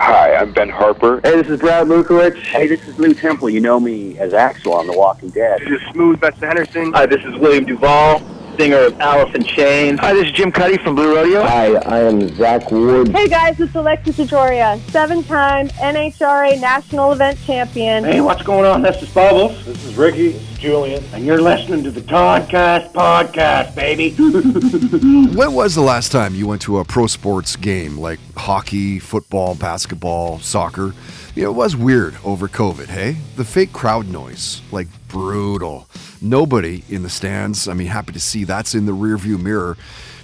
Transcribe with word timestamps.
Hi, 0.00 0.36
I'm 0.36 0.52
Ben 0.52 0.68
Harper. 0.68 1.20
Hey, 1.24 1.42
this 1.42 1.48
is 1.48 1.58
Brad 1.58 1.88
Lukowicz. 1.88 2.36
Hey, 2.36 2.68
this 2.68 2.86
is 2.86 2.96
Lew 3.00 3.14
Temple. 3.14 3.50
You 3.50 3.58
know 3.58 3.80
me 3.80 4.16
as 4.18 4.32
Axel 4.32 4.74
on 4.74 4.86
The 4.86 4.96
Walking 4.96 5.28
Dead. 5.30 5.60
This 5.60 5.70
is 5.70 5.80
Smooth 5.90 6.20
Bester 6.20 6.46
Henderson. 6.46 6.92
Hi, 6.92 7.04
this 7.04 7.20
is 7.24 7.34
William 7.38 7.66
DuVall, 7.66 8.22
singer 8.58 8.86
of 8.86 9.00
Alice 9.00 9.32
in 9.36 9.44
Chains. 9.44 10.00
Hi, 10.00 10.12
this 10.12 10.26
is 10.26 10.32
Jim 10.32 10.50
Cuddy 10.50 10.78
from 10.78 10.96
Blue 10.96 11.14
Rodeo. 11.14 11.42
Hi, 11.44 11.74
I 11.74 12.00
am 12.00 12.34
Zach 12.34 12.72
Ward. 12.72 13.08
Hey 13.08 13.28
guys, 13.28 13.60
it's 13.60 13.72
Alexis 13.76 14.16
DeJoria, 14.16 14.80
seven-time 14.90 15.68
NHRA 15.68 16.60
National 16.60 17.12
Event 17.12 17.38
Champion. 17.44 18.02
Hey, 18.02 18.20
what's 18.20 18.42
going 18.42 18.64
on? 18.64 18.82
This 18.82 19.00
is 19.00 19.14
Bubbles. 19.14 19.64
This 19.64 19.84
is 19.84 19.94
Ricky. 19.96 20.30
This 20.30 20.50
is 20.50 20.58
Julian. 20.58 21.04
And 21.12 21.24
you're 21.24 21.40
listening 21.40 21.84
to 21.84 21.92
the 21.92 22.00
Toddcast 22.00 22.92
Podcast, 22.92 23.76
baby. 23.76 24.10
when 25.36 25.52
was 25.52 25.76
the 25.76 25.80
last 25.80 26.10
time 26.10 26.34
you 26.34 26.48
went 26.48 26.62
to 26.62 26.78
a 26.78 26.84
pro 26.84 27.06
sports 27.06 27.54
game 27.54 27.96
like 27.96 28.18
hockey, 28.36 28.98
football, 28.98 29.54
basketball, 29.54 30.40
soccer? 30.40 30.94
It 31.40 31.54
was 31.54 31.76
weird 31.76 32.16
over 32.24 32.48
COVID, 32.48 32.88
hey? 32.88 33.16
The 33.36 33.44
fake 33.44 33.72
crowd 33.72 34.08
noise, 34.08 34.60
like 34.72 34.88
brutal. 35.06 35.86
Nobody 36.20 36.82
in 36.88 37.04
the 37.04 37.08
stands. 37.08 37.68
I 37.68 37.74
mean, 37.74 37.86
happy 37.86 38.12
to 38.12 38.18
see 38.18 38.42
that's 38.42 38.74
in 38.74 38.86
the 38.86 38.92
rearview 38.92 39.40
mirror. 39.40 39.76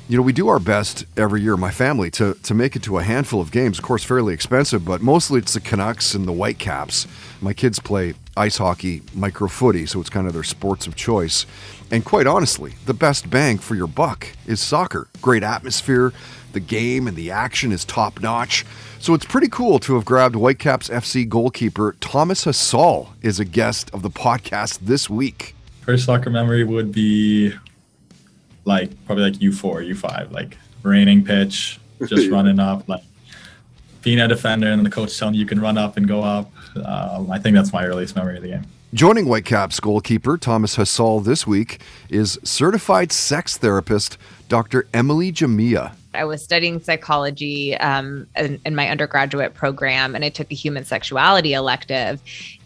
You 0.08 0.16
know, 0.16 0.24
we 0.24 0.32
do 0.32 0.48
our 0.48 0.58
best 0.58 1.06
every 1.16 1.40
year, 1.40 1.56
my 1.56 1.70
family, 1.70 2.10
to, 2.10 2.34
to 2.42 2.52
make 2.52 2.74
it 2.74 2.82
to 2.82 2.98
a 2.98 3.04
handful 3.04 3.40
of 3.40 3.52
games. 3.52 3.78
Of 3.78 3.84
course, 3.84 4.02
fairly 4.02 4.34
expensive, 4.34 4.84
but 4.84 5.02
mostly 5.02 5.38
it's 5.38 5.54
the 5.54 5.60
Canucks 5.60 6.14
and 6.14 6.26
the 6.26 6.32
Whitecaps. 6.32 7.06
My 7.40 7.52
kids 7.52 7.78
play 7.78 8.14
ice 8.36 8.56
hockey, 8.56 9.02
micro 9.14 9.46
footy, 9.46 9.86
so 9.86 10.00
it's 10.00 10.10
kind 10.10 10.26
of 10.26 10.32
their 10.32 10.42
sports 10.42 10.88
of 10.88 10.96
choice. 10.96 11.46
And 11.92 12.04
quite 12.04 12.26
honestly, 12.26 12.74
the 12.86 12.92
best 12.92 13.30
bang 13.30 13.58
for 13.58 13.76
your 13.76 13.86
buck 13.86 14.26
is 14.48 14.60
soccer. 14.60 15.06
Great 15.22 15.44
atmosphere, 15.44 16.12
the 16.54 16.60
game 16.60 17.06
and 17.06 17.16
the 17.16 17.30
action 17.30 17.70
is 17.70 17.84
top 17.84 18.20
notch. 18.20 18.66
So 19.04 19.12
it's 19.12 19.26
pretty 19.26 19.48
cool 19.48 19.78
to 19.80 19.96
have 19.96 20.06
grabbed 20.06 20.34
Whitecaps 20.34 20.88
FC 20.88 21.28
goalkeeper 21.28 21.94
Thomas 22.00 22.46
Hasal 22.46 23.08
is 23.20 23.38
a 23.38 23.44
guest 23.44 23.90
of 23.92 24.00
the 24.00 24.08
podcast 24.08 24.78
this 24.78 25.10
week. 25.10 25.54
First 25.82 26.06
soccer 26.06 26.30
memory 26.30 26.64
would 26.64 26.90
be 26.90 27.52
like 28.64 28.92
probably 29.04 29.24
like 29.24 29.34
U4, 29.34 29.94
U5, 29.94 30.32
like 30.32 30.56
raining 30.82 31.22
pitch, 31.22 31.78
just 32.08 32.30
running 32.30 32.58
up, 32.58 32.88
like 32.88 33.02
being 34.00 34.20
a 34.20 34.26
defender 34.26 34.68
and 34.68 34.86
the 34.86 34.90
coach 34.90 35.18
telling 35.18 35.34
you 35.34 35.40
you 35.40 35.46
can 35.46 35.60
run 35.60 35.76
up 35.76 35.98
and 35.98 36.08
go 36.08 36.22
up. 36.22 36.50
Um, 36.74 37.30
I 37.30 37.38
think 37.38 37.56
that's 37.56 37.74
my 37.74 37.84
earliest 37.84 38.16
memory 38.16 38.38
of 38.38 38.42
the 38.42 38.52
game. 38.52 38.64
Joining 38.94 39.26
Whitecaps 39.26 39.80
goalkeeper 39.80 40.38
Thomas 40.38 40.76
Hasal 40.76 41.22
this 41.22 41.46
week 41.46 41.78
is 42.08 42.38
certified 42.42 43.12
sex 43.12 43.58
therapist 43.58 44.16
Dr. 44.48 44.88
Emily 44.94 45.30
Jamea. 45.30 45.92
I 46.16 46.24
was 46.24 46.42
studying 46.42 46.80
psychology 46.80 47.76
um, 47.76 48.26
in, 48.36 48.60
in, 48.64 48.74
my 48.74 48.88
undergraduate 48.88 49.54
program, 49.54 50.14
and 50.14 50.24
I 50.24 50.28
took 50.28 50.50
a 50.50 50.54
human 50.54 50.84
sexuality 50.84 51.52
elective. 51.52 52.20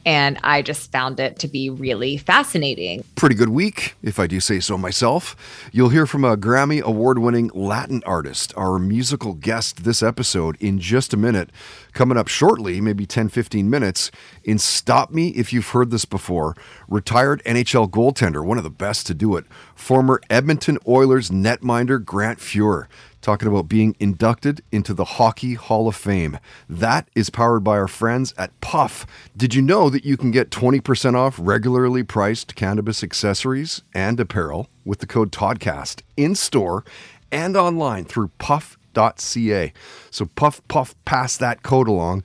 And 0.06 0.38
I 0.42 0.62
just 0.62 0.90
found 0.90 1.20
it 1.20 1.38
to 1.40 1.48
be 1.48 1.68
really 1.68 2.16
fascinating. 2.16 3.04
Pretty 3.14 3.34
good 3.34 3.50
week, 3.50 3.94
if 4.02 4.18
I 4.18 4.26
do 4.26 4.40
say 4.40 4.58
so 4.58 4.78
myself. 4.78 5.36
You'll 5.70 5.90
hear 5.90 6.06
from 6.06 6.24
a 6.24 6.34
Grammy 6.34 6.80
award 6.80 7.18
winning 7.18 7.50
Latin 7.52 8.02
artist, 8.06 8.54
our 8.56 8.78
musical 8.78 9.34
guest 9.34 9.84
this 9.84 10.02
episode, 10.02 10.56
in 10.60 10.78
just 10.78 11.12
a 11.12 11.18
minute. 11.18 11.50
Coming 11.92 12.16
up 12.16 12.28
shortly, 12.28 12.80
maybe 12.80 13.04
10 13.04 13.28
15 13.28 13.68
minutes, 13.68 14.10
in 14.44 14.58
Stop 14.58 15.10
Me 15.10 15.28
If 15.30 15.52
You've 15.52 15.68
Heard 15.68 15.90
This 15.90 16.06
Before, 16.06 16.56
retired 16.88 17.42
NHL 17.44 17.90
goaltender, 17.90 18.42
one 18.42 18.56
of 18.56 18.64
the 18.64 18.70
best 18.70 19.06
to 19.08 19.14
do 19.14 19.36
it, 19.36 19.44
former 19.74 20.22
Edmonton 20.30 20.78
Oilers 20.86 21.28
netminder 21.28 22.02
Grant 22.02 22.38
Fuhr 22.38 22.86
talking 23.20 23.48
about 23.48 23.68
being 23.68 23.96
inducted 23.98 24.62
into 24.70 24.94
the 24.94 25.04
Hockey 25.04 25.54
Hall 25.54 25.88
of 25.88 25.96
Fame. 25.96 26.38
That 26.68 27.08
is 27.14 27.30
powered 27.30 27.64
by 27.64 27.78
our 27.78 27.88
friends 27.88 28.32
at 28.38 28.58
Puff. 28.60 29.06
Did 29.36 29.54
you 29.54 29.62
know 29.62 29.90
that 29.90 30.04
you 30.04 30.16
can 30.16 30.30
get 30.30 30.50
20% 30.50 31.14
off 31.14 31.38
regularly 31.40 32.02
priced 32.02 32.54
cannabis 32.54 33.02
accessories 33.02 33.82
and 33.94 34.18
apparel 34.20 34.68
with 34.84 35.00
the 35.00 35.06
code 35.06 35.32
TODCAST 35.32 36.02
in 36.16 36.34
store 36.34 36.84
and 37.30 37.56
online 37.56 38.04
through 38.04 38.30
puff.ca? 38.38 39.72
So 40.10 40.26
puff, 40.34 40.66
puff, 40.68 40.94
pass 41.04 41.36
that 41.36 41.62
code 41.62 41.88
along 41.88 42.24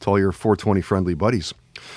to 0.00 0.10
all 0.10 0.18
your 0.18 0.32
420 0.32 0.80
friendly 0.80 1.14
buddies. 1.14 1.54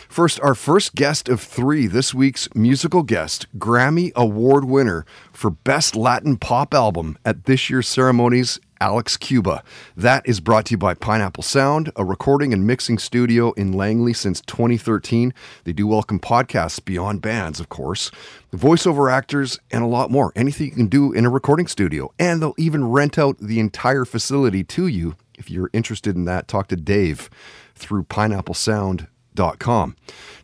First, 0.09 0.40
our 0.42 0.56
first 0.56 0.96
guest 0.96 1.30
of 1.30 1.42
three, 1.42 1.88
this 1.88 2.14
week's 2.14 2.48
musical 2.56 3.03
guest, 3.03 3.48
Grammy 3.58 4.12
Award 4.16 4.66
winner 4.66 5.06
for 5.31 5.50
Best 5.50 5.96
Latin 5.96 6.38
Pop 6.38 6.74
Album 6.74 7.18
at 7.25 7.46
this 7.46 7.70
year's 7.70 7.88
ceremonies, 7.88 8.59
Alex 8.80 9.18
Cuba. 9.18 9.64
That 9.96 10.28
is 10.28 10.40
brought 10.40 10.66
to 10.66 10.72
you 10.72 10.78
by 10.78 10.94
Pineapple 10.94 11.44
Sound, 11.44 11.92
a 11.96 12.06
recording 12.06 12.53
and 12.53 12.66
mixing 12.66 12.98
studio 12.98 13.52
in 13.53 13.74
Langley 13.74 14.14
since 14.14 14.42
2013. 14.42 15.34
They 15.64 15.74
do 15.74 15.88
welcome 15.88 16.19
podcasts 16.19 16.84
beyond 16.84 17.22
bands, 17.22 17.59
of 17.59 17.69
course, 17.69 18.12
voiceover 18.54 19.12
actors, 19.12 19.59
and 19.72 19.84
a 19.84 19.88
lot 19.88 20.12
more. 20.12 20.31
Anything 20.36 20.68
you 20.68 20.74
can 20.74 20.88
do 20.88 21.12
in 21.12 21.25
a 21.25 21.30
recording 21.30 21.68
studio. 21.68 22.12
And 22.19 22.42
they'll 22.42 22.56
even 22.58 22.90
rent 22.90 23.18
out 23.18 23.38
the 23.40 23.59
entire 23.59 24.06
facility 24.06 24.64
to 24.66 24.88
you. 24.88 25.16
If 25.38 25.50
you're 25.50 25.69
interested 25.74 26.16
in 26.16 26.25
that, 26.25 26.48
talk 26.48 26.68
to 26.68 26.75
Dave 26.75 27.30
through 27.75 28.04
Pineapple 28.04 28.56
Sound 28.56 29.08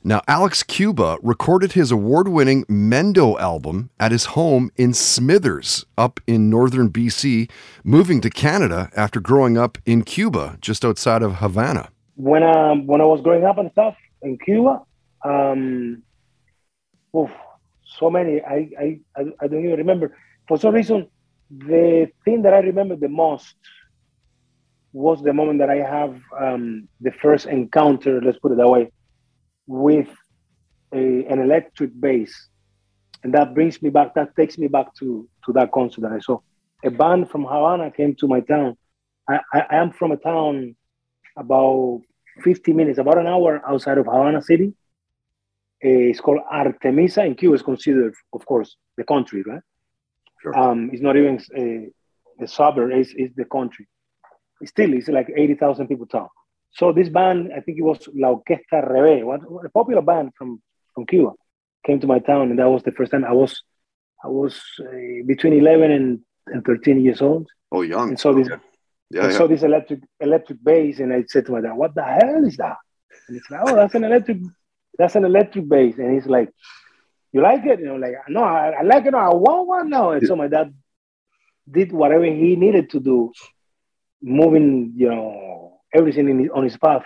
now, 0.05 0.21
Alex 0.27 0.63
Cuba 0.63 1.17
recorded 1.21 1.71
his 1.71 1.89
award 1.89 2.27
winning 2.27 2.65
Mendo 2.65 3.39
album 3.39 3.89
at 4.01 4.11
his 4.11 4.25
home 4.25 4.69
in 4.75 4.93
Smithers, 4.93 5.85
up 5.97 6.19
in 6.27 6.49
northern 6.49 6.89
BC, 6.89 7.49
moving 7.85 8.19
to 8.19 8.29
Canada 8.29 8.89
after 8.97 9.21
growing 9.21 9.57
up 9.57 9.77
in 9.85 10.03
Cuba, 10.03 10.57
just 10.59 10.83
outside 10.83 11.23
of 11.23 11.35
Havana. 11.35 11.89
When, 12.15 12.43
um, 12.43 12.85
when 12.85 12.99
I 12.99 13.05
was 13.05 13.21
growing 13.21 13.45
up 13.45 13.57
and 13.57 13.71
stuff 13.71 13.95
in 14.21 14.37
Cuba, 14.39 14.81
um, 15.23 16.03
oof, 17.15 17.31
so 17.85 18.09
many, 18.09 18.41
I, 18.41 18.69
I, 18.77 18.99
I 19.39 19.47
don't 19.47 19.63
even 19.63 19.77
remember. 19.77 20.17
For 20.49 20.57
some 20.57 20.73
reason, 20.73 21.07
the 21.49 22.11
thing 22.25 22.41
that 22.41 22.53
I 22.53 22.59
remember 22.59 22.97
the 22.97 23.07
most 23.07 23.55
was 24.93 25.23
the 25.23 25.33
moment 25.33 25.59
that 25.59 25.71
I 25.71 25.77
have 25.77 26.21
um, 26.39 26.87
the 27.01 27.11
first 27.11 27.47
encounter, 27.47 28.21
let's 28.21 28.37
put 28.37 28.51
it 28.51 28.57
that 28.57 28.69
way, 28.69 28.91
with 29.65 30.09
a, 30.93 31.25
an 31.25 31.39
electric 31.39 31.99
bass. 31.99 32.49
And 33.23 33.33
that 33.33 33.55
brings 33.55 33.81
me 33.81 33.89
back, 33.89 34.13
that 34.13 34.35
takes 34.35 34.57
me 34.57 34.67
back 34.67 34.93
to, 34.99 35.27
to 35.45 35.53
that 35.53 35.71
concert 35.71 36.01
that 36.01 36.11
I 36.11 36.19
saw. 36.19 36.39
A 36.85 36.91
band 36.91 37.31
from 37.31 37.43
Havana 37.43 37.89
came 37.89 38.13
to 38.15 38.27
my 38.27 38.41
town. 38.41 38.77
I, 39.27 39.39
I, 39.51 39.59
I 39.71 39.75
am 39.77 39.91
from 39.91 40.11
a 40.11 40.17
town 40.17 40.75
about 41.35 42.01
50 42.43 42.73
minutes, 42.73 42.99
about 42.99 43.17
an 43.17 43.25
hour 43.25 43.61
outside 43.67 43.97
of 43.97 44.05
Havana 44.05 44.41
City. 44.43 44.73
Uh, 45.83 46.11
it's 46.11 46.19
called 46.19 46.41
Artemisa 46.53 47.25
in 47.25 47.35
Cuba. 47.35 47.55
It's 47.55 47.63
considered, 47.63 48.13
of 48.31 48.45
course, 48.45 48.75
the 48.97 49.03
country, 49.03 49.41
right? 49.43 49.61
Sure. 50.41 50.55
Um, 50.57 50.91
it's 50.93 51.01
not 51.01 51.17
even 51.17 51.41
a, 51.57 52.43
a 52.43 52.47
suburb, 52.47 52.91
it's, 52.91 53.13
it's 53.15 53.33
the 53.35 53.45
country 53.45 53.87
still 54.65 54.93
it's 54.93 55.07
like 55.07 55.27
80,000 55.35 55.87
people 55.87 56.05
town. 56.05 56.29
So 56.71 56.91
this 56.91 57.09
band, 57.09 57.51
I 57.55 57.59
think 57.59 57.77
it 57.77 57.83
was 57.83 58.09
La 58.15 58.29
Orquesta 58.29 58.81
Revés, 58.81 59.65
a 59.65 59.69
popular 59.69 60.01
band 60.01 60.31
from, 60.35 60.61
from 60.93 61.05
Cuba, 61.05 61.31
came 61.85 61.99
to 61.99 62.07
my 62.07 62.19
town, 62.19 62.49
and 62.49 62.59
that 62.59 62.69
was 62.69 62.83
the 62.83 62.91
first 62.91 63.11
time 63.11 63.25
I 63.25 63.33
was 63.33 63.61
I 64.23 64.29
was 64.29 64.61
uh, 64.79 65.25
between 65.25 65.53
11 65.53 65.91
and, 65.91 66.19
and 66.47 66.63
13 66.63 67.01
years 67.01 67.21
old. 67.21 67.49
Oh, 67.71 67.81
young. 67.81 68.09
And 68.09 68.19
so 68.19 68.33
this, 68.33 68.47
yeah, 68.47 68.57
yeah. 69.09 69.31
saw 69.31 69.47
this 69.47 69.63
electric 69.63 69.99
electric 70.19 70.63
bass, 70.63 70.99
and 70.99 71.13
I 71.13 71.25
said 71.27 71.45
to 71.47 71.51
my 71.51 71.61
dad, 71.61 71.73
"What 71.73 71.93
the 71.93 72.03
hell 72.03 72.45
is 72.45 72.57
that?" 72.57 72.77
And 73.27 73.35
he's 73.35 73.49
like, 73.49 73.61
"Oh, 73.65 73.75
that's 73.75 73.95
an 73.95 74.03
electric, 74.05 74.37
that's 74.97 75.15
an 75.15 75.25
electric 75.25 75.67
bass." 75.67 75.95
And 75.97 76.13
he's 76.13 76.25
like, 76.25 76.49
"You 77.33 77.41
like 77.41 77.65
it?" 77.65 77.79
And 77.79 77.89
I'm 77.89 77.99
like, 77.99 78.15
"No, 78.29 78.43
I, 78.43 78.69
I 78.69 78.81
like 78.83 79.05
it. 79.05 79.11
No, 79.11 79.17
I 79.17 79.33
want 79.33 79.67
one 79.67 79.89
now." 79.89 80.11
And 80.11 80.25
so 80.25 80.35
my 80.35 80.47
dad 80.47 80.73
did 81.69 81.91
whatever 81.91 82.25
he 82.25 82.55
needed 82.55 82.89
to 82.91 82.99
do 82.99 83.33
moving, 84.23 84.93
you 84.95 85.09
know, 85.09 85.81
everything 85.93 86.29
in, 86.29 86.49
on 86.51 86.63
his 86.63 86.77
path 86.77 87.03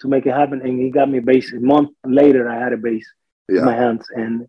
to 0.00 0.08
make 0.08 0.26
it 0.26 0.32
happen. 0.32 0.60
And 0.60 0.78
he 0.78 0.90
got 0.90 1.10
me 1.10 1.18
a 1.18 1.22
bass. 1.22 1.52
A 1.52 1.60
month 1.60 1.90
later, 2.04 2.48
I 2.48 2.58
had 2.58 2.72
a 2.72 2.76
bass 2.76 3.06
yeah. 3.48 3.60
in 3.60 3.64
my 3.64 3.74
hands, 3.74 4.06
and 4.14 4.46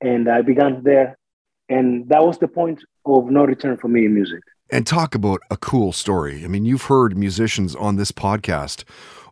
and 0.00 0.28
I 0.28 0.42
began 0.42 0.82
there. 0.84 1.18
And 1.68 2.08
that 2.08 2.24
was 2.24 2.38
the 2.38 2.48
point 2.48 2.82
of 3.04 3.26
no 3.26 3.44
return 3.44 3.76
for 3.76 3.88
me 3.88 4.06
in 4.06 4.14
music. 4.14 4.40
And 4.70 4.86
talk 4.86 5.14
about 5.14 5.40
a 5.50 5.56
cool 5.56 5.92
story. 5.92 6.44
I 6.44 6.48
mean, 6.48 6.64
you've 6.64 6.84
heard 6.84 7.16
musicians 7.16 7.74
on 7.74 7.96
this 7.96 8.12
podcast 8.12 8.84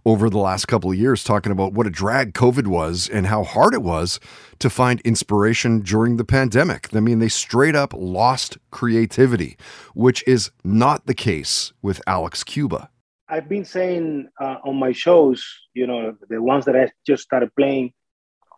over 0.07 0.31
the 0.31 0.39
last 0.39 0.67
couple 0.67 0.89
of 0.89 0.97
years 0.97 1.25
talking 1.25 1.51
about 1.51 1.73
what 1.73 1.85
a 1.85 1.91
drag 1.91 2.33
COVID 2.33 2.69
was 2.69 3.09
and 3.09 3.27
how 3.27 3.43
hard 3.43 3.75
it 3.75 3.83
was 3.83 4.21
to 4.61 4.71
find 4.71 5.01
inspiration 5.01 5.81
during 5.81 6.17
the 6.17 6.25
pandemic. 6.25 6.89
I 6.95 7.01
mean, 7.01 7.19
they 7.19 7.29
straight 7.29 7.75
up 7.75 7.93
lost 7.93 8.57
creativity, 8.71 9.57
which 9.95 10.23
is 10.25 10.53
not 10.63 11.07
the 11.07 11.15
case 11.15 11.73
with 11.83 12.01
Alex 12.07 12.45
Cuba. 12.45 12.89
I've 13.29 13.49
been 13.49 13.65
saying 13.65 14.29
uh, 14.41 14.59
on 14.65 14.77
my 14.77 14.93
shows, 14.93 15.45
you 15.75 15.89
know, 15.89 16.17
the 16.29 16.41
ones 16.41 16.65
that 16.67 16.77
I 16.77 16.93
just 17.05 17.25
started 17.25 17.53
playing 17.57 17.93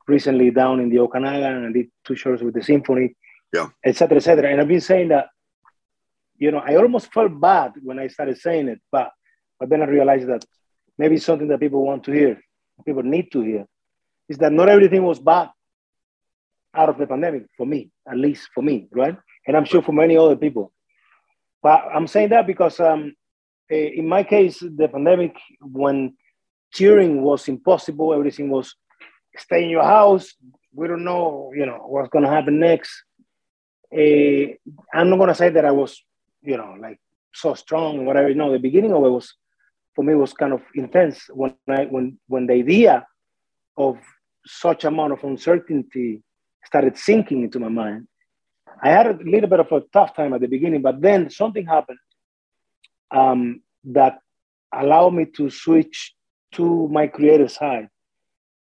recently 0.06 0.50
down 0.50 0.80
in 0.80 0.90
the 0.90 0.98
Okanagan 0.98 1.56
and 1.56 1.66
I 1.66 1.72
did 1.72 1.86
two 2.04 2.14
shows 2.14 2.42
with 2.42 2.52
the 2.52 2.62
symphony, 2.62 3.14
yeah, 3.54 3.68
etc., 3.86 4.18
etc. 4.18 4.50
And 4.50 4.60
I've 4.60 4.68
been 4.68 4.82
saying 4.82 5.08
that, 5.08 5.28
you 6.36 6.50
know, 6.50 6.58
I 6.58 6.76
almost 6.76 7.10
felt 7.10 7.40
bad 7.40 7.72
when 7.82 7.98
I 7.98 8.08
started 8.08 8.36
saying 8.36 8.68
it, 8.68 8.80
but 8.92 9.10
but 9.58 9.70
then 9.70 9.80
I 9.80 9.86
realized 9.86 10.28
that 10.28 10.44
maybe 10.98 11.16
something 11.18 11.48
that 11.48 11.60
people 11.60 11.84
want 11.84 12.04
to 12.04 12.12
hear, 12.12 12.40
people 12.84 13.02
need 13.02 13.30
to 13.32 13.40
hear, 13.40 13.66
is 14.28 14.38
that 14.38 14.52
not 14.52 14.68
everything 14.68 15.04
was 15.04 15.18
bad 15.18 15.48
out 16.74 16.88
of 16.88 16.98
the 16.98 17.06
pandemic 17.06 17.46
for 17.56 17.66
me, 17.66 17.90
at 18.10 18.16
least 18.16 18.50
for 18.54 18.62
me, 18.62 18.88
right? 18.90 19.16
And 19.46 19.56
I'm 19.56 19.64
sure 19.64 19.82
for 19.82 19.92
many 19.92 20.16
other 20.16 20.36
people. 20.36 20.72
But 21.62 21.84
I'm 21.94 22.06
saying 22.06 22.28
that 22.30 22.46
because 22.46 22.78
um, 22.80 23.14
eh, 23.70 23.90
in 23.96 24.06
my 24.06 24.22
case, 24.22 24.60
the 24.60 24.88
pandemic, 24.88 25.34
when 25.60 26.16
touring 26.72 27.22
was 27.22 27.48
impossible, 27.48 28.12
everything 28.12 28.50
was 28.50 28.74
stay 29.36 29.64
in 29.64 29.70
your 29.70 29.84
house. 29.84 30.34
We 30.72 30.86
don't 30.86 31.04
know, 31.04 31.52
you 31.54 31.66
know, 31.66 31.78
what's 31.86 32.10
going 32.10 32.24
to 32.24 32.30
happen 32.30 32.60
next. 32.60 32.90
Uh, 33.92 34.52
I'm 34.92 35.08
not 35.08 35.16
going 35.16 35.28
to 35.28 35.34
say 35.34 35.48
that 35.48 35.64
I 35.64 35.70
was, 35.70 36.00
you 36.42 36.56
know, 36.56 36.76
like 36.78 37.00
so 37.32 37.54
strong, 37.54 38.04
whatever. 38.04 38.28
You 38.28 38.34
know, 38.34 38.52
the 38.52 38.58
beginning 38.58 38.92
of 38.92 39.04
it 39.04 39.08
was 39.08 39.34
for 39.98 40.04
me 40.04 40.14
was 40.14 40.32
kind 40.32 40.52
of 40.52 40.62
intense 40.76 41.28
when 41.34 41.56
I 41.68 41.86
when 41.86 42.20
when 42.28 42.46
the 42.46 42.52
idea 42.52 43.04
of 43.76 43.98
such 44.46 44.84
amount 44.84 45.12
of 45.12 45.24
uncertainty 45.24 46.22
started 46.64 46.96
sinking 46.96 47.42
into 47.42 47.58
my 47.58 47.68
mind. 47.68 48.06
I 48.80 48.90
had 48.90 49.06
a 49.08 49.18
little 49.24 49.50
bit 49.50 49.58
of 49.58 49.72
a 49.72 49.80
tough 49.92 50.14
time 50.14 50.34
at 50.34 50.40
the 50.40 50.46
beginning, 50.46 50.82
but 50.82 51.00
then 51.00 51.30
something 51.30 51.66
happened 51.66 51.98
um, 53.10 53.60
that 53.86 54.20
allowed 54.72 55.14
me 55.14 55.24
to 55.36 55.50
switch 55.50 56.14
to 56.52 56.86
my 56.92 57.08
creative 57.08 57.50
side 57.50 57.88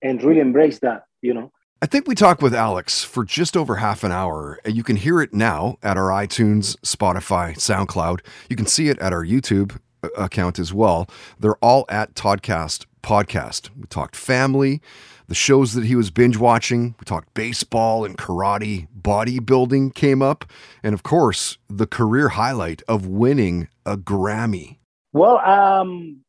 and 0.02 0.22
really 0.22 0.38
embrace 0.38 0.78
that, 0.78 1.06
you 1.22 1.34
know. 1.34 1.50
I 1.82 1.86
think 1.86 2.06
we 2.06 2.14
talked 2.14 2.40
with 2.40 2.54
Alex 2.54 3.02
for 3.02 3.24
just 3.24 3.56
over 3.56 3.74
half 3.76 4.04
an 4.04 4.12
hour. 4.12 4.60
And 4.64 4.76
you 4.76 4.84
can 4.84 4.94
hear 4.94 5.20
it 5.20 5.34
now 5.34 5.76
at 5.82 5.96
our 5.96 6.10
iTunes, 6.10 6.76
Spotify, 6.82 7.56
SoundCloud. 7.56 8.20
You 8.48 8.54
can 8.54 8.66
see 8.66 8.88
it 8.90 8.98
at 9.00 9.12
our 9.12 9.24
YouTube 9.24 9.76
account 10.16 10.58
as 10.58 10.72
well. 10.72 11.08
They're 11.38 11.56
all 11.56 11.84
at 11.88 12.14
Toddcast 12.14 12.86
Podcast. 13.02 13.70
We 13.76 13.84
talked 13.84 14.16
family, 14.16 14.80
the 15.28 15.34
shows 15.34 15.74
that 15.74 15.84
he 15.84 15.94
was 15.94 16.10
binge 16.10 16.36
watching. 16.36 16.94
We 16.98 17.04
talked 17.04 17.32
baseball 17.34 18.04
and 18.04 18.16
karate, 18.16 18.88
bodybuilding 19.00 19.94
came 19.94 20.22
up, 20.22 20.44
and 20.82 20.94
of 20.94 21.02
course, 21.02 21.58
the 21.68 21.86
career 21.86 22.30
highlight 22.30 22.82
of 22.88 23.06
winning 23.06 23.68
a 23.84 23.96
Grammy. 23.96 24.78
Well, 25.12 25.38
um, 25.38 26.22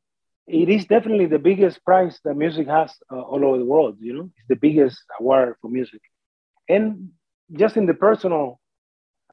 it 0.46 0.70
is 0.70 0.86
definitely 0.86 1.26
the 1.26 1.40
biggest 1.40 1.84
prize 1.84 2.20
that 2.24 2.36
music 2.36 2.68
has 2.68 2.94
uh, 3.12 3.20
all 3.20 3.44
over 3.44 3.58
the 3.58 3.66
world. 3.66 3.98
You 4.00 4.14
know, 4.14 4.30
it's 4.38 4.48
the 4.48 4.56
biggest 4.56 5.02
award 5.20 5.56
for 5.62 5.70
music, 5.70 6.02
and 6.70 7.10
just 7.54 7.78
in 7.78 7.86
the 7.86 7.94
personal 7.94 8.60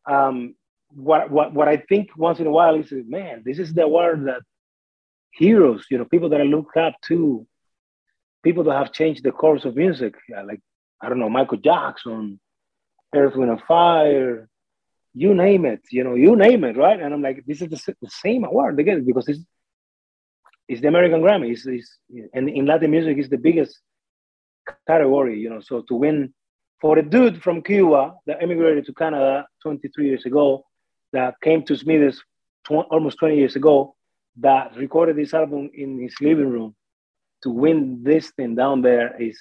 um, 0.06 0.54
what 0.94 1.30
what 1.30 1.52
what 1.52 1.68
I 1.68 1.76
think 1.76 2.10
once 2.16 2.38
in 2.38 2.46
a 2.46 2.50
while 2.50 2.74
is, 2.76 2.92
man, 2.92 3.42
this 3.44 3.58
is 3.58 3.74
the 3.74 3.82
award 3.82 4.26
that 4.26 4.42
heroes, 5.32 5.86
you 5.90 5.98
know, 5.98 6.04
people 6.04 6.28
that 6.30 6.40
I 6.40 6.44
look 6.44 6.76
up 6.76 6.94
to, 7.06 7.46
people 8.42 8.64
that 8.64 8.76
have 8.76 8.92
changed 8.92 9.24
the 9.24 9.32
course 9.32 9.64
of 9.64 9.76
music, 9.76 10.14
like 10.30 10.60
I 11.00 11.08
don't 11.08 11.18
know, 11.18 11.28
Michael 11.28 11.58
Jackson, 11.58 12.40
Earth, 13.14 13.34
Wind 13.34 13.50
and 13.50 13.60
Fire, 13.62 14.48
you 15.14 15.34
name 15.34 15.64
it, 15.64 15.82
you 15.90 16.04
know, 16.04 16.14
you 16.14 16.36
name 16.36 16.64
it, 16.64 16.76
right? 16.76 17.00
And 17.00 17.12
I'm 17.12 17.22
like, 17.22 17.44
this 17.46 17.62
is 17.62 17.68
the, 17.68 17.94
the 18.00 18.10
same 18.10 18.44
award 18.44 18.78
again 18.78 19.04
because 19.04 19.28
it's 19.28 19.40
it's 20.66 20.80
the 20.80 20.88
American 20.88 21.20
Grammy, 21.20 21.52
it's, 21.52 21.66
it's, 21.66 21.98
and 22.32 22.48
in 22.48 22.64
Latin 22.64 22.90
music, 22.90 23.18
it's 23.18 23.28
the 23.28 23.36
biggest 23.36 23.80
category, 24.86 25.38
you 25.38 25.50
know. 25.50 25.60
So 25.60 25.82
to 25.88 25.94
win 25.94 26.32
for 26.80 26.98
a 26.98 27.02
dude 27.02 27.42
from 27.42 27.62
Cuba 27.62 28.14
that 28.26 28.42
immigrated 28.42 28.86
to 28.86 28.94
Canada 28.94 29.46
23 29.62 30.06
years 30.06 30.24
ago 30.24 30.64
that 31.14 31.34
came 31.40 31.62
to 31.64 31.76
Smithers 31.76 32.22
tw- 32.66 32.88
almost 32.90 33.18
20 33.18 33.36
years 33.36 33.56
ago 33.56 33.94
that 34.40 34.76
recorded 34.76 35.16
this 35.16 35.32
album 35.32 35.70
in 35.74 36.00
his 36.00 36.14
living 36.20 36.50
room 36.50 36.74
to 37.42 37.50
win 37.50 38.02
this 38.02 38.30
thing 38.36 38.54
down 38.54 38.82
there 38.82 39.20
is 39.20 39.38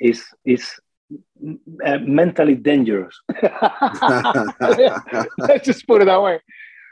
is 0.00 0.24
is 0.44 0.64
uh, 1.84 1.98
mentally 1.98 2.54
dangerous. 2.54 3.14
Let's 5.38 5.66
just 5.66 5.86
put 5.86 6.02
it 6.02 6.06
that 6.06 6.22
way. 6.22 6.40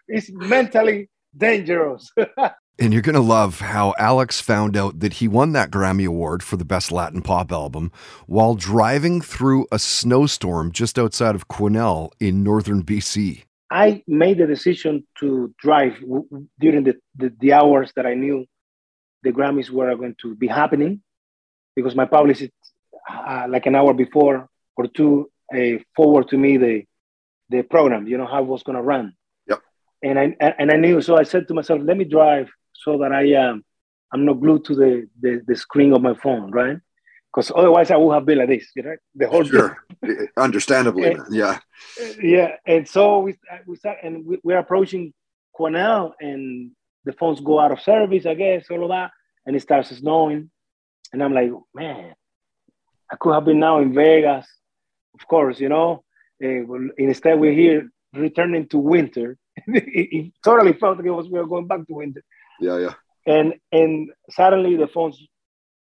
It's 0.08 0.30
mentally 0.30 1.08
dangerous. 1.36 2.10
And 2.80 2.92
you're 2.92 3.02
going 3.02 3.14
to 3.14 3.20
love 3.20 3.58
how 3.58 3.92
Alex 3.98 4.40
found 4.40 4.76
out 4.76 5.00
that 5.00 5.14
he 5.14 5.26
won 5.26 5.50
that 5.52 5.68
Grammy 5.68 6.06
Award 6.06 6.44
for 6.44 6.56
the 6.56 6.64
Best 6.64 6.92
Latin 6.92 7.22
Pop 7.22 7.50
Album 7.50 7.90
while 8.28 8.54
driving 8.54 9.20
through 9.20 9.66
a 9.72 9.80
snowstorm 9.80 10.70
just 10.70 10.96
outside 10.96 11.34
of 11.34 11.48
Quesnel 11.48 12.12
in 12.20 12.44
northern 12.44 12.84
BC. 12.84 13.42
I 13.68 14.04
made 14.06 14.38
the 14.38 14.46
decision 14.46 15.04
to 15.18 15.52
drive 15.58 16.00
w- 16.00 16.28
during 16.60 16.84
the, 16.84 16.94
the, 17.16 17.32
the, 17.40 17.52
hours 17.52 17.92
that 17.96 18.06
I 18.06 18.14
knew 18.14 18.46
the 19.24 19.32
Grammys 19.32 19.70
were 19.70 19.94
going 19.96 20.14
to 20.22 20.36
be 20.36 20.46
happening 20.46 21.02
because 21.74 21.96
my 21.96 22.04
publicist, 22.04 22.52
uh, 23.10 23.46
like 23.48 23.66
an 23.66 23.74
hour 23.74 23.92
before 23.92 24.48
or 24.76 24.86
two, 24.86 25.28
uh, 25.52 25.82
forward 25.96 26.28
to 26.28 26.38
me 26.38 26.56
the, 26.56 26.84
the 27.50 27.62
program, 27.62 28.06
you 28.06 28.18
know, 28.18 28.26
how 28.26 28.40
it 28.40 28.46
was 28.46 28.62
going 28.62 28.76
to 28.76 28.82
run. 28.82 29.14
Yep. 29.48 29.62
And 30.04 30.18
I, 30.18 30.36
and 30.58 30.70
I 30.70 30.76
knew, 30.76 31.02
so 31.02 31.16
I 31.16 31.24
said 31.24 31.48
to 31.48 31.54
myself, 31.54 31.80
let 31.82 31.96
me 31.96 32.04
drive 32.04 32.48
so 32.78 32.98
that 32.98 33.12
I 33.12 33.34
um, 33.34 33.64
I'm 34.12 34.24
not 34.24 34.40
glued 34.40 34.64
to 34.66 34.74
the, 34.74 35.08
the, 35.20 35.42
the 35.46 35.56
screen 35.56 35.92
of 35.92 36.02
my 36.02 36.14
phone, 36.14 36.50
right? 36.50 36.78
Because 37.32 37.52
otherwise 37.54 37.90
I 37.90 37.96
would 37.96 38.14
have 38.14 38.24
been 38.24 38.38
like 38.38 38.48
this, 38.48 38.70
you 38.74 38.82
know, 38.82 38.96
the 39.14 39.28
whole 39.28 39.44
sure, 39.44 39.84
understandably, 40.36 41.12
and, 41.12 41.22
yeah, 41.30 41.58
yeah. 42.22 42.56
And 42.66 42.88
so 42.88 43.18
we 43.20 43.36
we 43.66 43.76
start 43.76 43.98
and 44.02 44.24
we, 44.24 44.38
we're 44.42 44.58
approaching 44.58 45.12
Quesnel, 45.58 46.12
and 46.20 46.70
the 47.04 47.12
phones 47.12 47.40
go 47.40 47.60
out 47.60 47.72
of 47.72 47.80
service, 47.80 48.24
I 48.24 48.34
guess, 48.34 48.66
all 48.70 48.82
of 48.82 48.88
that, 48.90 49.10
and 49.44 49.54
it 49.54 49.60
starts 49.60 49.90
snowing, 49.90 50.50
and 51.12 51.22
I'm 51.22 51.34
like, 51.34 51.50
man, 51.74 52.14
I 53.12 53.16
could 53.16 53.34
have 53.34 53.44
been 53.44 53.60
now 53.60 53.80
in 53.80 53.92
Vegas, 53.92 54.46
of 55.14 55.26
course, 55.26 55.60
you 55.60 55.68
know. 55.68 56.04
Uh, 56.42 56.62
instead, 56.96 57.38
we're 57.38 57.52
here 57.52 57.90
returning 58.14 58.68
to 58.68 58.78
winter. 58.78 59.36
it, 59.66 59.84
it, 60.12 60.32
totally 60.42 60.72
felt 60.72 60.96
like 60.96 61.06
it 61.06 61.10
was 61.10 61.28
we 61.28 61.38
were 61.38 61.46
going 61.46 61.66
back 61.66 61.86
to 61.86 61.94
winter. 61.94 62.22
Yeah, 62.60 62.78
yeah. 62.78 62.94
And 63.26 63.54
and 63.72 64.10
suddenly 64.30 64.76
the 64.76 64.88
phones, 64.88 65.22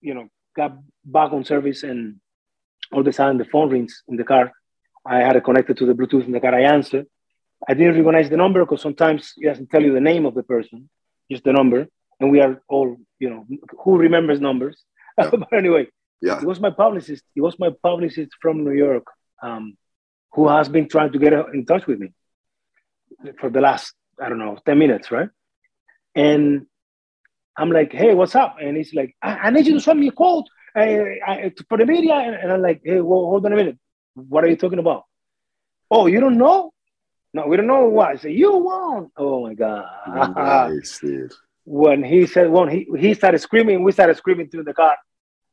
you 0.01 0.13
know, 0.13 0.27
got 0.55 0.77
back 1.05 1.31
on 1.31 1.43
service, 1.45 1.83
and 1.83 2.17
all 2.91 3.01
of 3.01 3.07
a 3.07 3.13
sudden 3.13 3.38
the 3.38 3.45
phone 3.45 3.69
rings 3.69 4.03
in 4.07 4.17
the 4.17 4.23
car. 4.23 4.51
I 5.05 5.17
had 5.19 5.35
it 5.35 5.43
connected 5.43 5.77
to 5.77 5.85
the 5.85 5.93
Bluetooth 5.93 6.25
in 6.25 6.31
the 6.31 6.39
car. 6.39 6.53
I 6.53 6.63
answered. 6.63 7.07
I 7.67 7.73
didn't 7.73 7.95
recognize 7.95 8.29
the 8.29 8.38
number 8.38 8.63
because 8.63 8.81
sometimes 8.81 9.33
it 9.38 9.45
doesn't 9.45 9.69
tell 9.69 9.81
you 9.81 9.93
the 9.93 9.99
name 9.99 10.25
of 10.25 10.33
the 10.33 10.43
person, 10.43 10.89
just 11.29 11.43
the 11.43 11.51
number. 11.51 11.88
And 12.19 12.31
we 12.31 12.39
are 12.41 12.61
all, 12.69 12.97
you 13.19 13.29
know, 13.29 13.45
who 13.83 13.97
remembers 13.97 14.39
numbers? 14.39 14.83
Yeah. 15.19 15.31
but 15.31 15.51
anyway, 15.51 15.88
yeah, 16.21 16.39
it 16.39 16.45
was 16.45 16.61
my 16.61 16.69
publicist. 16.69 17.25
It 17.35 17.41
was 17.41 17.59
my 17.59 17.71
publicist 17.83 18.31
from 18.41 18.63
New 18.63 18.71
York, 18.71 19.03
um, 19.43 19.75
who 20.31 20.47
has 20.47 20.69
been 20.69 20.88
trying 20.88 21.11
to 21.11 21.19
get 21.19 21.33
in 21.33 21.65
touch 21.65 21.85
with 21.88 21.99
me 21.99 22.13
for 23.41 23.49
the 23.49 23.59
last, 23.59 23.93
I 24.21 24.29
don't 24.29 24.39
know, 24.39 24.57
ten 24.65 24.79
minutes, 24.79 25.11
right? 25.11 25.27
And 26.16 26.66
I'm 27.58 27.72
like, 27.72 27.92
hey, 27.92 28.13
what's 28.13 28.36
up? 28.36 28.58
And 28.62 28.78
he's 28.78 28.94
like, 28.94 29.16
I, 29.22 29.36
I 29.36 29.50
need 29.50 29.68
you 29.68 29.74
to 29.74 29.80
send 29.82 30.00
me 30.00 30.08
a 30.08 30.12
quote 30.12 30.48
uh, 30.75 30.80
I, 30.80 31.51
for 31.68 31.78
the 31.78 31.86
media. 31.86 32.13
And, 32.13 32.36
and, 32.36 32.51
I'm 32.51 32.62
like, 32.62 32.82
hey, 32.84 33.01
well, 33.01 33.22
hold 33.22 33.46
on 33.46 33.54
a 33.54 33.56
minute. 33.56 33.78
What 34.13 34.44
are 34.44 34.48
you 34.48 34.56
talking 34.56 34.80
about? 34.80 35.04
Oh, 35.92 36.08
you 36.08 36.20
don't 36.20 36.38
know? 36.38 36.72
No, 37.34 37.46
we 37.48 37.58
don't 37.58 37.68
know 37.68 37.86
what. 37.86 38.10
I 38.10 38.16
say, 38.16 38.32
you 38.32 38.58
won. 38.58 39.12
Oh 39.18 39.44
my 39.44 39.54
God. 39.54 39.86
Nice, 40.36 41.00
dude. 41.00 41.34
When 41.66 42.04
he 42.04 42.25
said, 42.25 42.50
when 42.50 42.70
he, 42.70 42.88
he 42.98 43.13
started 43.13 43.39
screaming, 43.39 43.84
we 43.84 43.92
started 43.92 44.18
screaming 44.18 44.50
through 44.50 44.63
the 44.63 44.74
car. 44.74 44.98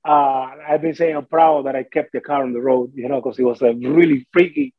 Uh, 0.07 0.53
I've 0.67 0.81
been 0.81 0.95
saying 0.95 1.17
I'm 1.17 1.27
proud 1.27 1.67
that 1.67 1.77
I 1.77 1.83
kept 1.83 2.13
the 2.13 2.21
car 2.21 2.43
on 2.43 2.53
the 2.53 2.61
road, 2.61 2.93
you 2.95 3.09
know, 3.09 3.21
because 3.21 3.39
it 3.39 3.43
was 3.43 3.61
a 3.61 3.75
really 3.75 4.27
freaky, 4.33 4.73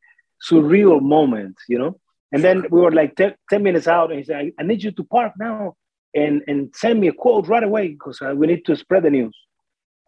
surreal 0.50 1.02
moment, 1.02 1.58
you 1.68 1.78
know. 1.78 2.00
And 2.32 2.44
then 2.44 2.66
we 2.70 2.82
were 2.82 2.92
like 2.92 3.16
10, 3.16 3.36
10 3.50 3.64
minutes 3.64 3.88
out, 3.88 4.10
and 4.12 4.20
he 4.20 4.26
said, 4.26 4.52
I, 4.60 4.64
need 4.64 4.84
you 4.84 4.92
to 4.92 5.04
park 5.06 5.34
now 5.40 5.76
and, 6.14 6.42
and 6.48 6.74
send 6.76 7.00
me 7.00 7.08
a 7.08 7.14
quote 7.14 7.48
right 7.48 7.64
away 7.64 7.90
because 7.90 8.20
we 8.36 8.48
need 8.48 8.66
to 8.66 8.76
spread 8.76 9.04
the 9.04 9.10
news. 9.10 9.38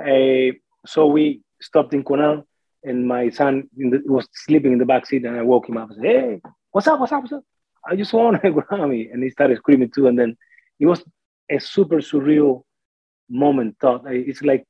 Uh, 0.02 0.56
so 0.86 1.08
we 1.08 1.42
stopped 1.62 1.94
in 1.94 2.04
Quesnel, 2.04 2.44
and 2.84 3.08
my 3.08 3.30
son 3.30 3.70
the, 3.76 4.02
was 4.06 4.28
sleeping 4.34 4.74
in 4.74 4.80
the 4.80 4.86
back 4.86 5.06
seat, 5.06 5.26
and 5.26 5.38
I 5.38 5.44
woke 5.44 5.70
him 5.70 5.78
up 5.78 5.90
and 5.90 5.98
said, 5.98 6.06
Hey, 6.06 6.42
what's 6.72 6.88
up? 6.88 7.00
What's 7.00 7.12
up? 7.12 7.22
What's 7.22 7.34
up? 7.34 7.44
I 7.88 7.96
just 7.96 8.14
won 8.14 8.36
a 8.36 8.40
Grammy. 8.40 9.12
And 9.12 9.24
he 9.24 9.30
started 9.30 9.58
screaming 9.58 9.92
too. 9.92 10.08
And 10.08 10.18
then 10.18 10.38
it 10.80 10.86
was 10.86 11.04
a 11.50 11.60
super 11.60 11.98
surreal 11.98 12.64
moment 13.30 13.78
thought. 13.82 14.04
It's 14.08 14.42
like, 14.42 14.66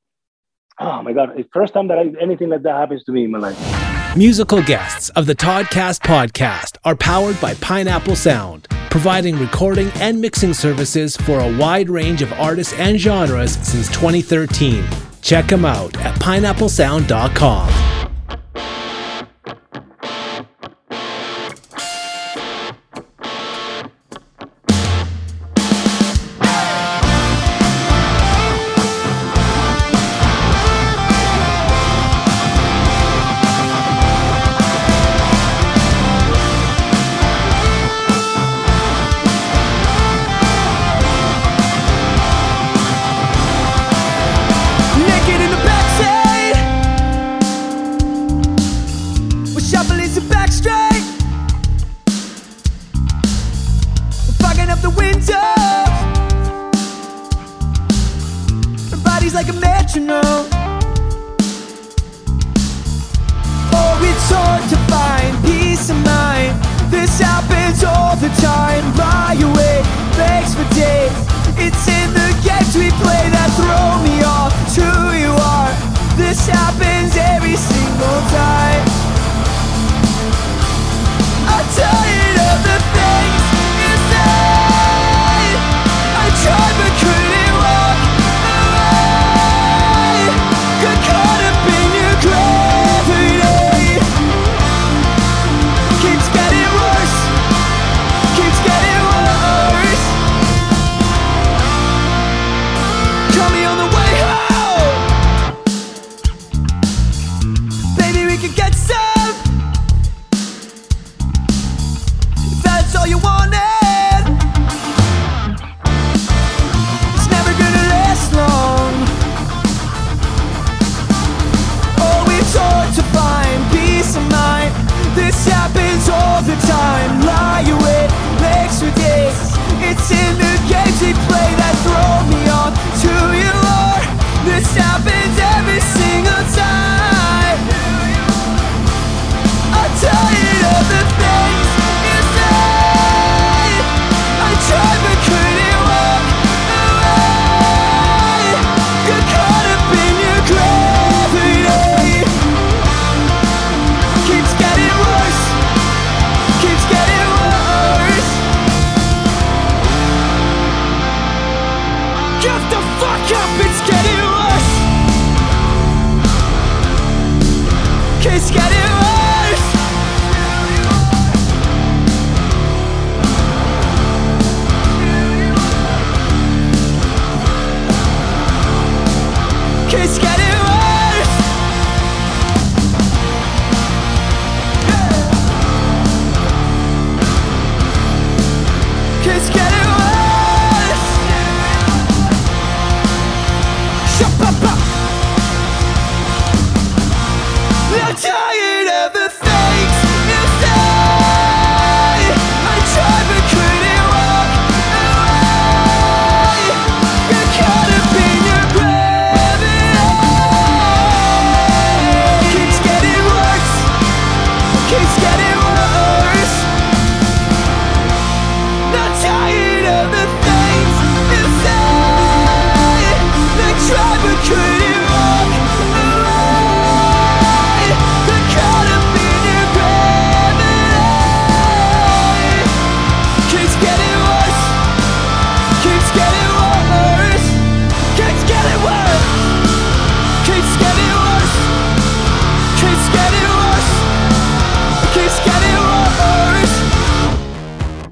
oh 0.79 1.01
my 1.03 1.13
God, 1.13 1.37
it's 1.37 1.49
first 1.51 1.73
time 1.73 1.87
that 1.89 1.99
I, 1.99 2.11
anything 2.21 2.49
like 2.49 2.63
that 2.63 2.75
happens 2.75 3.03
to 3.05 3.11
me 3.11 3.25
in 3.25 3.31
my 3.31 3.39
life. 3.39 3.78
Musical 4.19 4.61
guests 4.61 5.09
of 5.11 5.27
the 5.27 5.33
Toddcast 5.33 6.01
podcast 6.01 6.75
are 6.83 6.93
powered 6.93 7.39
by 7.39 7.53
Pineapple 7.53 8.17
Sound, 8.17 8.67
providing 8.89 9.39
recording 9.39 9.89
and 9.95 10.19
mixing 10.19 10.53
services 10.53 11.15
for 11.15 11.39
a 11.39 11.57
wide 11.57 11.89
range 11.89 12.21
of 12.21 12.33
artists 12.33 12.73
and 12.73 12.99
genres 12.99 13.53
since 13.65 13.87
2013. 13.87 14.83
Check 15.21 15.47
them 15.47 15.63
out 15.63 15.95
at 16.01 16.13
pineapplesound.com. 16.15 17.98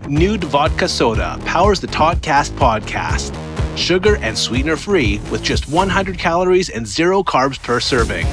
Nude 0.08 0.46
Vodka 0.46 0.88
Soda 0.88 1.38
powers 1.46 1.80
the 1.80 1.88
Toddcast 1.88 2.52
podcast. 2.52 3.36
Sugar 3.78 4.18
and 4.18 4.38
sweetener 4.38 4.78
free 4.78 5.20
with 5.30 5.44
just 5.44 5.68
100 5.70 6.18
calories 6.18 6.70
and 6.70 6.88
zero 6.88 7.24
carbs 7.24 7.62
per 7.62 7.80
serving. 7.80 8.26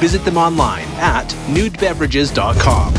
Visit 0.00 0.24
them 0.24 0.38
online 0.38 0.86
at 0.96 1.28
nudebeverages.com. 1.48 2.94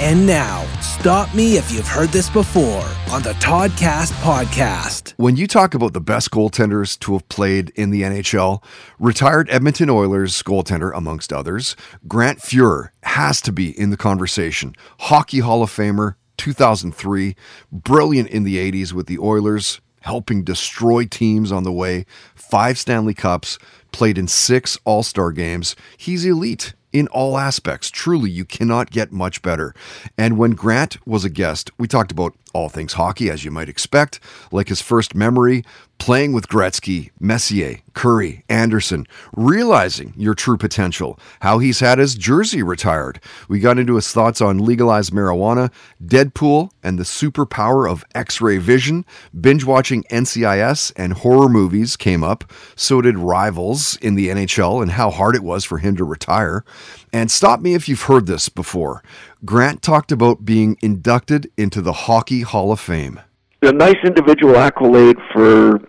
And 0.00 0.26
now, 0.26 0.64
stop 0.80 1.34
me 1.34 1.56
if 1.56 1.72
you've 1.72 1.88
heard 1.88 2.10
this 2.10 2.30
before 2.30 2.84
on 3.10 3.22
the 3.22 3.32
Toddcast 3.40 4.12
podcast. 4.22 5.14
When 5.16 5.36
you 5.36 5.48
talk 5.48 5.74
about 5.74 5.92
the 5.92 6.00
best 6.00 6.30
goaltenders 6.30 6.96
to 7.00 7.14
have 7.14 7.28
played 7.28 7.70
in 7.70 7.90
the 7.90 8.02
NHL, 8.02 8.62
retired 9.00 9.48
Edmonton 9.50 9.90
Oilers 9.90 10.40
goaltender, 10.44 10.92
amongst 10.94 11.32
others, 11.32 11.74
Grant 12.06 12.38
Fuhr 12.38 12.90
has 13.02 13.40
to 13.40 13.50
be 13.50 13.76
in 13.76 13.90
the 13.90 13.96
conversation. 13.96 14.76
Hockey 15.00 15.40
Hall 15.40 15.64
of 15.64 15.70
Famer, 15.70 16.14
2003, 16.38 17.36
brilliant 17.70 18.28
in 18.30 18.44
the 18.44 18.56
80s 18.56 18.92
with 18.92 19.06
the 19.06 19.18
Oilers, 19.18 19.80
helping 20.00 20.44
destroy 20.44 21.04
teams 21.04 21.52
on 21.52 21.64
the 21.64 21.72
way, 21.72 22.06
five 22.34 22.78
Stanley 22.78 23.14
Cups, 23.14 23.58
played 23.92 24.16
in 24.16 24.26
six 24.26 24.78
All 24.84 25.02
Star 25.02 25.32
games. 25.32 25.76
He's 25.96 26.24
elite 26.24 26.74
in 26.92 27.06
all 27.08 27.36
aspects. 27.36 27.90
Truly, 27.90 28.30
you 28.30 28.44
cannot 28.44 28.90
get 28.90 29.12
much 29.12 29.42
better. 29.42 29.74
And 30.16 30.38
when 30.38 30.52
Grant 30.52 31.06
was 31.06 31.24
a 31.24 31.30
guest, 31.30 31.70
we 31.78 31.86
talked 31.86 32.12
about 32.12 32.34
All 32.54 32.68
things 32.68 32.94
hockey, 32.94 33.30
as 33.30 33.44
you 33.44 33.50
might 33.50 33.68
expect, 33.68 34.20
like 34.50 34.68
his 34.68 34.80
first 34.80 35.14
memory, 35.14 35.64
playing 35.98 36.32
with 36.32 36.48
Gretzky, 36.48 37.10
Messier, 37.20 37.80
Kurri, 37.92 38.42
Anderson, 38.48 39.06
realizing 39.36 40.14
your 40.16 40.34
true 40.34 40.56
potential, 40.56 41.18
how 41.40 41.58
he's 41.58 41.80
had 41.80 41.98
his 41.98 42.14
jersey 42.14 42.62
retired. 42.62 43.20
We 43.48 43.58
got 43.58 43.78
into 43.78 43.96
his 43.96 44.10
thoughts 44.12 44.40
on 44.40 44.64
legalized 44.64 45.12
marijuana, 45.12 45.72
Deadpool, 46.04 46.70
and 46.82 46.98
the 46.98 47.04
superpower 47.04 47.90
of 47.90 48.04
X 48.14 48.40
ray 48.40 48.58
vision. 48.58 49.04
Binge 49.38 49.64
watching 49.64 50.04
NCIS 50.04 50.92
and 50.96 51.12
horror 51.12 51.48
movies 51.48 51.96
came 51.96 52.22
up. 52.22 52.50
So 52.76 53.02
did 53.02 53.18
Rivals 53.18 53.96
in 53.96 54.14
the 54.14 54.28
NHL 54.28 54.80
and 54.80 54.92
how 54.92 55.10
hard 55.10 55.34
it 55.34 55.42
was 55.42 55.64
for 55.64 55.78
him 55.78 55.96
to 55.96 56.04
retire. 56.04 56.64
And 57.12 57.30
stop 57.30 57.60
me 57.60 57.74
if 57.74 57.88
you've 57.88 58.02
heard 58.02 58.26
this 58.26 58.48
before. 58.48 59.02
Grant 59.44 59.82
talked 59.82 60.10
about 60.10 60.44
being 60.44 60.76
inducted 60.82 61.50
into 61.56 61.80
the 61.80 61.92
Hockey 61.92 62.42
Hall 62.42 62.72
of 62.72 62.80
Fame. 62.80 63.20
A 63.62 63.72
nice 63.72 63.96
individual 64.04 64.56
accolade 64.56 65.16
for 65.32 65.80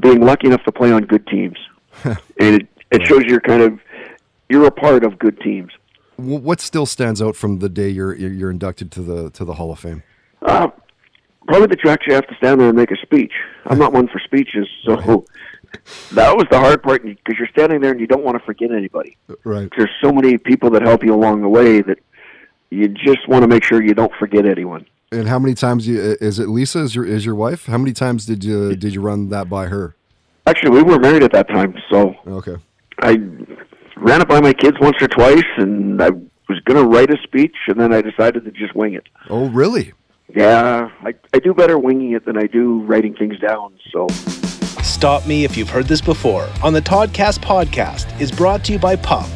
being 0.00 0.20
lucky 0.20 0.46
enough 0.46 0.62
to 0.64 0.72
play 0.72 0.92
on 0.92 1.02
good 1.02 1.26
teams, 1.26 1.56
and 2.04 2.16
it, 2.38 2.68
it 2.90 3.06
shows 3.06 3.24
you're 3.24 3.40
kind 3.40 3.62
of 3.62 3.78
you're 4.48 4.66
a 4.66 4.70
part 4.70 5.04
of 5.04 5.18
good 5.18 5.40
teams. 5.40 5.72
What 6.16 6.60
still 6.60 6.86
stands 6.86 7.22
out 7.22 7.36
from 7.36 7.58
the 7.58 7.68
day 7.68 7.88
you're 7.88 8.14
you're 8.14 8.50
inducted 8.50 8.90
to 8.92 9.02
the 9.02 9.30
to 9.30 9.44
the 9.44 9.54
Hall 9.54 9.70
of 9.70 9.78
Fame? 9.78 10.02
Uh, 10.42 10.68
probably 11.46 11.66
that 11.68 11.82
you 11.82 11.90
actually 11.90 12.14
have 12.14 12.26
to 12.26 12.34
stand 12.36 12.60
there 12.60 12.68
and 12.68 12.76
make 12.76 12.90
a 12.90 12.96
speech. 12.96 13.32
I'm 13.66 13.78
not 13.78 13.92
one 13.92 14.08
for 14.08 14.18
speeches, 14.18 14.68
so 14.84 14.96
that 16.12 16.36
was 16.36 16.46
the 16.50 16.58
hard 16.58 16.82
part 16.82 17.02
because 17.02 17.36
you're 17.38 17.48
standing 17.48 17.80
there 17.80 17.90
and 17.90 18.00
you 18.00 18.06
don't 18.06 18.24
want 18.24 18.38
to 18.38 18.44
forget 18.44 18.70
anybody. 18.70 19.16
Right. 19.44 19.70
There's 19.76 19.90
so 20.02 20.12
many 20.12 20.38
people 20.38 20.70
that 20.70 20.82
help 20.82 21.02
you 21.04 21.14
along 21.14 21.42
the 21.42 21.48
way 21.48 21.80
that 21.82 21.98
you 22.70 22.88
just 22.88 23.28
want 23.28 23.42
to 23.42 23.48
make 23.48 23.64
sure 23.64 23.82
you 23.82 23.94
don't 23.94 24.12
forget 24.18 24.46
anyone. 24.46 24.86
And 25.10 25.26
how 25.28 25.38
many 25.38 25.54
times 25.54 25.88
you, 25.88 25.98
is 26.20 26.38
it 26.38 26.48
Lisa 26.48 26.80
is 26.80 26.94
your 26.94 27.04
is 27.06 27.24
your 27.24 27.34
wife? 27.34 27.66
How 27.66 27.78
many 27.78 27.92
times 27.92 28.26
did 28.26 28.44
you 28.44 28.76
did 28.76 28.92
you 28.94 29.00
run 29.00 29.30
that 29.30 29.48
by 29.48 29.66
her? 29.66 29.94
Actually, 30.46 30.70
we 30.70 30.82
were 30.82 30.98
married 30.98 31.22
at 31.22 31.32
that 31.32 31.48
time, 31.48 31.74
so 31.90 32.14
Okay. 32.26 32.56
I 33.02 33.18
ran 33.96 34.20
it 34.22 34.28
by 34.28 34.40
my 34.40 34.52
kids 34.52 34.76
once 34.80 34.96
or 35.00 35.08
twice, 35.08 35.44
and 35.56 36.00
I 36.02 36.10
was 36.10 36.60
going 36.64 36.82
to 36.82 36.84
write 36.84 37.10
a 37.10 37.16
speech, 37.22 37.54
and 37.68 37.78
then 37.78 37.92
I 37.92 38.00
decided 38.00 38.44
to 38.44 38.50
just 38.50 38.74
wing 38.74 38.94
it. 38.94 39.04
Oh, 39.28 39.48
really? 39.50 39.92
Yeah, 40.34 40.90
I, 41.02 41.14
I 41.34 41.38
do 41.38 41.52
better 41.54 41.78
winging 41.78 42.12
it 42.12 42.24
than 42.24 42.36
I 42.38 42.46
do 42.46 42.80
writing 42.82 43.14
things 43.14 43.38
down. 43.38 43.74
So 43.92 44.06
Stop 44.82 45.26
Me 45.26 45.44
If 45.44 45.56
You've 45.56 45.70
Heard 45.70 45.86
This 45.86 46.00
Before 46.00 46.48
on 46.62 46.72
the 46.72 46.82
Toddcast 46.82 47.38
podcast 47.40 48.18
is 48.20 48.30
brought 48.32 48.64
to 48.64 48.72
you 48.72 48.78
by 48.78 48.96
Puff, 48.96 49.30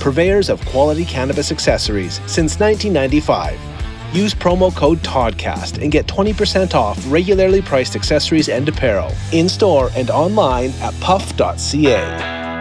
purveyors 0.00 0.48
of 0.48 0.64
quality 0.66 1.04
cannabis 1.04 1.52
accessories 1.52 2.16
since 2.26 2.58
1995. 2.58 3.58
Use 4.14 4.34
promo 4.34 4.74
code 4.74 4.98
TODCAST 4.98 5.82
and 5.82 5.92
get 5.92 6.06
20% 6.06 6.74
off 6.74 7.02
regularly 7.10 7.60
priced 7.60 7.96
accessories 7.96 8.48
and 8.48 8.68
apparel 8.68 9.12
in 9.32 9.48
store 9.48 9.90
and 9.94 10.10
online 10.10 10.70
at 10.80 10.94
puff.ca. 11.00 12.55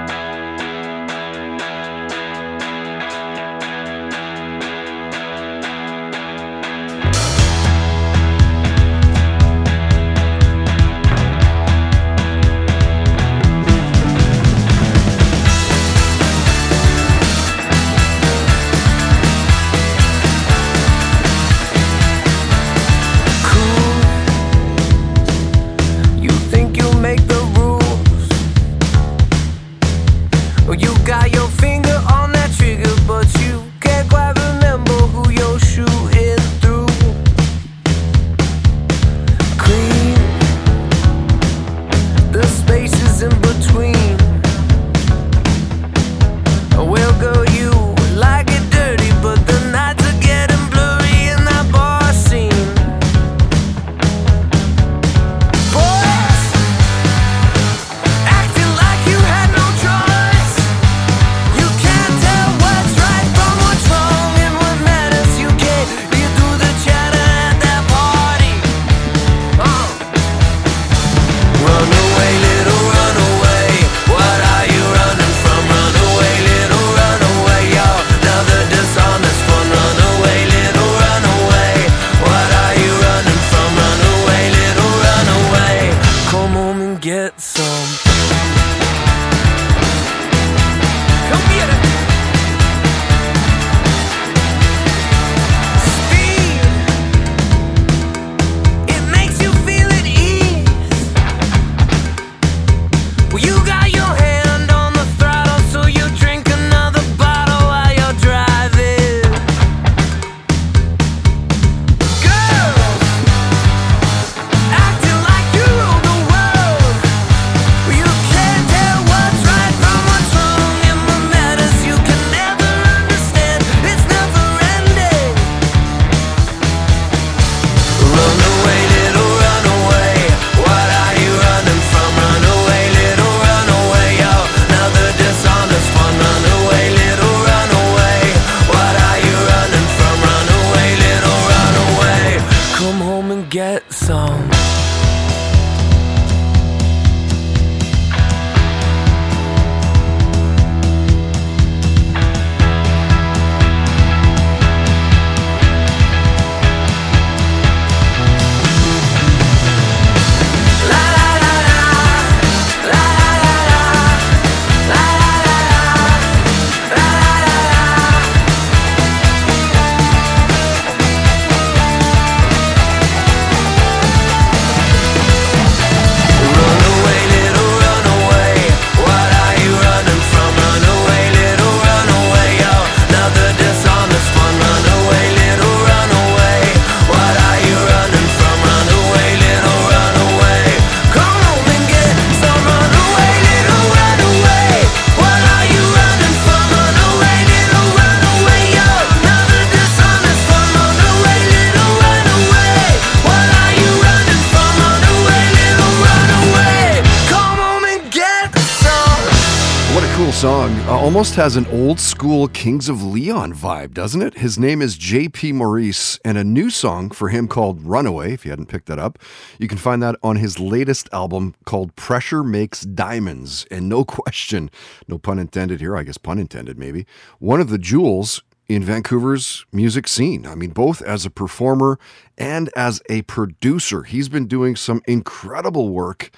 almost 211.15 211.35
has 211.35 211.55
an 211.55 211.65
old 211.67 211.97
school 211.97 212.45
Kings 212.49 212.89
of 212.89 213.01
Leon 213.01 213.53
vibe, 213.53 213.93
doesn't 213.93 214.21
it? 214.21 214.33
His 214.33 214.59
name 214.59 214.81
is 214.81 214.97
J.P. 214.97 215.53
Maurice, 215.53 216.19
and 216.25 216.37
a 216.37 216.43
new 216.43 216.69
song 216.69 217.09
for 217.09 217.29
him 217.29 217.47
called 217.47 217.81
Runaway, 217.81 218.33
if 218.33 218.43
you 218.43 218.51
hadn't 218.51 218.65
picked 218.65 218.87
that 218.87 218.99
up. 218.99 219.17
You 219.57 219.69
can 219.69 219.77
find 219.77 220.03
that 220.03 220.17
on 220.21 220.35
his 220.35 220.59
latest 220.59 221.07
album 221.13 221.55
called 221.63 221.95
Pressure 221.95 222.43
Makes 222.43 222.81
Diamonds. 222.81 223.65
And 223.71 223.87
no 223.87 224.03
question, 224.03 224.69
no 225.07 225.17
pun 225.17 225.39
intended 225.39 225.79
here, 225.79 225.95
I 225.95 226.03
guess 226.03 226.17
pun 226.17 226.37
intended 226.37 226.77
maybe, 226.77 227.05
one 227.39 227.61
of 227.61 227.69
the 227.69 227.77
jewels 227.77 228.43
in 228.67 228.83
Vancouver's 228.83 229.65
music 229.71 230.09
scene. 230.09 230.45
I 230.45 230.55
mean, 230.55 230.71
both 230.71 231.01
as 231.01 231.25
a 231.25 231.29
performer 231.29 231.97
and 232.37 232.69
as 232.75 233.01
a 233.09 233.21
producer. 233.21 234.03
He's 234.03 234.27
been 234.27 234.47
doing 234.47 234.75
some 234.75 235.01
incredible 235.07 235.87
work 235.87 236.29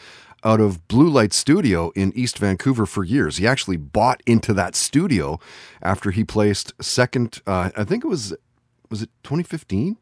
out 0.47 0.61
of 0.61 0.87
Blue 0.87 1.09
Light 1.09 1.33
Studio 1.33 1.91
in 1.93 2.13
East 2.15 2.39
Vancouver 2.39 2.85
for 2.85 3.03
years. 3.03 3.35
He 3.35 3.45
actually 3.45 3.75
bought 3.75 4.23
into 4.25 4.53
that 4.53 4.75
studio 4.75 5.41
after 5.81 6.11
he 6.11 6.23
placed 6.23 6.71
second, 6.81 7.41
uh, 7.45 7.71
I 7.75 7.83
think 7.83 8.05
it 8.05 8.07
was, 8.07 8.33
was 8.89 9.01
it 9.01 9.09
2015? 9.23 9.97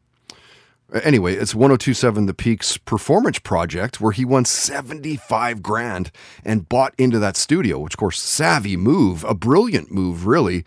Anyway, 1.02 1.34
it's 1.34 1.52
1027 1.52 2.26
The 2.26 2.32
Peaks 2.32 2.78
performance 2.78 3.40
project 3.40 4.00
where 4.00 4.12
he 4.12 4.24
won 4.24 4.44
75 4.44 5.64
grand 5.64 6.12
and 6.44 6.68
bought 6.68 6.94
into 6.96 7.18
that 7.18 7.36
studio, 7.36 7.80
which, 7.80 7.94
of 7.94 7.98
course, 7.98 8.20
savvy 8.22 8.76
move, 8.76 9.24
a 9.24 9.34
brilliant 9.34 9.90
move, 9.90 10.28
really. 10.28 10.64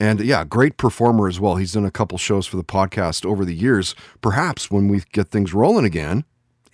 And 0.00 0.18
yeah, 0.18 0.42
great 0.42 0.76
performer 0.76 1.28
as 1.28 1.38
well. 1.38 1.54
He's 1.54 1.74
done 1.74 1.84
a 1.84 1.92
couple 1.92 2.18
shows 2.18 2.48
for 2.48 2.56
the 2.56 2.64
podcast 2.64 3.24
over 3.24 3.44
the 3.44 3.54
years. 3.54 3.94
Perhaps 4.20 4.72
when 4.72 4.88
we 4.88 5.02
get 5.12 5.28
things 5.28 5.54
rolling 5.54 5.84
again, 5.84 6.24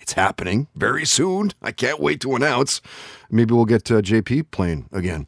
it's 0.07 0.13
happening 0.13 0.67
very 0.73 1.05
soon. 1.05 1.51
I 1.61 1.73
can't 1.73 1.99
wait 1.99 2.21
to 2.21 2.33
announce. 2.33 2.79
Maybe 3.29 3.53
we'll 3.53 3.65
get 3.65 3.91
uh, 3.91 3.95
JP 3.95 4.51
playing 4.51 4.87
again. 4.93 5.27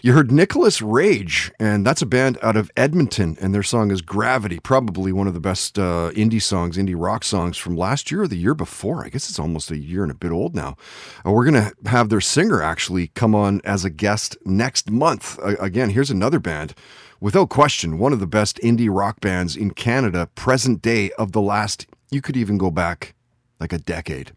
You 0.00 0.14
heard 0.14 0.32
Nicholas 0.32 0.80
Rage, 0.80 1.52
and 1.60 1.84
that's 1.84 2.00
a 2.00 2.06
band 2.06 2.38
out 2.40 2.56
of 2.56 2.70
Edmonton, 2.78 3.36
and 3.42 3.54
their 3.54 3.62
song 3.62 3.90
is 3.90 4.00
Gravity, 4.00 4.58
probably 4.58 5.12
one 5.12 5.26
of 5.26 5.34
the 5.34 5.40
best 5.40 5.78
uh, 5.78 6.12
indie 6.14 6.40
songs, 6.40 6.78
indie 6.78 6.94
rock 6.96 7.24
songs 7.24 7.58
from 7.58 7.76
last 7.76 8.10
year 8.10 8.22
or 8.22 8.28
the 8.28 8.38
year 8.38 8.54
before. 8.54 9.04
I 9.04 9.10
guess 9.10 9.28
it's 9.28 9.38
almost 9.38 9.70
a 9.70 9.76
year 9.76 10.02
and 10.02 10.10
a 10.10 10.14
bit 10.14 10.30
old 10.30 10.54
now. 10.54 10.78
Uh, 11.26 11.32
we're 11.32 11.44
going 11.44 11.62
to 11.62 11.90
have 11.90 12.08
their 12.08 12.22
singer 12.22 12.62
actually 12.62 13.08
come 13.08 13.34
on 13.34 13.60
as 13.64 13.84
a 13.84 13.90
guest 13.90 14.34
next 14.46 14.90
month. 14.90 15.38
Again, 15.42 15.90
here's 15.90 16.10
another 16.10 16.38
band. 16.38 16.72
Without 17.20 17.50
question, 17.50 17.98
one 17.98 18.14
of 18.14 18.20
the 18.20 18.26
best 18.26 18.56
indie 18.62 18.88
rock 18.90 19.20
bands 19.20 19.56
in 19.56 19.72
Canada, 19.72 20.30
present 20.34 20.80
day 20.80 21.10
of 21.18 21.32
the 21.32 21.42
last, 21.42 21.86
you 22.10 22.22
could 22.22 22.36
even 22.38 22.56
go 22.56 22.70
back 22.70 23.15
like 23.60 23.72
a 23.72 23.78
decade. 23.78 24.32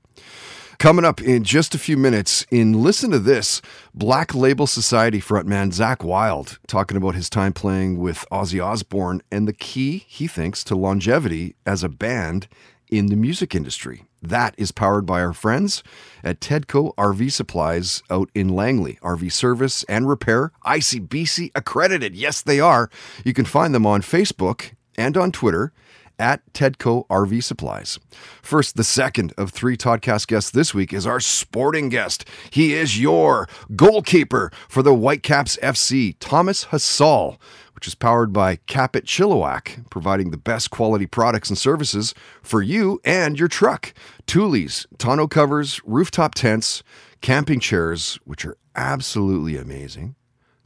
Coming 0.79 1.03
up 1.03 1.21
in 1.21 1.43
just 1.43 1.75
a 1.75 1.77
few 1.77 1.97
minutes, 1.97 2.45
in 2.51 2.81
Listen 2.81 3.11
to 3.11 3.19
This, 3.19 3.61
Black 3.93 4.33
Label 4.33 4.65
Society 4.65 5.19
frontman 5.19 5.73
Zakk 5.73 6.05
Wylde 6.05 6.57
talking 6.67 6.95
about 6.95 7.15
his 7.15 7.29
time 7.29 7.51
playing 7.51 7.97
with 7.97 8.25
Ozzy 8.31 8.63
Osbourne 8.63 9.21
and 9.29 9.45
the 9.45 9.51
key, 9.51 10.05
he 10.07 10.25
thinks, 10.25 10.63
to 10.63 10.75
longevity 10.75 11.55
as 11.65 11.83
a 11.83 11.89
band 11.89 12.47
in 12.89 13.07
the 13.07 13.17
music 13.17 13.53
industry. 13.53 14.05
That 14.21 14.55
is 14.57 14.71
powered 14.71 15.05
by 15.05 15.21
our 15.21 15.33
friends 15.33 15.83
at 16.23 16.39
Tedco 16.39 16.95
RV 16.95 17.29
Supplies 17.31 18.01
out 18.09 18.29
in 18.33 18.47
Langley. 18.47 18.99
RV 19.01 19.33
service 19.33 19.83
and 19.85 20.07
repair, 20.07 20.53
ICBC 20.65 21.51
accredited. 21.55 22.15
Yes, 22.15 22.41
they 22.41 22.61
are. 22.61 22.89
You 23.25 23.33
can 23.33 23.43
find 23.43 23.75
them 23.75 23.85
on 23.85 24.01
Facebook 24.01 24.71
and 24.97 25.17
on 25.17 25.33
Twitter 25.33 25.73
at 26.19 26.41
Tedco 26.53 27.07
RV 27.07 27.43
Supplies. 27.43 27.99
First, 28.41 28.75
the 28.75 28.83
second 28.83 29.33
of 29.37 29.51
three 29.51 29.77
Toddcast 29.77 30.27
guests 30.27 30.51
this 30.51 30.73
week 30.73 30.93
is 30.93 31.07
our 31.07 31.19
sporting 31.19 31.89
guest. 31.89 32.25
He 32.51 32.73
is 32.73 32.99
your 32.99 33.47
goalkeeper 33.75 34.51
for 34.67 34.83
the 34.83 34.93
Whitecaps 34.93 35.57
FC, 35.63 36.15
Thomas 36.19 36.65
Hasal, 36.65 37.37
which 37.73 37.87
is 37.87 37.95
powered 37.95 38.33
by 38.33 38.57
Capit 38.67 39.05
Chilliwack, 39.05 39.89
providing 39.89 40.31
the 40.31 40.37
best 40.37 40.69
quality 40.69 41.05
products 41.05 41.49
and 41.49 41.57
services 41.57 42.13
for 42.43 42.61
you 42.61 42.99
and 43.05 43.39
your 43.39 43.47
truck. 43.47 43.93
Thule's, 44.27 44.85
tonneau 44.97 45.29
covers, 45.29 45.79
rooftop 45.85 46.35
tents, 46.35 46.83
camping 47.21 47.59
chairs, 47.59 48.19
which 48.25 48.45
are 48.45 48.57
absolutely 48.75 49.57
amazing 49.57 50.15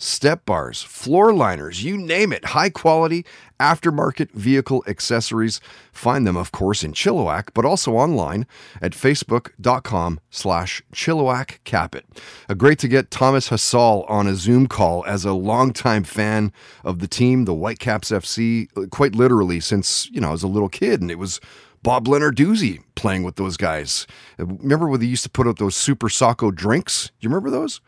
step 0.03 0.45
bars, 0.45 0.81
floor 0.81 1.33
liners, 1.33 1.83
you 1.83 1.97
name 1.97 2.31
it. 2.33 2.45
High 2.45 2.69
quality 2.69 3.25
aftermarket 3.59 4.31
vehicle 4.31 4.83
accessories. 4.87 5.61
Find 5.91 6.27
them, 6.27 6.35
of 6.35 6.51
course, 6.51 6.83
in 6.83 6.93
Chilliwack, 6.93 7.49
but 7.53 7.65
also 7.65 7.93
online 7.93 8.45
at 8.81 8.91
facebook.com 8.91 10.19
slash 10.29 10.81
chilliwackcapit. 10.93 12.01
Uh, 12.49 12.53
great 12.55 12.79
to 12.79 12.87
get 12.87 13.11
Thomas 13.11 13.49
Hasal 13.49 14.09
on 14.09 14.27
a 14.27 14.35
Zoom 14.35 14.67
call 14.67 15.05
as 15.05 15.23
a 15.23 15.33
longtime 15.33 16.03
fan 16.03 16.51
of 16.83 16.99
the 16.99 17.07
team, 17.07 17.45
the 17.45 17.53
Whitecaps 17.53 18.11
FC, 18.11 18.67
quite 18.89 19.15
literally 19.15 19.59
since, 19.59 20.09
you 20.11 20.19
know, 20.19 20.29
I 20.29 20.31
was 20.31 20.43
a 20.43 20.47
little 20.47 20.69
kid 20.69 21.01
and 21.01 21.09
it 21.09 21.19
was 21.19 21.39
Bob 21.83 22.07
Lenarduzzi 22.07 22.81
playing 22.95 23.23
with 23.23 23.35
those 23.35 23.57
guys. 23.57 24.07
Remember 24.37 24.87
when 24.87 25.01
they 25.01 25.05
used 25.05 25.23
to 25.23 25.29
put 25.29 25.47
out 25.47 25.59
those 25.59 25.75
Super 25.75 26.07
Socko 26.07 26.53
drinks? 26.53 27.11
You 27.19 27.29
remember 27.29 27.49
those? 27.49 27.81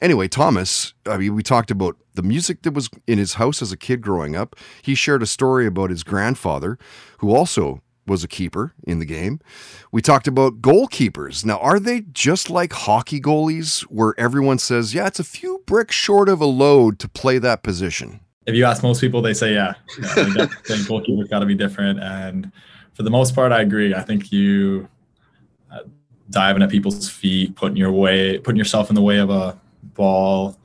Anyway, 0.00 0.28
Thomas, 0.28 0.94
I 1.04 1.18
mean, 1.18 1.34
we 1.34 1.42
talked 1.42 1.70
about 1.70 1.96
the 2.14 2.22
music 2.22 2.62
that 2.62 2.72
was 2.72 2.88
in 3.06 3.18
his 3.18 3.34
house 3.34 3.60
as 3.60 3.72
a 3.72 3.76
kid 3.76 4.00
growing 4.00 4.36
up. 4.36 4.56
He 4.82 4.94
shared 4.94 5.22
a 5.22 5.26
story 5.26 5.66
about 5.66 5.90
his 5.90 6.04
grandfather, 6.04 6.78
who 7.18 7.34
also 7.34 7.82
was 8.06 8.24
a 8.24 8.28
keeper 8.28 8.72
in 8.84 8.98
the 8.98 9.04
game. 9.04 9.40
We 9.92 10.00
talked 10.00 10.26
about 10.26 10.60
goalkeepers. 10.60 11.44
Now, 11.44 11.58
are 11.58 11.78
they 11.78 12.02
just 12.12 12.50
like 12.50 12.72
hockey 12.72 13.20
goalies 13.20 13.82
where 13.82 14.14
everyone 14.18 14.58
says, 14.58 14.94
yeah, 14.94 15.06
it's 15.06 15.20
a 15.20 15.24
few 15.24 15.62
bricks 15.66 15.94
short 15.94 16.28
of 16.28 16.40
a 16.40 16.46
load 16.46 16.98
to 17.00 17.08
play 17.08 17.38
that 17.38 17.62
position? 17.62 18.20
If 18.46 18.54
you 18.54 18.64
ask 18.64 18.82
most 18.82 19.00
people, 19.00 19.22
they 19.22 19.34
say, 19.34 19.54
yeah, 19.54 19.74
yeah 20.16 20.46
goalkeeper's 20.86 21.28
got 21.28 21.40
to 21.40 21.46
be 21.46 21.54
different. 21.54 22.00
And 22.00 22.50
for 22.94 23.02
the 23.02 23.10
most 23.10 23.34
part, 23.34 23.52
I 23.52 23.60
agree. 23.62 23.94
I 23.94 24.02
think 24.02 24.32
you 24.32 24.88
uh, 25.70 25.80
diving 26.30 26.62
at 26.62 26.70
people's 26.70 27.08
feet, 27.08 27.54
putting 27.56 27.76
your 27.76 27.92
way, 27.92 28.38
putting 28.38 28.58
yourself 28.58 28.88
in 28.88 28.94
the 28.94 29.02
way 29.02 29.18
of 29.18 29.30
a 29.30 29.60
ball. 29.94 30.56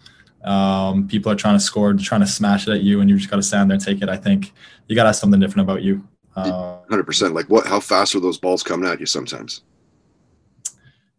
Um, 0.44 1.08
people 1.08 1.32
are 1.32 1.36
trying 1.36 1.56
to 1.56 1.64
score, 1.64 1.94
trying 1.94 2.22
to 2.22 2.28
smash 2.28 2.68
it 2.68 2.72
at 2.72 2.82
you, 2.82 3.02
and 3.02 3.10
you 3.10 3.18
just 3.18 3.30
got 3.30 3.38
to 3.38 3.44
stand 3.44 3.70
there 3.70 3.76
and 3.76 3.84
take 3.84 4.02
it. 4.02 4.10
I 4.10 4.18
think 4.18 4.54
you 4.88 4.96
got 4.96 5.04
to 5.04 5.10
have 5.10 5.16
something 5.16 5.40
different 5.40 5.68
about 5.68 5.82
you. 5.82 6.08
Uh, 6.36 6.78
Hundred 6.90 7.04
uh, 7.04 7.06
percent. 7.06 7.34
Like 7.34 7.50
what? 7.50 7.66
How 7.66 7.80
fast 7.80 8.16
are 8.16 8.20
those 8.20 8.38
balls 8.38 8.62
coming 8.62 8.90
at 8.90 9.00
you? 9.00 9.06
Sometimes. 9.06 9.62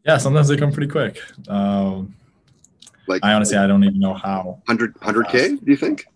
Yeah, 0.04 0.18
sometimes 0.18 0.46
they 0.46 0.56
come 0.56 0.70
pretty 0.70 0.90
quick. 0.90 1.20
Um, 1.48 2.14
like 3.08 3.24
I 3.24 3.32
honestly, 3.32 3.56
I 3.56 3.66
don't 3.66 3.82
even 3.82 3.98
know 3.98 4.14
how. 4.14 4.62
100 4.66 5.28
k? 5.28 5.48
Do 5.48 5.60
you 5.64 5.76
think? 5.76 6.06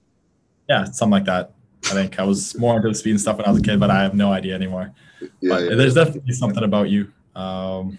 Yeah, 0.68 0.84
something 0.84 1.10
like 1.10 1.24
that. 1.24 1.52
I 1.86 1.92
think 1.94 2.18
I 2.18 2.24
was 2.24 2.56
more 2.58 2.76
into 2.76 2.88
the 2.88 2.94
speed 2.94 3.12
and 3.12 3.20
stuff 3.20 3.38
when 3.38 3.46
I 3.46 3.50
was 3.50 3.60
a 3.60 3.62
kid, 3.62 3.80
but 3.80 3.90
I 3.90 4.02
have 4.02 4.14
no 4.14 4.32
idea 4.32 4.54
anymore. 4.54 4.92
Yeah, 5.40 5.58
yeah. 5.58 5.74
there's 5.74 5.94
definitely 5.94 6.32
something 6.34 6.62
about 6.62 6.90
you. 6.90 7.12
Um, 7.34 7.98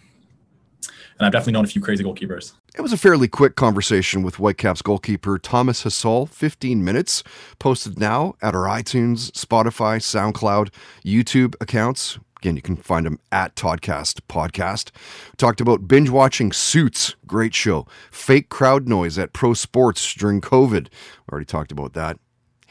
and 1.21 1.27
I've 1.27 1.31
definitely 1.31 1.53
known 1.53 1.65
a 1.65 1.67
few 1.67 1.81
crazy 1.81 2.03
goalkeepers. 2.03 2.53
It 2.75 2.81
was 2.81 2.93
a 2.93 2.97
fairly 2.97 3.27
quick 3.27 3.55
conversation 3.55 4.23
with 4.23 4.35
Whitecaps 4.39 4.81
goalkeeper 4.81 5.37
Thomas 5.37 5.83
Hasal, 5.83 6.27
15 6.29 6.83
minutes, 6.83 7.23
posted 7.59 7.99
now 7.99 8.33
at 8.41 8.55
our 8.55 8.65
iTunes, 8.65 9.29
Spotify, 9.31 9.99
SoundCloud, 9.99 10.73
YouTube 11.05 11.53
accounts. 11.61 12.17
Again, 12.39 12.55
you 12.55 12.63
can 12.63 12.75
find 12.75 13.05
them 13.05 13.19
at 13.31 13.55
Toddcast 13.55 14.21
Podcast. 14.27 14.89
We 15.27 15.35
talked 15.37 15.61
about 15.61 15.87
binge 15.87 16.09
watching 16.09 16.51
Suits, 16.51 17.15
great 17.27 17.53
show. 17.53 17.85
Fake 18.09 18.49
crowd 18.49 18.87
noise 18.87 19.19
at 19.19 19.31
pro 19.31 19.53
sports 19.53 20.15
during 20.15 20.41
COVID. 20.41 20.87
We 20.87 21.31
already 21.31 21.45
talked 21.45 21.71
about 21.71 21.93
that. 21.93 22.17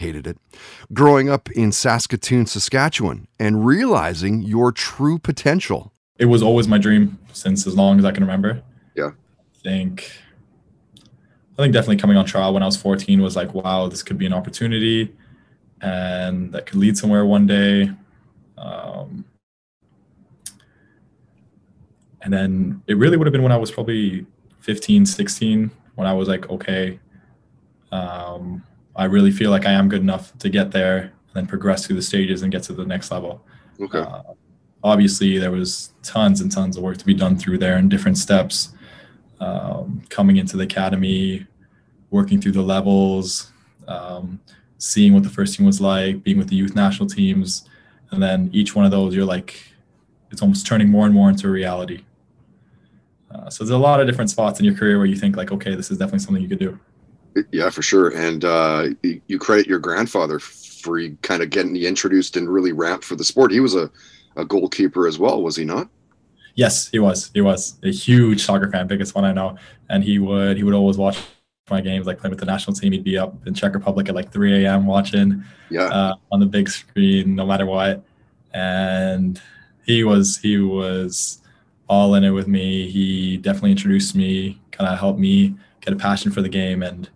Hated 0.01 0.27
it. 0.27 0.39
Growing 0.93 1.29
up 1.29 1.51
in 1.53 1.73
Saskatoon, 1.73 2.47
Saskatchewan, 2.47 3.29
and 3.39 3.67
realizing 3.67 4.43
your 4.43 4.73
true 4.73 5.19
potential 5.19 5.93
it 6.21 6.27
was 6.27 6.43
always 6.43 6.69
my 6.69 6.77
dream 6.77 7.19
since 7.33 7.67
as 7.67 7.75
long 7.75 7.99
as 7.99 8.05
I 8.05 8.13
can 8.13 8.23
remember. 8.23 8.63
Yeah. 8.95 9.09
I 9.09 9.59
think 9.63 10.13
I 11.59 11.63
think 11.63 11.73
definitely 11.73 11.97
coming 11.97 12.19
on 12.19 12.27
trial 12.27 12.53
when 12.53 12.63
I 12.63 12.67
was 12.67 12.77
14 12.77 13.23
was 13.23 13.37
like, 13.37 13.55
wow, 13.55 13.89
this 13.89 14.03
could 14.03 14.19
be 14.19 14.27
an 14.27 14.35
opportunity 14.35 15.15
and 15.81 16.53
that 16.53 16.67
could 16.67 16.79
lead 16.79 16.99
somewhere 16.99 17.25
one 17.25 17.47
day. 17.47 17.91
Um, 18.59 19.25
and 22.21 22.33
then 22.33 22.83
it 22.87 22.99
really 22.99 23.17
would 23.17 23.27
have 23.27 23.33
been 23.33 23.43
when 23.43 23.53
I 23.53 23.57
was 23.57 23.71
probably 23.71 24.27
15, 24.61 25.07
16, 25.07 25.71
when 25.95 26.07
I 26.07 26.13
was 26.13 26.29
like, 26.29 26.51
okay, 26.51 27.01
um, 27.93 28.63
I 28.96 29.05
really 29.05 29.31
feel 29.31 29.50
like 29.50 29.66
I 29.66 29.72
am 29.72 29.88
good 29.88 30.03
enough 30.03 30.37
to 30.38 30.48
get 30.48 30.72
there 30.72 30.98
and 30.98 31.35
then 31.35 31.46
progress 31.46 31.87
through 31.87 31.96
the 31.96 32.03
stages 32.03 32.42
and 32.42 32.50
get 32.50 32.62
to 32.64 32.72
the 32.72 32.85
next 32.85 33.11
level. 33.11 33.44
Okay. 33.81 34.00
Uh, 34.00 34.22
obviously 34.83 35.38
there 35.38 35.50
was 35.50 35.92
tons 36.03 36.40
and 36.40 36.50
tons 36.50 36.76
of 36.76 36.83
work 36.83 36.96
to 36.98 37.05
be 37.05 37.14
done 37.14 37.37
through 37.37 37.59
there 37.59 37.76
and 37.76 37.90
different 37.90 38.16
steps 38.16 38.70
um, 39.40 40.03
coming 40.09 40.37
into 40.37 40.57
the 40.57 40.64
academy 40.64 41.46
working 42.11 42.40
through 42.40 42.53
the 42.53 42.62
levels 42.62 43.53
um, 43.88 44.40
seeing 44.79 45.12
what 45.12 45.22
the 45.22 45.29
first 45.29 45.57
team 45.57 45.66
was 45.66 45.81
like 45.81 46.22
being 46.22 46.38
with 46.38 46.48
the 46.48 46.57
youth 46.57 46.74
national 46.74 47.09
teams 47.09 47.68
and 48.11 48.22
then 48.22 48.48
each 48.53 48.74
one 48.74 48.85
of 48.85 48.90
those 48.90 49.14
you're 49.14 49.24
like 49.24 49.62
it's 50.31 50.42
almost 50.42 50.66
turning 50.66 50.88
more 50.88 51.05
and 51.07 51.14
more 51.14 51.29
into 51.29 51.46
a 51.46 51.50
reality 51.50 52.05
uh, 53.31 53.48
so 53.48 53.62
there's 53.62 53.74
a 53.74 53.79
lot 53.79 54.00
of 54.00 54.07
different 54.07 54.31
spots 54.31 54.59
in 54.59 54.64
your 54.64 54.74
career 54.74 54.96
where 54.96 55.07
you 55.07 55.16
think 55.16 55.37
like 55.37 55.53
okay 55.53 55.74
this 55.74 55.90
is 55.90 55.98
definitely 55.98 56.18
something 56.20 56.42
you 56.42 56.48
could 56.48 56.59
do 56.59 56.79
Yeah, 57.53 57.71
for 57.71 57.83
sure. 57.83 58.09
And 58.11 58.45
uh, 58.45 58.88
you 59.03 59.38
credit 59.38 59.66
your 59.66 59.79
grandfather 59.79 60.38
for 60.38 61.01
kind 61.23 61.43
of 61.43 61.51
getting 61.51 61.75
you 61.77 61.87
introduced 61.87 62.37
and 62.37 62.49
really 62.49 62.73
ramped 62.73 63.05
for 63.05 63.16
the 63.16 63.25
sport. 63.25 63.53
He 63.53 63.61
was 63.61 63.75
a, 63.75 63.90
a 64.37 64.45
goalkeeper 64.45 65.07
as 65.07 65.19
well, 65.19 65.43
was 65.43 65.57
he 65.57 65.64
not? 65.64 65.88
Yes, 66.55 66.88
he 66.88 66.99
was. 66.99 67.31
He 67.33 67.40
was 67.40 67.79
a 67.83 67.93
huge 67.93 68.45
soccer 68.45 68.71
fan, 68.71 68.87
biggest 68.87 69.14
one 69.14 69.25
I 69.25 69.33
know. 69.33 69.57
And 69.88 70.03
he 70.03 70.19
would 70.19 70.57
he 70.57 70.62
would 70.62 70.75
always 70.75 70.99
watch 70.99 71.19
my 71.71 71.81
games, 71.81 72.07
like 72.07 72.19
playing 72.19 72.33
with 72.33 72.40
the 72.40 72.47
national 72.47 72.75
team. 72.75 72.93
He'd 72.93 73.05
be 73.05 73.16
up 73.16 73.35
in 73.47 73.55
Czech 73.55 73.75
Republic 73.75 74.09
at 74.09 74.14
like 74.14 74.33
3 74.33 74.64
a.m. 74.64 74.87
watching 74.87 75.45
yeah. 75.71 75.83
uh, 75.83 76.14
on 76.33 76.40
the 76.40 76.47
big 76.47 76.69
screen, 76.69 77.37
no 77.37 77.47
matter 77.47 77.64
what. 77.64 78.03
And 78.53 79.40
he 79.87 80.03
was 80.03 80.38
he 80.38 80.59
was 80.59 81.40
all 81.88 82.14
in 82.14 82.25
it 82.25 82.31
with 82.31 82.49
me. 82.49 82.90
He 82.90 83.37
definitely 83.37 83.71
introduced 83.71 84.14
me, 84.14 84.61
kind 84.73 84.93
of 84.93 84.99
helped 84.99 85.21
me 85.21 85.55
get 85.81 85.95
a 85.95 85.97
passion 85.97 86.33
for 86.33 86.43
the 86.43 86.49
game, 86.49 86.83
and 86.83 87.09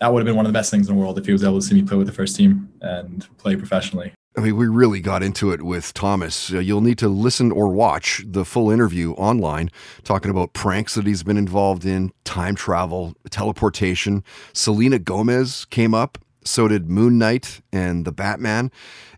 that 0.00 0.12
would 0.12 0.20
have 0.20 0.26
been 0.26 0.36
one 0.36 0.46
of 0.46 0.52
the 0.52 0.56
best 0.56 0.70
things 0.70 0.88
in 0.88 0.94
the 0.94 1.00
world 1.00 1.18
if 1.18 1.26
he 1.26 1.32
was 1.32 1.42
able 1.42 1.60
to 1.60 1.66
see 1.66 1.74
me 1.74 1.82
play 1.82 1.96
with 1.96 2.06
the 2.06 2.12
first 2.12 2.36
team 2.36 2.70
and 2.80 3.26
play 3.38 3.56
professionally. 3.56 4.12
I 4.36 4.42
mean, 4.42 4.56
we 4.56 4.66
really 4.66 5.00
got 5.00 5.22
into 5.22 5.50
it 5.52 5.62
with 5.62 5.94
Thomas. 5.94 6.52
Uh, 6.52 6.58
you'll 6.58 6.82
need 6.82 6.98
to 6.98 7.08
listen 7.08 7.50
or 7.50 7.68
watch 7.68 8.22
the 8.26 8.44
full 8.44 8.70
interview 8.70 9.12
online, 9.12 9.70
talking 10.04 10.30
about 10.30 10.52
pranks 10.52 10.94
that 10.94 11.06
he's 11.06 11.22
been 11.22 11.38
involved 11.38 11.86
in, 11.86 12.12
time 12.24 12.54
travel, 12.54 13.14
teleportation. 13.30 14.22
Selena 14.52 14.98
Gomez 14.98 15.64
came 15.64 15.94
up, 15.94 16.18
so 16.44 16.68
did 16.68 16.90
Moon 16.90 17.16
Knight 17.16 17.62
and 17.72 18.04
the 18.04 18.12
Batman. 18.12 18.70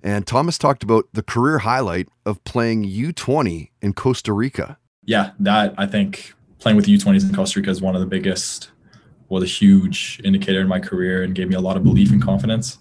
And 0.05 0.25
Thomas 0.25 0.57
talked 0.57 0.85
about 0.85 1.09
the 1.13 1.25
career 1.25 1.59
highlight 1.59 2.09
of 2.25 2.43
playing 2.45 2.85
U20 2.85 3.71
in 3.83 3.95
Costa 3.95 4.33
Rica. 4.33 4.79
Yeah, 5.05 5.33
that 5.41 5.75
I 5.77 5.87
think 5.87 6.35
playing 6.61 6.77
with 6.77 6.87
U20s 6.87 7.29
in 7.29 7.35
Costa 7.35 7.59
Rica 7.59 7.71
is 7.71 7.81
one 7.81 7.97
of 7.97 8.01
the 8.01 8.07
biggest, 8.07 8.71
was 9.29 9.43
a 9.43 9.47
huge 9.47 10.21
indicator 10.25 10.61
in 10.61 10.69
my 10.69 10.81
career 10.81 11.23
and 11.23 11.35
gave 11.35 11.49
me 11.49 11.55
a 11.55 11.61
lot 11.61 11.77
of 11.77 11.85
belief 11.85 12.11
and 12.11 12.23
confidence. 12.23 12.79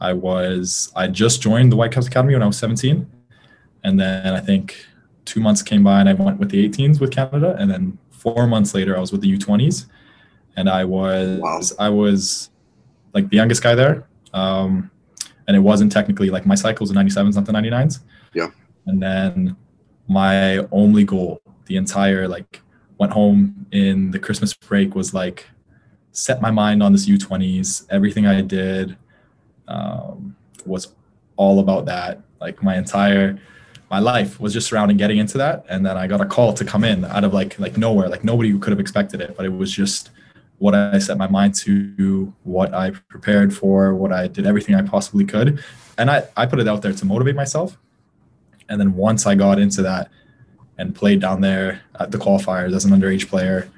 I 0.00 0.12
was 0.12 0.92
I 0.96 1.08
just 1.08 1.40
joined 1.42 1.72
the 1.72 1.76
Whitecaps 1.76 2.06
Academy 2.06 2.34
when 2.34 2.42
I 2.42 2.46
was 2.46 2.58
17, 2.58 3.06
and 3.84 4.00
then 4.00 4.34
I 4.34 4.40
think 4.40 4.86
two 5.24 5.40
months 5.40 5.62
came 5.62 5.82
by 5.82 6.00
and 6.00 6.08
I 6.08 6.12
went 6.14 6.38
with 6.38 6.50
the 6.50 6.68
18s 6.68 7.00
with 7.00 7.10
Canada, 7.10 7.56
and 7.58 7.70
then 7.70 7.98
four 8.10 8.46
months 8.46 8.74
later 8.74 8.96
I 8.96 9.00
was 9.00 9.12
with 9.12 9.20
the 9.20 9.38
U20s, 9.38 9.86
and 10.56 10.68
I 10.68 10.84
was 10.84 11.40
wow. 11.40 11.60
I 11.78 11.88
was 11.88 12.50
like 13.12 13.28
the 13.28 13.36
youngest 13.36 13.62
guy 13.62 13.74
there, 13.74 14.06
um, 14.32 14.90
and 15.46 15.56
it 15.56 15.60
wasn't 15.60 15.92
technically 15.92 16.30
like 16.30 16.44
my 16.46 16.54
cycles 16.54 16.90
in 16.90 16.96
97s 16.96 17.34
not 17.34 17.46
the 17.46 17.52
99s. 17.52 18.00
Yeah, 18.34 18.48
and 18.86 19.02
then 19.02 19.56
my 20.08 20.58
only 20.70 21.04
goal 21.04 21.40
the 21.66 21.76
entire 21.76 22.28
like 22.28 22.60
went 22.98 23.12
home 23.12 23.66
in 23.72 24.10
the 24.10 24.18
Christmas 24.18 24.52
break 24.54 24.94
was 24.94 25.14
like 25.14 25.46
set 26.14 26.40
my 26.40 26.50
mind 26.50 26.82
on 26.82 26.92
this 26.92 27.06
U20s. 27.06 27.86
Everything 27.90 28.26
I 28.26 28.40
did 28.40 28.96
um, 29.68 30.34
was 30.64 30.94
all 31.36 31.58
about 31.58 31.84
that. 31.86 32.20
Like 32.40 32.62
my 32.62 32.76
entire 32.76 33.38
my 33.90 33.98
life 33.98 34.40
was 34.40 34.52
just 34.52 34.66
surrounding 34.68 34.96
getting 34.96 35.18
into 35.18 35.38
that, 35.38 35.64
and 35.68 35.84
then 35.84 35.96
I 35.96 36.06
got 36.06 36.20
a 36.20 36.24
call 36.24 36.52
to 36.54 36.64
come 36.64 36.84
in 36.84 37.04
out 37.04 37.22
of 37.22 37.34
like 37.34 37.58
like 37.58 37.76
nowhere. 37.76 38.08
Like 38.08 38.24
nobody 38.24 38.56
could 38.58 38.70
have 38.70 38.80
expected 38.80 39.20
it, 39.20 39.36
but 39.36 39.44
it 39.44 39.50
was 39.50 39.70
just 39.70 40.10
what 40.58 40.74
I 40.74 40.98
set 40.98 41.18
my 41.18 41.28
mind 41.28 41.54
to, 41.56 42.32
what 42.44 42.72
I 42.72 42.90
prepared 42.90 43.54
for, 43.54 43.94
what 43.94 44.12
I 44.12 44.28
did 44.28 44.46
everything 44.46 44.74
I 44.74 44.82
possibly 44.82 45.24
could, 45.24 45.62
and 45.98 46.10
I 46.10 46.24
I 46.36 46.46
put 46.46 46.60
it 46.60 46.68
out 46.68 46.82
there 46.82 46.92
to 46.92 47.04
motivate 47.06 47.36
myself. 47.36 47.76
And 48.68 48.80
then 48.80 48.94
once 48.94 49.26
I 49.26 49.34
got 49.34 49.58
into 49.58 49.82
that 49.82 50.10
and 50.78 50.94
played 50.94 51.20
down 51.20 51.40
there 51.40 51.82
at 52.00 52.10
the 52.10 52.18
qualifiers 52.18 52.74
as 52.74 52.84
an 52.86 52.92
underage 52.92 53.28
player, 53.28 53.70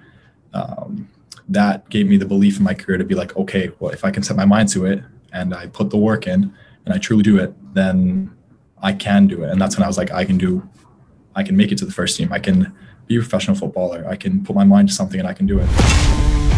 um, 0.54 1.08
that 1.48 1.88
gave 1.88 2.08
me 2.08 2.16
the 2.16 2.26
belief 2.26 2.58
in 2.58 2.64
my 2.64 2.74
career 2.74 2.98
to 2.98 3.04
be 3.04 3.14
like, 3.14 3.36
okay, 3.36 3.70
well, 3.78 3.92
if 3.92 4.04
I 4.04 4.10
can 4.10 4.22
set 4.22 4.36
my 4.36 4.44
mind 4.44 4.68
to 4.70 4.84
it, 4.84 5.02
and 5.36 5.54
I 5.54 5.66
put 5.66 5.90
the 5.90 5.96
work 5.96 6.26
in 6.26 6.52
and 6.84 6.94
I 6.94 6.98
truly 6.98 7.22
do 7.22 7.38
it, 7.38 7.54
then 7.74 8.34
I 8.82 8.92
can 8.92 9.26
do 9.26 9.44
it. 9.44 9.50
And 9.50 9.60
that's 9.60 9.76
when 9.76 9.84
I 9.84 9.86
was 9.86 9.98
like, 9.98 10.10
I 10.10 10.24
can 10.24 10.38
do, 10.38 10.68
I 11.34 11.42
can 11.42 11.56
make 11.56 11.72
it 11.72 11.78
to 11.78 11.84
the 11.84 11.92
first 11.92 12.16
team. 12.16 12.32
I 12.32 12.38
can 12.38 12.74
be 13.06 13.16
a 13.16 13.20
professional 13.20 13.56
footballer. 13.56 14.06
I 14.08 14.16
can 14.16 14.44
put 14.44 14.56
my 14.56 14.64
mind 14.64 14.88
to 14.88 14.94
something 14.94 15.20
and 15.20 15.28
I 15.28 15.32
can 15.32 15.46
do 15.46 15.58
it. 15.58 15.66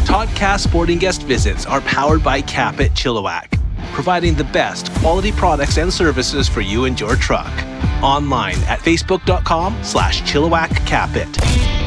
Toddcast 0.07 0.61
sporting 0.61 0.98
guest 0.98 1.22
visits 1.22 1.66
are 1.66 1.81
powered 1.83 2.22
by 2.22 2.40
Capit 2.40 2.92
Chilliwack, 2.92 3.59
providing 3.92 4.35
the 4.35 4.44
best 4.44 4.92
quality 4.94 5.33
products 5.33 5.77
and 5.77 5.92
services 5.92 6.48
for 6.48 6.61
you 6.61 6.85
and 6.85 6.98
your 6.98 7.16
truck. 7.16 7.53
Online 8.03 8.57
at 8.64 8.79
facebook.com 8.79 9.77
slash 9.83 10.22
Chilliwack 10.22 10.87
Capit. 10.87 11.78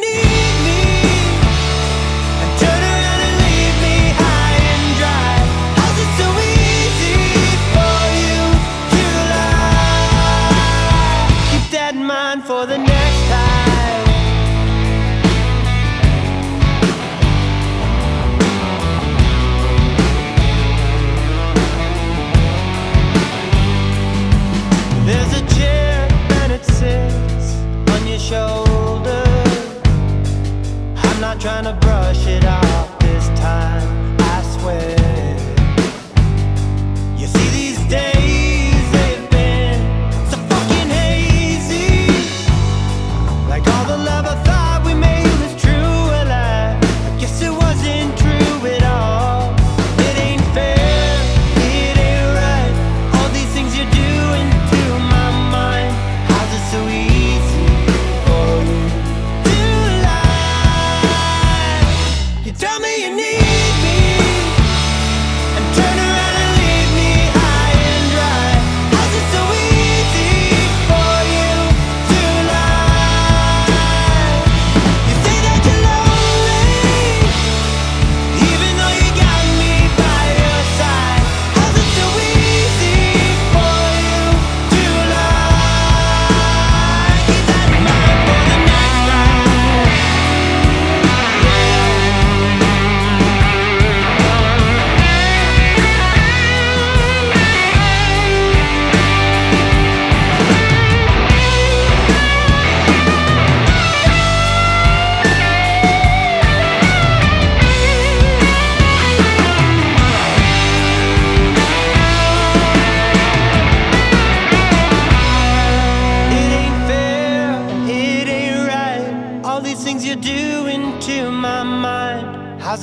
need 0.00 0.84
me. 0.84 0.87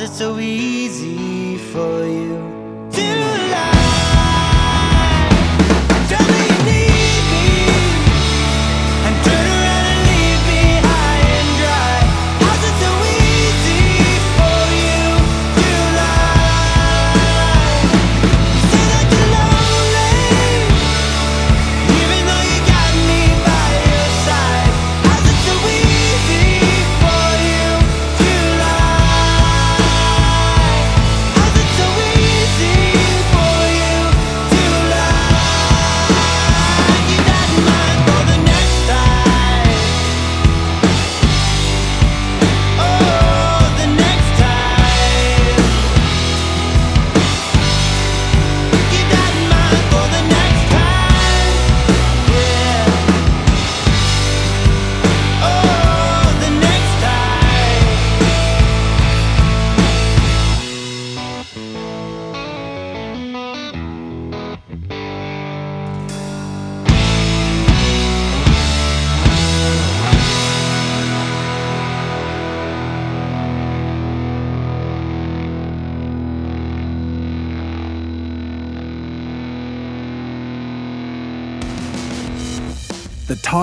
So 0.08 0.40
easy 0.40 0.75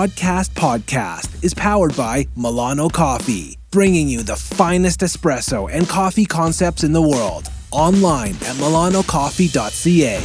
The 0.03 0.09
Toddcast 0.09 0.49
podcast 0.49 1.41
is 1.45 1.53
powered 1.53 1.95
by 1.95 2.27
Milano 2.35 2.89
Coffee, 2.89 3.57
bringing 3.71 4.09
you 4.09 4.21
the 4.21 4.35
finest 4.35 4.99
espresso 4.99 5.69
and 5.71 5.87
coffee 5.87 6.25
concepts 6.25 6.83
in 6.83 6.91
the 6.91 7.01
world. 7.01 7.49
Online 7.71 8.31
at 8.31 8.57
milanocoffee.ca. 8.57 10.17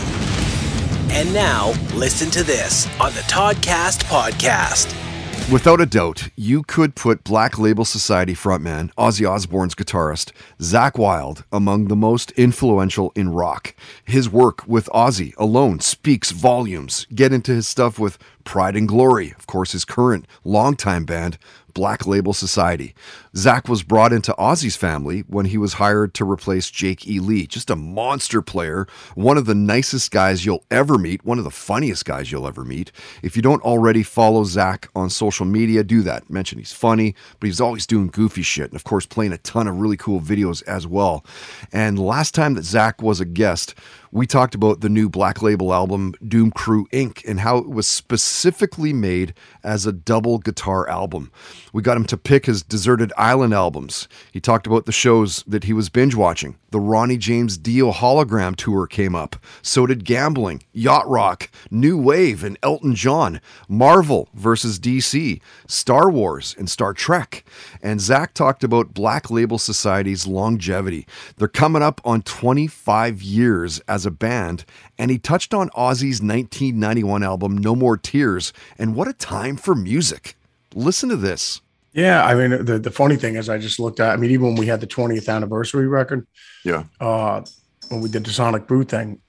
And 1.15 1.33
now, 1.33 1.75
listen 1.95 2.29
to 2.33 2.43
this 2.43 2.89
on 2.99 3.15
the 3.15 3.21
Toddcast 3.21 4.03
podcast. 4.07 5.08
Without 5.51 5.81
a 5.81 5.87
doubt, 5.87 6.29
you 6.37 6.63
could 6.63 6.95
put 6.95 7.25
Black 7.25 7.59
Label 7.59 7.87
Society 7.87 8.35
frontman 8.35 8.93
Ozzy 8.99 9.27
Osbourne's 9.27 9.75
guitarist 9.75 10.31
Zakk 10.61 10.99
Wylde 10.99 11.43
among 11.51 11.89
the 11.89 11.97
most 11.97 12.33
influential 12.33 13.13
in 13.15 13.31
rock. 13.31 13.75
His 14.05 14.29
work 14.29 14.69
with 14.69 14.91
Ozzy 14.93 15.35
alone 15.39 15.81
speaks 15.81 16.33
volumes. 16.33 17.07
Get 17.15 17.33
into 17.33 17.53
his 17.55 17.67
stuff 17.67 17.99
with 17.99 18.19
Pride 18.45 18.77
and 18.77 18.87
Glory, 18.87 19.33
of 19.39 19.47
course, 19.47 19.73
his 19.73 19.87
current 19.87 20.27
longtime 20.45 21.07
band, 21.07 21.39
Black 21.79 22.09
Label 22.09 22.33
Society. 22.33 22.93
Zakk 23.37 23.69
was 23.69 23.85
brought 23.85 24.13
into 24.13 24.35
Ozzy's 24.37 24.75
family 24.75 25.21
when 25.29 25.45
he 25.45 25.57
was 25.57 25.75
hired 25.75 26.13
to 26.15 26.29
replace 26.29 26.73
Jake 26.73 27.07
E. 27.07 27.21
Lee, 27.21 27.47
just 27.47 27.71
a 27.71 27.77
monster 27.77 28.43
player, 28.43 28.89
one 29.15 29.39
of 29.39 29.47
the 29.47 29.55
nicest 29.55 30.11
guys 30.11 30.45
you'll 30.45 30.65
ever 30.73 30.99
meet, 30.99 31.25
one 31.25 31.39
of 31.39 31.45
the 31.45 31.53
funniest 31.53 32.05
guys 32.05 32.33
you'll 32.33 32.49
ever 32.49 32.65
meet. 32.65 32.91
If 33.23 33.37
you 33.37 33.43
don't 33.43 33.63
already 33.63 34.03
follow 34.03 34.43
Zakk 34.43 34.89
on 34.97 35.09
social 35.09 35.47
media, 35.47 35.85
do 35.85 36.03
that. 36.03 36.29
Mention 36.29 36.59
he's 36.59 36.73
funny, 36.73 37.15
but 37.39 37.47
he's 37.47 37.61
always 37.61 37.87
doing 37.87 38.09
goofy 38.09 38.43
shit, 38.43 38.71
and 38.71 38.75
of 38.75 38.83
course, 38.83 39.07
playing 39.07 39.33
a 39.33 39.39
ton 39.39 39.69
of 39.69 39.77
really 39.77 39.97
cool 39.97 40.21
videos 40.21 40.65
as 40.65 40.85
well. 40.85 41.25
And 41.73 41.97
last 41.97 42.35
time 42.35 42.55
that 42.55 42.65
Zakk 42.65 43.03
was 43.05 43.21
a 43.21 43.25
guest, 43.25 43.77
we 44.11 44.27
talked 44.27 44.55
about 44.55 44.81
the 44.81 44.89
new 44.89 45.09
Black 45.09 45.43
Label 45.43 45.73
album, 45.73 46.15
Doom 46.27 46.51
Crew 46.51 46.87
Inc., 46.93 47.23
and 47.29 47.41
how 47.41 47.59
it 47.59 47.69
was 47.69 47.87
specifically 47.87 48.93
made 48.93 49.35
as 49.63 49.87
a 49.87 49.93
double 49.93 50.39
guitar 50.39 50.89
album. 50.89 51.31
We 51.73 51.83
got 51.83 51.97
him 51.97 52.05
to 52.07 52.17
pick 52.17 52.47
his 52.47 52.63
Deserted 52.63 53.13
Island 53.17 53.53
albums. 53.55 54.09
He 54.33 54.41
talked 54.41 54.67
about 54.67 54.87
the 54.87 54.93
shows 54.93 55.45
that 55.47 55.65
he 55.65 55.73
was 55.73 55.89
binge 55.89 56.15
watching. 56.15 56.57
The 56.71 56.81
Ronnie 56.81 57.17
James 57.17 57.57
Dio 57.57 57.93
hologram 57.93 58.55
tour 58.55 58.87
came 58.87 59.15
up. 59.15 59.37
So 59.63 59.87
did 59.87 60.05
Gambling, 60.05 60.63
Yacht 60.73 61.09
Rock, 61.09 61.51
New 61.71 61.97
Wave, 61.97 62.45
and 62.45 62.59
Elton 62.63 62.95
John, 62.95 63.41
Marvel 63.69 64.29
versus 64.35 64.79
DC, 64.79 65.41
Star 65.67 66.11
Wars, 66.11 66.55
and 66.59 66.69
Star 66.69 66.93
Trek. 66.93 67.45
And 67.83 68.01
Zakk 68.01 68.33
talked 68.33 68.65
about 68.65 68.95
Black 68.95 69.31
Label 69.31 69.59
Society's 69.59 70.27
longevity. 70.27 71.07
They're 71.37 71.49
coming 71.49 71.83
up 71.83 72.01
on 72.05 72.23
25 72.23 73.23
years 73.23 73.81
as 73.89 74.05
a 74.07 74.11
band, 74.11 74.65
and 74.99 75.11
he 75.11 75.19
touched 75.19 75.55
on 75.55 75.69
Ozzy's 75.71 76.21
1991 76.23 77.23
album, 77.23 77.57
No 77.57 77.75
More 77.75 77.97
Tears, 77.97 78.53
and 78.79 78.95
what 78.95 79.09
a 79.09 79.13
time 79.13 79.57
for 79.57 79.75
music. 79.75 80.37
Listen 80.75 81.09
to 81.09 81.17
this. 81.17 81.61
Yeah, 81.93 82.25
I 82.25 82.35
mean 82.35 82.65
the 82.65 82.79
the 82.79 82.91
funny 82.91 83.17
thing 83.17 83.37
is 83.37 83.49
I 83.49 83.59
just 83.59 83.81
looked 83.81 83.99
at 83.99 84.11
I 84.11 84.17
mean 84.17 84.31
even 84.31 84.47
when 84.49 84.57
we 84.57 84.67
had 84.67 84.81
the 84.81 84.87
20th 84.87 85.29
anniversary 85.35 85.89
record, 85.89 86.27
Yeah. 86.65 86.85
uh 87.01 87.41
when 87.89 88.03
we 88.03 88.09
did 88.11 88.25
the 88.25 88.31
Sonic 88.31 88.67
Brew 88.67 88.85
thing, 88.85 89.21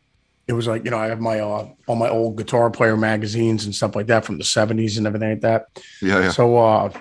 it 0.48 0.54
was 0.54 0.68
like, 0.68 0.84
you 0.84 0.92
know, 0.92 0.98
I 1.00 1.08
have 1.08 1.22
my 1.22 1.40
uh 1.40 1.70
all 1.88 1.96
my 1.96 2.10
old 2.10 2.36
guitar 2.38 2.70
player 2.70 2.98
magazines 2.98 3.64
and 3.66 3.74
stuff 3.74 3.96
like 3.96 4.08
that 4.08 4.26
from 4.26 4.38
the 4.38 4.44
70s 4.44 4.98
and 4.98 5.08
everything 5.08 5.30
like 5.30 5.42
that. 5.42 5.68
Yeah, 6.02 6.20
yeah. 6.20 6.32
So 6.32 6.58
uh 6.58 6.92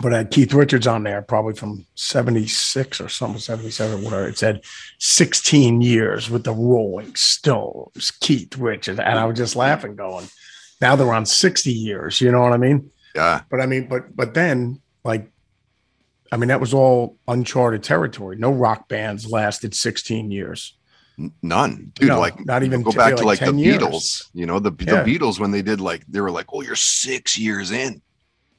but 0.00 0.14
I 0.14 0.18
had 0.18 0.30
Keith 0.30 0.52
Richards 0.52 0.86
on 0.86 1.02
there, 1.02 1.22
probably 1.22 1.54
from 1.54 1.86
76 1.94 3.00
or 3.00 3.08
something, 3.08 3.40
77, 3.40 4.00
or 4.00 4.04
whatever. 4.04 4.28
It 4.28 4.38
said 4.38 4.62
16 4.98 5.80
years 5.80 6.30
with 6.30 6.44
the 6.44 6.52
Rolling 6.52 7.14
Stones, 7.16 8.10
Keith 8.20 8.56
Richards. 8.56 9.00
And 9.00 9.18
I 9.18 9.24
was 9.24 9.36
just 9.36 9.56
laughing, 9.56 9.96
going, 9.96 10.28
now 10.80 10.94
they're 10.96 11.12
on 11.12 11.26
60 11.26 11.72
years, 11.72 12.20
you 12.20 12.30
know 12.30 12.40
what 12.40 12.52
I 12.52 12.58
mean? 12.58 12.90
Yeah. 13.14 13.42
But 13.50 13.60
I 13.60 13.66
mean, 13.66 13.88
but 13.88 14.14
but 14.14 14.34
then 14.34 14.80
like 15.04 15.30
I 16.30 16.36
mean, 16.36 16.48
that 16.48 16.60
was 16.60 16.74
all 16.74 17.16
uncharted 17.26 17.82
territory. 17.82 18.36
No 18.36 18.52
rock 18.52 18.88
bands 18.88 19.26
lasted 19.30 19.74
16 19.74 20.30
years. 20.30 20.76
None, 21.42 21.90
dude. 21.94 22.08
No, 22.10 22.20
like 22.20 22.44
not 22.46 22.62
even 22.62 22.82
go 22.82 22.92
back 22.92 23.16
to 23.16 23.24
like 23.24 23.40
like 23.40 23.40
the 23.40 23.46
10 23.46 23.58
years. 23.58 23.78
Beatles. 23.78 24.28
You 24.34 24.46
know, 24.46 24.60
the 24.60 24.70
Yeah. 24.78 25.02
the 25.02 25.18
Beatles 25.18 25.40
when 25.40 25.50
they 25.50 25.62
did 25.62 25.80
like 25.80 26.04
they 26.06 26.20
were 26.20 26.30
like, 26.30 26.46
oh, 26.52 26.60
you're 26.60 26.76
six 26.76 27.36
years 27.36 27.72
in. 27.72 28.02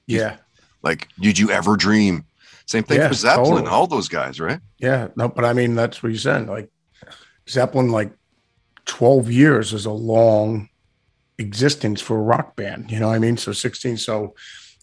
Yeah. 0.07 0.37
Like, 0.81 1.07
did 1.19 1.37
you 1.37 1.51
ever 1.51 1.75
dream? 1.75 2.25
Same 2.65 2.83
thing 2.83 2.99
Yeah, 2.99 3.07
for 3.07 3.13
Zeppelin, 3.15 3.51
totally. 3.51 3.67
all 3.69 3.87
those 3.87 4.07
guys, 4.07 4.39
right? 4.39 4.59
Yeah. 4.79 5.07
No, 5.15 5.27
but 5.27 5.43
I 5.45 5.53
mean, 5.53 5.75
that's 5.75 6.01
what 6.03 6.11
you 6.11 6.17
said. 6.17 6.47
Like 6.47 6.69
Zeppelin, 7.49 7.89
like 7.89 8.11
12 8.85 9.31
years 9.31 9.73
is 9.73 9.85
a 9.85 9.91
long 9.91 10.69
existence 11.37 12.01
for 12.01 12.17
a 12.17 12.21
rock 12.21 12.55
band. 12.55 12.91
You 12.91 12.99
know 12.99 13.07
what 13.07 13.15
I 13.15 13.19
mean? 13.19 13.37
So 13.37 13.51
16. 13.53 13.97
So, 13.97 14.35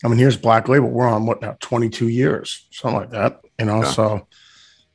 I 0.04 0.08
mean, 0.08 0.18
here's 0.18 0.36
Black 0.36 0.68
Label. 0.68 0.88
We're 0.88 1.06
on 1.08 1.26
what 1.26 1.40
now? 1.40 1.56
22 1.60 2.08
years, 2.08 2.66
something 2.70 3.00
like 3.00 3.10
that. 3.10 3.40
You 3.58 3.66
know, 3.66 3.82
Yeah. 3.82 3.90
so 3.90 4.26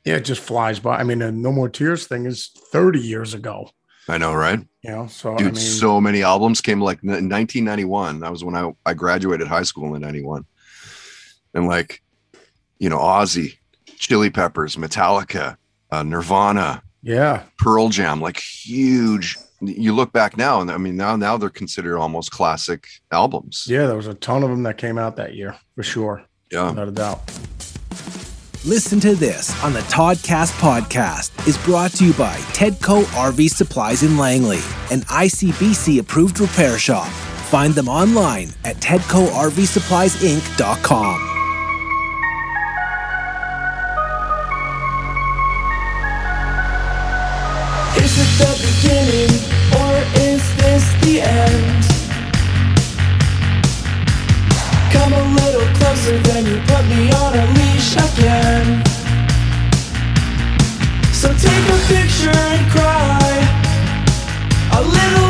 yeah, 0.04 0.16
it 0.16 0.24
just 0.24 0.40
flies 0.42 0.78
by. 0.80 0.96
I 0.98 1.04
mean, 1.04 1.20
the 1.20 1.30
No 1.32 1.52
More 1.52 1.68
Tears 1.68 2.06
thing 2.06 2.26
is 2.26 2.50
30 2.72 3.00
years 3.00 3.34
ago. 3.34 3.70
I 4.08 4.18
know, 4.18 4.34
right? 4.34 4.58
You 4.82 4.90
know, 4.90 5.06
so 5.06 5.36
Dude, 5.36 5.46
I 5.48 5.50
mean, 5.52 5.54
so 5.60 6.00
many 6.00 6.22
albums 6.24 6.60
came 6.60 6.80
like 6.80 7.02
in 7.04 7.08
1991. 7.10 8.20
That 8.20 8.32
was 8.32 8.42
when 8.44 8.56
I, 8.56 8.72
I 8.84 8.94
graduated 8.94 9.46
high 9.46 9.62
school 9.62 9.94
in 9.94 10.02
91. 10.02 10.44
And 11.54 11.66
like, 11.66 12.02
you 12.78 12.88
know, 12.88 12.98
Ozzy, 12.98 13.58
Chili 13.98 14.30
Peppers, 14.30 14.76
Metallica, 14.76 15.56
uh, 15.90 16.02
Nirvana, 16.02 16.82
yeah, 17.02 17.42
Pearl 17.58 17.88
Jam, 17.88 18.20
like 18.20 18.40
huge. 18.40 19.36
You 19.60 19.94
look 19.94 20.12
back 20.12 20.36
now, 20.36 20.60
and 20.60 20.70
I 20.70 20.76
mean, 20.76 20.96
now 20.96 21.14
now 21.16 21.36
they're 21.36 21.48
considered 21.48 21.98
almost 21.98 22.32
classic 22.32 22.86
albums. 23.12 23.66
yeah, 23.68 23.86
there 23.86 23.96
was 23.96 24.08
a 24.08 24.14
ton 24.14 24.42
of 24.42 24.50
them 24.50 24.64
that 24.64 24.76
came 24.78 24.98
out 24.98 25.14
that 25.16 25.34
year 25.34 25.56
for 25.76 25.84
sure. 25.84 26.24
Yeah. 26.50 26.70
Without 26.70 26.88
a 26.88 26.92
doubt. 26.92 27.20
Listen 28.64 29.00
to 29.00 29.16
this 29.16 29.60
on 29.64 29.72
the 29.72 29.80
Toddcast 29.80 30.52
podcast 30.60 31.48
is 31.48 31.58
brought 31.58 31.90
to 31.92 32.04
you 32.06 32.12
by 32.14 32.36
Tedco 32.52 33.02
RV 33.02 33.50
Supplies 33.50 34.04
in 34.04 34.16
Langley, 34.16 34.60
an 34.92 35.00
ICBC 35.02 35.98
approved 35.98 36.38
repair 36.38 36.78
shop. 36.78 37.08
Find 37.50 37.74
them 37.74 37.88
online 37.88 38.50
at 38.64 38.76
TedcoRVSuppliesInc.com. 38.76 41.28
the 51.02 51.20
end? 51.20 51.84
Come 54.92 55.12
a 55.12 55.24
little 55.38 55.68
closer, 55.78 56.18
then 56.28 56.46
you 56.46 56.58
put 56.66 56.84
me 56.86 57.10
on 57.12 57.34
a 57.34 57.46
leash. 57.56 57.96
again. 57.96 58.82
So 61.12 61.28
take 61.28 61.66
a 61.76 61.78
picture 61.92 62.36
and 62.50 62.70
cry. 62.70 63.32
A 64.72 64.82
little 64.82 65.21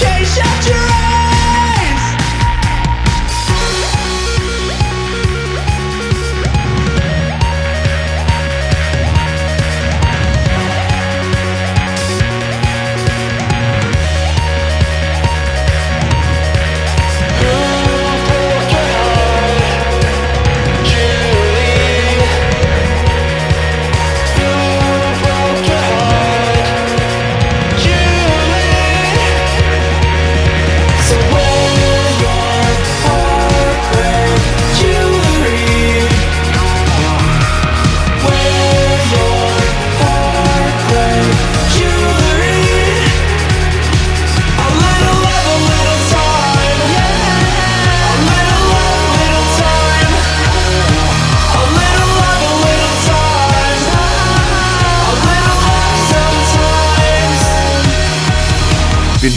Okay, 0.00 0.24
shut 0.24 0.89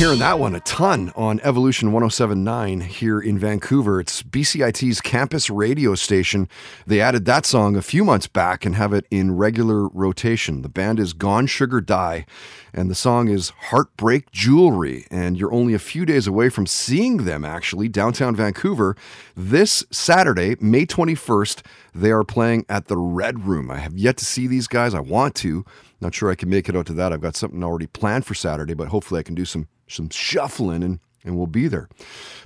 hearing 0.04 0.20
that 0.20 0.38
one 0.38 0.54
a 0.54 0.60
ton 0.60 1.14
on 1.16 1.40
Evolution 1.44 1.94
1079 1.94 2.82
here 2.82 3.22
in 3.22 3.40
Vancouver. 3.40 4.02
It's 4.02 4.22
BCIT's 4.22 5.00
campus 5.00 5.50
radio 5.50 5.96
station. 5.96 6.50
They 6.86 7.00
added 7.00 7.24
that 7.24 7.46
song 7.46 7.78
a 7.78 7.82
few 7.82 8.04
months 8.04 8.28
back 8.28 8.66
and 8.66 8.76
have 8.76 8.92
it 8.92 9.06
in 9.10 9.38
regular 9.38 9.88
rotation. 9.88 10.62
The 10.62 10.68
band 10.68 11.00
is 11.00 11.14
Gone 11.14 11.48
Sugar 11.48 11.80
Die, 11.80 12.26
and 12.74 12.92
the 12.92 12.96
song 12.96 13.30
is 13.30 13.54
Heartbreak 13.70 14.30
Jewelry. 14.32 15.08
And 15.10 15.38
you're 15.38 15.54
only 15.54 15.74
a 15.74 15.80
few 15.80 16.06
days 16.06 16.28
away 16.28 16.50
from 16.50 16.68
seeing 16.68 17.24
them 17.24 17.46
actually 17.46 17.88
downtown 17.88 18.36
Vancouver 18.36 18.98
this 19.38 19.86
Saturday, 19.90 20.58
May 20.60 20.86
21st. 20.86 21.66
They 21.96 22.12
are 22.12 22.26
playing 22.26 22.66
at 22.68 22.88
the 22.88 22.98
Red 22.98 23.46
Room. 23.46 23.72
I 23.72 23.78
have 23.78 23.98
yet 23.98 24.18
to 24.18 24.26
see 24.26 24.48
these 24.48 24.68
guys. 24.68 24.94
I 24.94 25.00
want 25.00 25.34
to. 25.36 25.64
Not 26.02 26.14
sure 26.14 26.30
I 26.30 26.36
can 26.36 26.50
make 26.50 26.68
it 26.68 26.76
out 26.76 26.88
to 26.88 26.94
that. 26.94 27.14
I've 27.14 27.22
got 27.22 27.38
something 27.38 27.64
already 27.64 27.88
planned 27.88 28.26
for 28.26 28.34
Saturday, 28.34 28.74
but 28.74 28.90
hopefully 28.90 29.22
I 29.22 29.24
can 29.24 29.36
do 29.36 29.46
some 29.46 29.70
some 29.88 30.10
shuffling 30.10 30.84
and 30.84 31.00
and 31.26 31.38
we'll 31.38 31.48
be 31.48 31.68
there. 31.68 31.88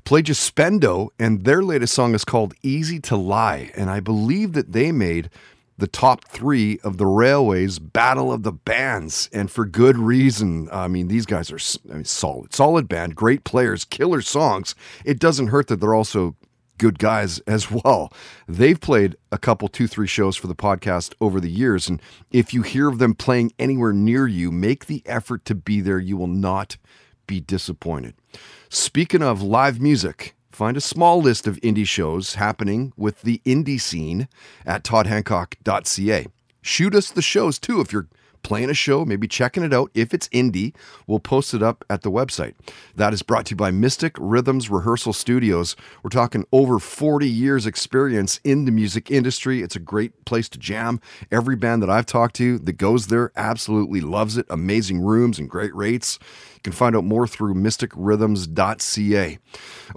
Play 0.03 0.21
just 0.21 0.55
Spendo, 0.55 1.09
and 1.17 1.43
their 1.43 1.63
latest 1.63 1.93
song 1.95 2.13
is 2.13 2.23
called 2.23 2.53
Easy 2.61 2.99
to 3.01 3.15
Lie, 3.15 3.71
and 3.75 3.89
I 3.89 3.99
believe 3.99 4.53
that 4.53 4.71
they 4.71 4.91
made 4.91 5.29
the 5.77 5.87
top 5.87 6.25
three 6.25 6.79
of 6.83 6.97
the 6.97 7.05
Railways 7.05 7.77
Battle 7.79 8.31
of 8.31 8.43
the 8.43 8.51
Bands, 8.51 9.29
and 9.31 9.51
for 9.51 9.65
good 9.65 9.97
reason. 9.97 10.69
I 10.71 10.87
mean, 10.87 11.07
these 11.07 11.25
guys 11.25 11.51
are 11.51 11.59
I 11.91 11.95
mean, 11.95 12.05
solid, 12.05 12.53
solid 12.53 12.87
band, 12.87 13.15
great 13.15 13.43
players, 13.43 13.85
killer 13.85 14.21
songs. 14.21 14.75
It 15.05 15.19
doesn't 15.19 15.47
hurt 15.47 15.67
that 15.67 15.79
they're 15.79 15.93
also 15.93 16.35
good 16.77 16.99
guys 16.99 17.39
as 17.47 17.69
well. 17.69 18.11
They've 18.47 18.79
played 18.79 19.17
a 19.31 19.37
couple, 19.37 19.67
two, 19.67 19.87
three 19.87 20.07
shows 20.07 20.35
for 20.35 20.47
the 20.47 20.55
podcast 20.55 21.13
over 21.21 21.39
the 21.39 21.51
years. 21.51 21.87
And 21.87 22.01
if 22.31 22.53
you 22.53 22.63
hear 22.63 22.87
of 22.87 22.97
them 22.97 23.13
playing 23.13 23.51
anywhere 23.59 23.93
near 23.93 24.27
you, 24.27 24.51
make 24.51 24.85
the 24.85 25.03
effort 25.05 25.45
to 25.45 25.55
be 25.55 25.81
there. 25.81 25.99
You 25.99 26.17
will 26.17 26.27
not 26.27 26.77
be 27.27 27.39
disappointed. 27.39 28.15
Speaking 28.69 29.21
of 29.21 29.41
live 29.41 29.79
music, 29.79 30.35
find 30.51 30.75
a 30.75 30.81
small 30.81 31.21
list 31.21 31.45
of 31.47 31.57
indie 31.57 31.87
shows 31.87 32.35
happening 32.35 32.93
with 32.97 33.21
the 33.21 33.41
indie 33.45 33.79
scene 33.79 34.27
at 34.65 34.83
toddhancock.ca. 34.83 36.27
Shoot 36.61 36.95
us 36.95 37.11
the 37.11 37.21
shows 37.21 37.59
too 37.59 37.79
if 37.79 37.93
you're 37.93 38.07
playing 38.43 38.69
a 38.69 38.73
show, 38.73 39.03
maybe 39.03 39.27
checking 39.27 39.63
it 39.63 39.73
out. 39.73 39.91
If 39.93 40.13
it's 40.13 40.29
indie, 40.29 40.73
we'll 41.05 41.19
post 41.19 41.53
it 41.53 41.61
up 41.61 41.83
at 41.89 42.01
the 42.01 42.11
website. 42.11 42.53
That 42.95 43.13
is 43.13 43.21
brought 43.21 43.47
to 43.47 43.51
you 43.51 43.55
by 43.57 43.71
Mystic 43.71 44.15
Rhythms 44.17 44.69
Rehearsal 44.69 45.13
Studios. 45.13 45.75
We're 46.01 46.09
talking 46.09 46.45
over 46.53 46.79
40 46.79 47.27
years 47.27 47.65
experience 47.65 48.39
in 48.45 48.63
the 48.63 48.71
music 48.71 49.11
industry. 49.11 49.61
It's 49.61 49.75
a 49.75 49.81
great 49.81 50.23
place 50.25 50.47
to 50.49 50.57
jam. 50.57 51.01
Every 51.29 51.57
band 51.57 51.83
that 51.83 51.89
I've 51.89 52.05
talked 52.05 52.37
to 52.37 52.57
that 52.59 52.73
goes 52.73 53.07
there 53.07 53.31
absolutely 53.35 53.99
loves 53.99 54.37
it. 54.37 54.45
Amazing 54.49 55.01
rooms 55.01 55.39
and 55.39 55.49
great 55.49 55.75
rates. 55.75 56.17
You 56.57 56.61
can 56.63 56.73
find 56.73 56.95
out 56.95 57.03
more 57.03 57.27
through 57.27 57.53
mysticrhythms.ca. 57.53 59.37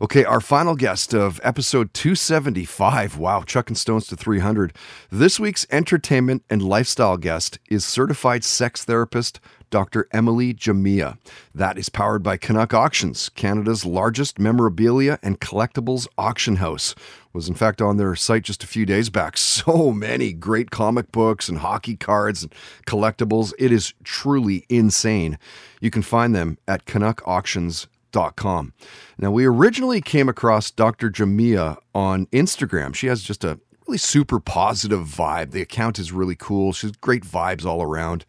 Okay, 0.03 0.25
our 0.25 0.41
final 0.43 0.77
guest 0.77 1.15
of 1.15 1.41
episode 1.43 1.95
275. 1.95 3.17
Wow, 3.17 3.43
Chuck 3.43 3.71
and 3.71 3.79
stones 3.79 4.07
to 4.09 4.17
300. 4.17 4.77
This 5.11 5.41
week's 5.41 5.67
entertainment 5.71 6.45
and 6.51 6.63
lifestyle 6.63 7.17
guest 7.17 7.59
is 7.71 7.83
certified 7.85 8.45
sex 8.45 8.85
therapist, 8.85 9.41
Dr. 9.71 10.09
Emily 10.13 10.53
Jamea. 10.53 11.19
That 11.55 11.79
is 11.79 11.89
powered 11.89 12.23
by 12.23 12.37
Canuck 12.37 12.75
Auctions, 12.75 13.29
Canada's 13.31 13.87
largest 13.87 14.39
memorabilia 14.39 15.19
and 15.23 15.41
collectibles 15.41 16.07
auction 16.19 16.57
house. 16.57 16.95
Was 17.33 17.49
in 17.49 17.55
fact 17.55 17.81
on 17.81 17.97
their 17.97 18.17
site 18.17 18.43
just 18.43 18.65
a 18.65 18.67
few 18.67 18.85
days 18.85 19.09
back. 19.11 19.37
So 19.61 19.93
many 19.93 20.33
great 20.33 20.71
comic 20.71 21.13
books 21.13 21.49
and 21.49 21.59
hockey 21.59 21.95
cards 21.95 22.43
and 22.43 22.55
collectibles. 22.87 23.53
It 23.59 23.71
is 23.71 23.93
truly 24.05 24.65
insane. 24.71 25.39
You 25.81 25.91
can 25.91 26.01
find 26.01 26.35
them 26.35 26.57
at 26.67 26.87
canuckauctions.com. 26.87 28.73
Now, 29.19 29.31
we 29.31 29.45
originally 29.45 30.01
came 30.01 30.31
across 30.31 30.71
Dr. 30.71 31.11
Jamea 31.11 31.77
on 31.95 32.27
Instagram. 32.27 32.95
She 32.95 33.07
has 33.09 33.23
just 33.23 33.45
a 33.45 33.61
really 33.91 33.99
super 33.99 34.39
positive 34.39 35.01
vibe. 35.01 35.51
The 35.51 35.63
account 35.63 35.99
is 35.99 36.13
really 36.13 36.37
cool. 36.37 36.73
She's 36.73 36.93
great 36.93 37.25
vibes 37.25 37.67
all 37.67 37.83
around. 37.83 38.25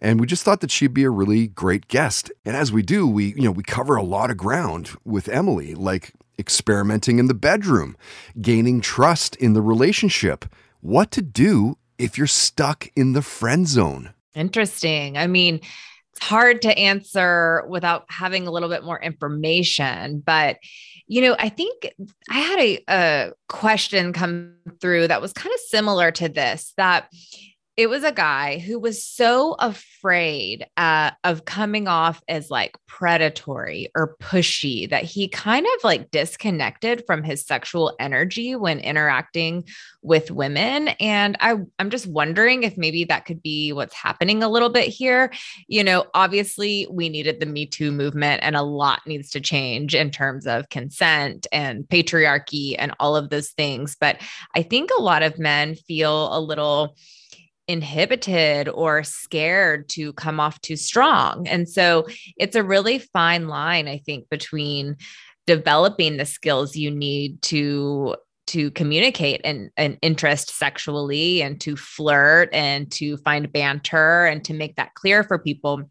And 0.00 0.18
we 0.18 0.26
just 0.26 0.42
thought 0.42 0.62
that 0.62 0.70
she'd 0.70 0.94
be 0.94 1.04
a 1.04 1.10
really 1.10 1.48
great 1.48 1.86
guest. 1.88 2.32
And 2.46 2.56
as 2.56 2.72
we 2.72 2.80
do, 2.80 3.06
we, 3.06 3.34
you 3.34 3.42
know, 3.42 3.50
we 3.50 3.62
cover 3.62 3.94
a 3.94 4.02
lot 4.02 4.30
of 4.30 4.38
ground 4.38 4.92
with 5.04 5.28
Emily, 5.28 5.74
like 5.74 6.14
experimenting 6.38 7.18
in 7.18 7.26
the 7.26 7.34
bedroom, 7.34 7.94
gaining 8.40 8.80
trust 8.80 9.36
in 9.36 9.52
the 9.52 9.60
relationship, 9.60 10.46
what 10.80 11.10
to 11.10 11.20
do 11.20 11.76
if 11.98 12.16
you're 12.16 12.26
stuck 12.26 12.88
in 12.96 13.12
the 13.12 13.20
friend 13.20 13.68
zone. 13.68 14.14
Interesting. 14.34 15.18
I 15.18 15.26
mean, 15.26 15.56
it's 16.12 16.22
hard 16.22 16.62
to 16.62 16.78
answer 16.78 17.64
without 17.68 18.06
having 18.08 18.46
a 18.46 18.50
little 18.50 18.70
bit 18.70 18.82
more 18.82 18.98
information, 18.98 20.22
but 20.24 20.56
you 21.06 21.20
know, 21.22 21.36
I 21.38 21.48
think 21.48 21.92
I 22.30 22.38
had 22.38 22.58
a, 22.58 22.84
a 22.88 23.32
question 23.48 24.12
come 24.12 24.54
through 24.80 25.08
that 25.08 25.20
was 25.20 25.32
kind 25.32 25.52
of 25.52 25.60
similar 25.60 26.10
to 26.12 26.28
this 26.28 26.72
that 26.76 27.08
it 27.76 27.88
was 27.88 28.04
a 28.04 28.12
guy 28.12 28.58
who 28.58 28.78
was 28.78 29.02
so 29.02 29.54
afraid 29.58 30.66
uh, 30.76 31.10
of 31.24 31.46
coming 31.46 31.88
off 31.88 32.22
as 32.28 32.50
like 32.50 32.76
predatory 32.86 33.88
or 33.94 34.14
pushy 34.20 34.88
that 34.90 35.04
he 35.04 35.26
kind 35.26 35.64
of 35.64 35.84
like 35.84 36.10
disconnected 36.10 37.02
from 37.06 37.22
his 37.22 37.46
sexual 37.46 37.96
energy 37.98 38.54
when 38.54 38.78
interacting 38.78 39.64
with 40.02 40.30
women. 40.30 40.88
And 41.00 41.38
I 41.40 41.56
I'm 41.78 41.88
just 41.88 42.06
wondering 42.06 42.62
if 42.62 42.76
maybe 42.76 43.04
that 43.04 43.24
could 43.24 43.42
be 43.42 43.72
what's 43.72 43.94
happening 43.94 44.42
a 44.42 44.50
little 44.50 44.70
bit 44.70 44.88
here. 44.88 45.32
You 45.66 45.82
know 45.82 46.04
obviously 46.12 46.86
we 46.90 47.08
needed 47.08 47.40
the 47.40 47.46
me 47.46 47.64
too 47.64 47.90
movement 47.90 48.42
and 48.42 48.54
a 48.54 48.62
lot 48.62 49.00
needs 49.06 49.30
to 49.30 49.40
change 49.40 49.94
in 49.94 50.10
terms 50.10 50.46
of 50.46 50.68
consent 50.68 51.46
and 51.52 51.84
patriarchy 51.84 52.74
and 52.78 52.92
all 53.00 53.16
of 53.16 53.30
those 53.30 53.50
things. 53.50 53.96
But 53.98 54.20
I 54.54 54.62
think 54.62 54.90
a 54.90 55.02
lot 55.02 55.22
of 55.22 55.38
men 55.38 55.74
feel 55.74 56.36
a 56.36 56.40
little 56.40 56.96
inhibited 57.72 58.68
or 58.68 59.02
scared 59.02 59.88
to 59.88 60.12
come 60.12 60.38
off 60.38 60.60
too 60.60 60.76
strong. 60.76 61.48
And 61.48 61.66
so 61.66 62.06
it's 62.36 62.54
a 62.54 62.62
really 62.62 62.98
fine 62.98 63.48
line, 63.48 63.88
I 63.88 63.96
think, 64.04 64.28
between 64.28 64.96
developing 65.46 66.18
the 66.18 66.26
skills 66.26 66.76
you 66.76 66.90
need 66.90 67.40
to 67.42 68.14
to 68.44 68.70
communicate 68.72 69.40
an, 69.44 69.70
an 69.76 69.96
interest 70.02 70.50
sexually 70.50 71.42
and 71.42 71.60
to 71.60 71.76
flirt 71.76 72.50
and 72.52 72.90
to 72.90 73.16
find 73.18 73.50
banter 73.52 74.26
and 74.26 74.44
to 74.44 74.52
make 74.52 74.76
that 74.76 74.92
clear 74.94 75.24
for 75.24 75.38
people 75.38 75.82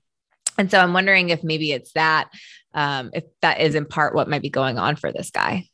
and 0.58 0.70
so 0.70 0.80
i'm 0.80 0.94
wondering 0.94 1.30
if 1.30 1.44
maybe 1.44 1.72
it's 1.72 1.94
that 1.94 2.30
um, 2.74 3.10
if 3.14 3.24
that 3.42 3.60
is 3.62 3.74
in 3.74 3.86
part 3.86 4.14
what 4.14 4.30
might 4.30 4.42
be 4.42 4.50
going 4.50 4.78
on 4.78 4.96
for 4.96 5.12
this 5.12 5.32
guy 5.32 5.66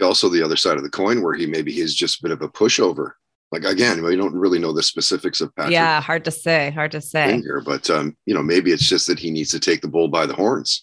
also 0.00 0.28
the 0.28 0.42
other 0.42 0.56
side 0.56 0.76
of 0.76 0.84
the 0.84 0.90
coin 0.90 1.22
where 1.22 1.34
he 1.34 1.44
maybe 1.44 1.72
he's 1.72 1.94
just 1.94 2.20
a 2.20 2.22
bit 2.22 2.32
of 2.32 2.40
a 2.40 2.48
pushover 2.48 3.12
like 3.52 3.64
again, 3.64 4.02
we 4.02 4.16
don't 4.16 4.34
really 4.34 4.58
know 4.58 4.72
the 4.72 4.82
specifics 4.82 5.40
of 5.40 5.54
Patrick. 5.54 5.72
Yeah, 5.72 6.00
hard 6.00 6.24
to 6.24 6.30
say. 6.30 6.70
Hard 6.70 6.92
to 6.92 7.00
say. 7.00 7.40
Here, 7.40 7.62
but 7.64 7.88
um, 7.90 8.16
you 8.24 8.34
know, 8.34 8.42
maybe 8.42 8.72
it's 8.72 8.88
just 8.88 9.06
that 9.06 9.18
he 9.18 9.30
needs 9.30 9.50
to 9.50 9.60
take 9.60 9.82
the 9.82 9.88
bull 9.88 10.08
by 10.08 10.26
the 10.26 10.34
horns. 10.34 10.82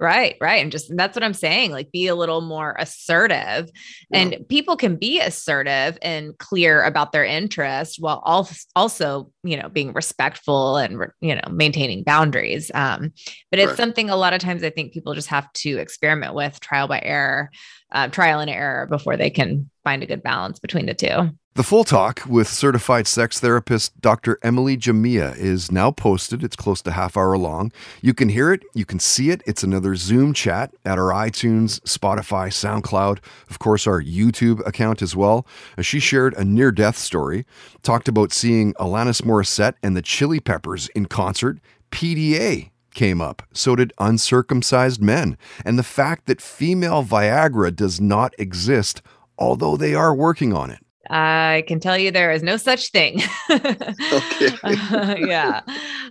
Right, 0.00 0.36
right. 0.40 0.62
And 0.62 0.70
just 0.70 0.96
that's 0.96 1.16
what 1.16 1.24
I'm 1.24 1.34
saying. 1.34 1.72
Like 1.72 1.90
be 1.90 2.06
a 2.06 2.14
little 2.14 2.40
more 2.40 2.76
assertive. 2.78 3.68
Yeah. 4.10 4.18
And 4.18 4.48
people 4.48 4.76
can 4.76 4.94
be 4.94 5.18
assertive 5.18 5.98
and 6.02 6.38
clear 6.38 6.84
about 6.84 7.10
their 7.10 7.24
interest 7.24 7.96
while 7.98 8.22
also, 8.24 9.32
you 9.42 9.56
know, 9.56 9.68
being 9.68 9.92
respectful 9.92 10.76
and, 10.76 11.04
you 11.20 11.34
know, 11.34 11.50
maintaining 11.50 12.04
boundaries. 12.04 12.70
Um, 12.74 13.12
but 13.50 13.58
it's 13.58 13.70
right. 13.70 13.76
something 13.76 14.08
a 14.08 14.16
lot 14.16 14.34
of 14.34 14.40
times 14.40 14.62
I 14.62 14.70
think 14.70 14.92
people 14.92 15.14
just 15.14 15.28
have 15.28 15.52
to 15.54 15.78
experiment 15.78 16.32
with 16.32 16.60
trial 16.60 16.86
by 16.86 17.00
error, 17.02 17.50
uh, 17.90 18.06
trial 18.06 18.38
and 18.38 18.50
error 18.50 18.86
before 18.86 19.16
they 19.16 19.30
can 19.30 19.68
find 19.82 20.04
a 20.04 20.06
good 20.06 20.22
balance 20.22 20.60
between 20.60 20.86
the 20.86 20.94
two. 20.94 21.30
The 21.58 21.64
full 21.64 21.82
talk 21.82 22.22
with 22.24 22.46
certified 22.46 23.08
sex 23.08 23.40
therapist 23.40 24.00
Dr. 24.00 24.38
Emily 24.44 24.76
Jamea 24.76 25.36
is 25.36 25.72
now 25.72 25.90
posted. 25.90 26.44
It's 26.44 26.54
close 26.54 26.80
to 26.82 26.92
half 26.92 27.16
hour 27.16 27.36
long. 27.36 27.72
You 28.00 28.14
can 28.14 28.28
hear 28.28 28.52
it, 28.52 28.62
you 28.74 28.84
can 28.84 29.00
see 29.00 29.30
it. 29.30 29.42
It's 29.44 29.64
another 29.64 29.96
Zoom 29.96 30.32
chat 30.32 30.72
at 30.84 30.98
our 30.98 31.10
iTunes, 31.10 31.80
Spotify, 31.80 32.52
SoundCloud, 32.52 33.18
of 33.50 33.58
course, 33.58 33.88
our 33.88 34.00
YouTube 34.00 34.64
account 34.68 35.02
as 35.02 35.16
well. 35.16 35.48
Uh, 35.76 35.82
she 35.82 35.98
shared 35.98 36.32
a 36.34 36.44
near 36.44 36.70
death 36.70 36.96
story, 36.96 37.44
talked 37.82 38.06
about 38.06 38.32
seeing 38.32 38.72
Alanis 38.74 39.22
Morissette 39.22 39.74
and 39.82 39.96
the 39.96 40.00
Chili 40.00 40.38
Peppers 40.38 40.86
in 40.90 41.06
concert. 41.06 41.58
PDA 41.90 42.70
came 42.94 43.20
up. 43.20 43.42
So 43.52 43.74
did 43.74 43.92
uncircumcised 43.98 45.02
men. 45.02 45.36
And 45.64 45.76
the 45.76 45.82
fact 45.82 46.26
that 46.26 46.40
female 46.40 47.02
Viagra 47.02 47.74
does 47.74 48.00
not 48.00 48.32
exist, 48.38 49.02
although 49.36 49.76
they 49.76 49.96
are 49.96 50.14
working 50.14 50.52
on 50.52 50.70
it. 50.70 50.78
I 51.10 51.64
can 51.66 51.80
tell 51.80 51.96
you 51.96 52.10
there 52.10 52.32
is 52.32 52.42
no 52.42 52.56
such 52.56 52.90
thing. 52.90 53.22
okay. 53.50 54.50
uh, 54.62 55.14
yeah. 55.26 55.60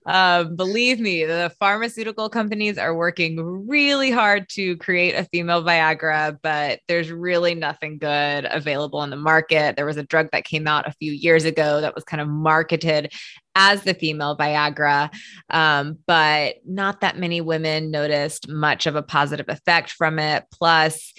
Um, 0.06 0.56
believe 0.56 1.00
me, 1.00 1.26
the 1.26 1.52
pharmaceutical 1.60 2.30
companies 2.30 2.78
are 2.78 2.96
working 2.96 3.68
really 3.68 4.12
hard 4.12 4.50
to 4.50 4.76
create 4.78 5.14
a 5.14 5.26
female 5.26 5.64
Viagra, 5.64 6.38
but 6.42 6.80
there's 6.88 7.12
really 7.12 7.54
nothing 7.54 7.98
good 7.98 8.48
available 8.50 9.00
on 9.00 9.10
the 9.10 9.16
market. 9.16 9.76
There 9.76 9.86
was 9.86 9.98
a 9.98 10.04
drug 10.04 10.30
that 10.32 10.46
came 10.46 10.68
out 10.68 10.88
a 10.88 10.94
few 10.94 11.12
years 11.12 11.46
ago 11.46 11.82
that 11.82 11.94
was 11.94 12.04
kind 12.04 12.22
of 12.22 12.28
marketed 12.28 13.14
as 13.56 13.84
the 13.84 13.96
female 13.96 14.38
Viagra, 14.38 15.12
um, 15.50 15.98
but 16.06 16.56
not 16.66 17.02
that 17.02 17.18
many 17.18 17.42
women 17.42 17.90
noticed 17.90 18.48
much 18.48 18.86
of 18.86 18.96
a 18.96 19.02
positive 19.02 19.50
effect 19.50 19.92
from 19.92 20.20
it. 20.20 20.46
Plus, 20.52 21.14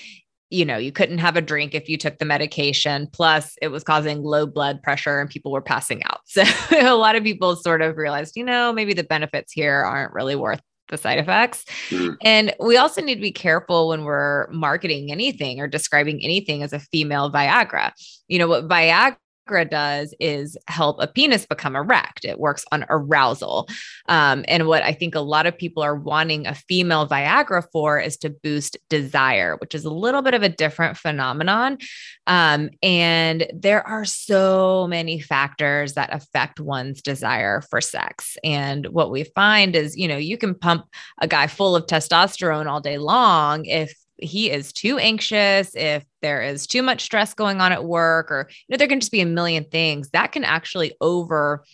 you 0.50 0.64
know, 0.64 0.76
you 0.76 0.92
couldn't 0.92 1.18
have 1.18 1.36
a 1.36 1.42
drink 1.42 1.74
if 1.74 1.88
you 1.88 1.98
took 1.98 2.18
the 2.18 2.24
medication. 2.24 3.08
Plus, 3.12 3.56
it 3.60 3.68
was 3.68 3.84
causing 3.84 4.22
low 4.22 4.46
blood 4.46 4.82
pressure 4.82 5.20
and 5.20 5.28
people 5.28 5.52
were 5.52 5.62
passing 5.62 6.02
out. 6.04 6.20
So, 6.28 6.44
a 6.72 6.94
lot 6.94 7.16
of 7.16 7.24
people 7.24 7.56
sort 7.56 7.82
of 7.82 7.96
realized, 7.96 8.36
you 8.36 8.44
know, 8.44 8.72
maybe 8.72 8.92
the 8.92 9.02
benefits 9.02 9.52
here 9.52 9.82
aren't 9.82 10.12
really 10.12 10.36
worth 10.36 10.60
the 10.88 10.96
side 10.96 11.18
effects. 11.18 11.64
Mm. 11.90 12.16
And 12.22 12.54
we 12.60 12.76
also 12.76 13.02
need 13.02 13.16
to 13.16 13.20
be 13.20 13.32
careful 13.32 13.88
when 13.88 14.04
we're 14.04 14.48
marketing 14.50 15.10
anything 15.10 15.60
or 15.60 15.66
describing 15.66 16.22
anything 16.22 16.62
as 16.62 16.72
a 16.72 16.78
female 16.78 17.30
Viagra. 17.30 17.92
You 18.28 18.38
know, 18.38 18.48
what 18.48 18.68
Viagra 18.68 19.16
Viagra 19.48 19.68
does 19.68 20.14
is 20.20 20.56
help 20.66 20.96
a 21.00 21.06
penis 21.06 21.46
become 21.46 21.76
erect. 21.76 22.24
It 22.24 22.38
works 22.38 22.64
on 22.72 22.84
arousal. 22.88 23.68
Um, 24.08 24.44
and 24.48 24.66
what 24.66 24.82
I 24.82 24.92
think 24.92 25.14
a 25.14 25.20
lot 25.20 25.46
of 25.46 25.56
people 25.56 25.82
are 25.82 25.96
wanting 25.96 26.46
a 26.46 26.54
female 26.54 27.06
Viagra 27.06 27.64
for 27.72 27.98
is 27.98 28.16
to 28.18 28.30
boost 28.30 28.76
desire, 28.88 29.56
which 29.56 29.74
is 29.74 29.84
a 29.84 29.90
little 29.90 30.22
bit 30.22 30.34
of 30.34 30.42
a 30.42 30.48
different 30.48 30.96
phenomenon. 30.96 31.78
Um, 32.26 32.70
and 32.82 33.46
there 33.54 33.86
are 33.86 34.04
so 34.04 34.86
many 34.88 35.20
factors 35.20 35.94
that 35.94 36.12
affect 36.12 36.60
one's 36.60 37.02
desire 37.02 37.62
for 37.62 37.80
sex. 37.80 38.36
And 38.44 38.86
what 38.86 39.10
we 39.10 39.24
find 39.24 39.74
is, 39.74 39.96
you 39.96 40.08
know, 40.08 40.16
you 40.16 40.38
can 40.38 40.54
pump 40.54 40.86
a 41.20 41.28
guy 41.28 41.46
full 41.46 41.74
of 41.74 41.86
testosterone 41.86 42.66
all 42.66 42.80
day 42.80 42.98
long 42.98 43.64
if 43.64 43.94
he 44.18 44.50
is 44.50 44.72
too 44.72 44.98
anxious, 44.98 45.74
if 45.74 46.04
there 46.22 46.42
is 46.42 46.66
too 46.66 46.82
much 46.82 47.02
stress 47.02 47.34
going 47.34 47.60
on 47.60 47.72
at 47.72 47.84
work, 47.84 48.30
or 48.30 48.48
you 48.50 48.72
know, 48.72 48.76
there 48.76 48.88
can 48.88 49.00
just 49.00 49.12
be 49.12 49.20
a 49.20 49.26
million 49.26 49.64
things 49.64 50.10
that 50.10 50.32
can 50.32 50.44
actually 50.44 50.92
over 51.00 51.64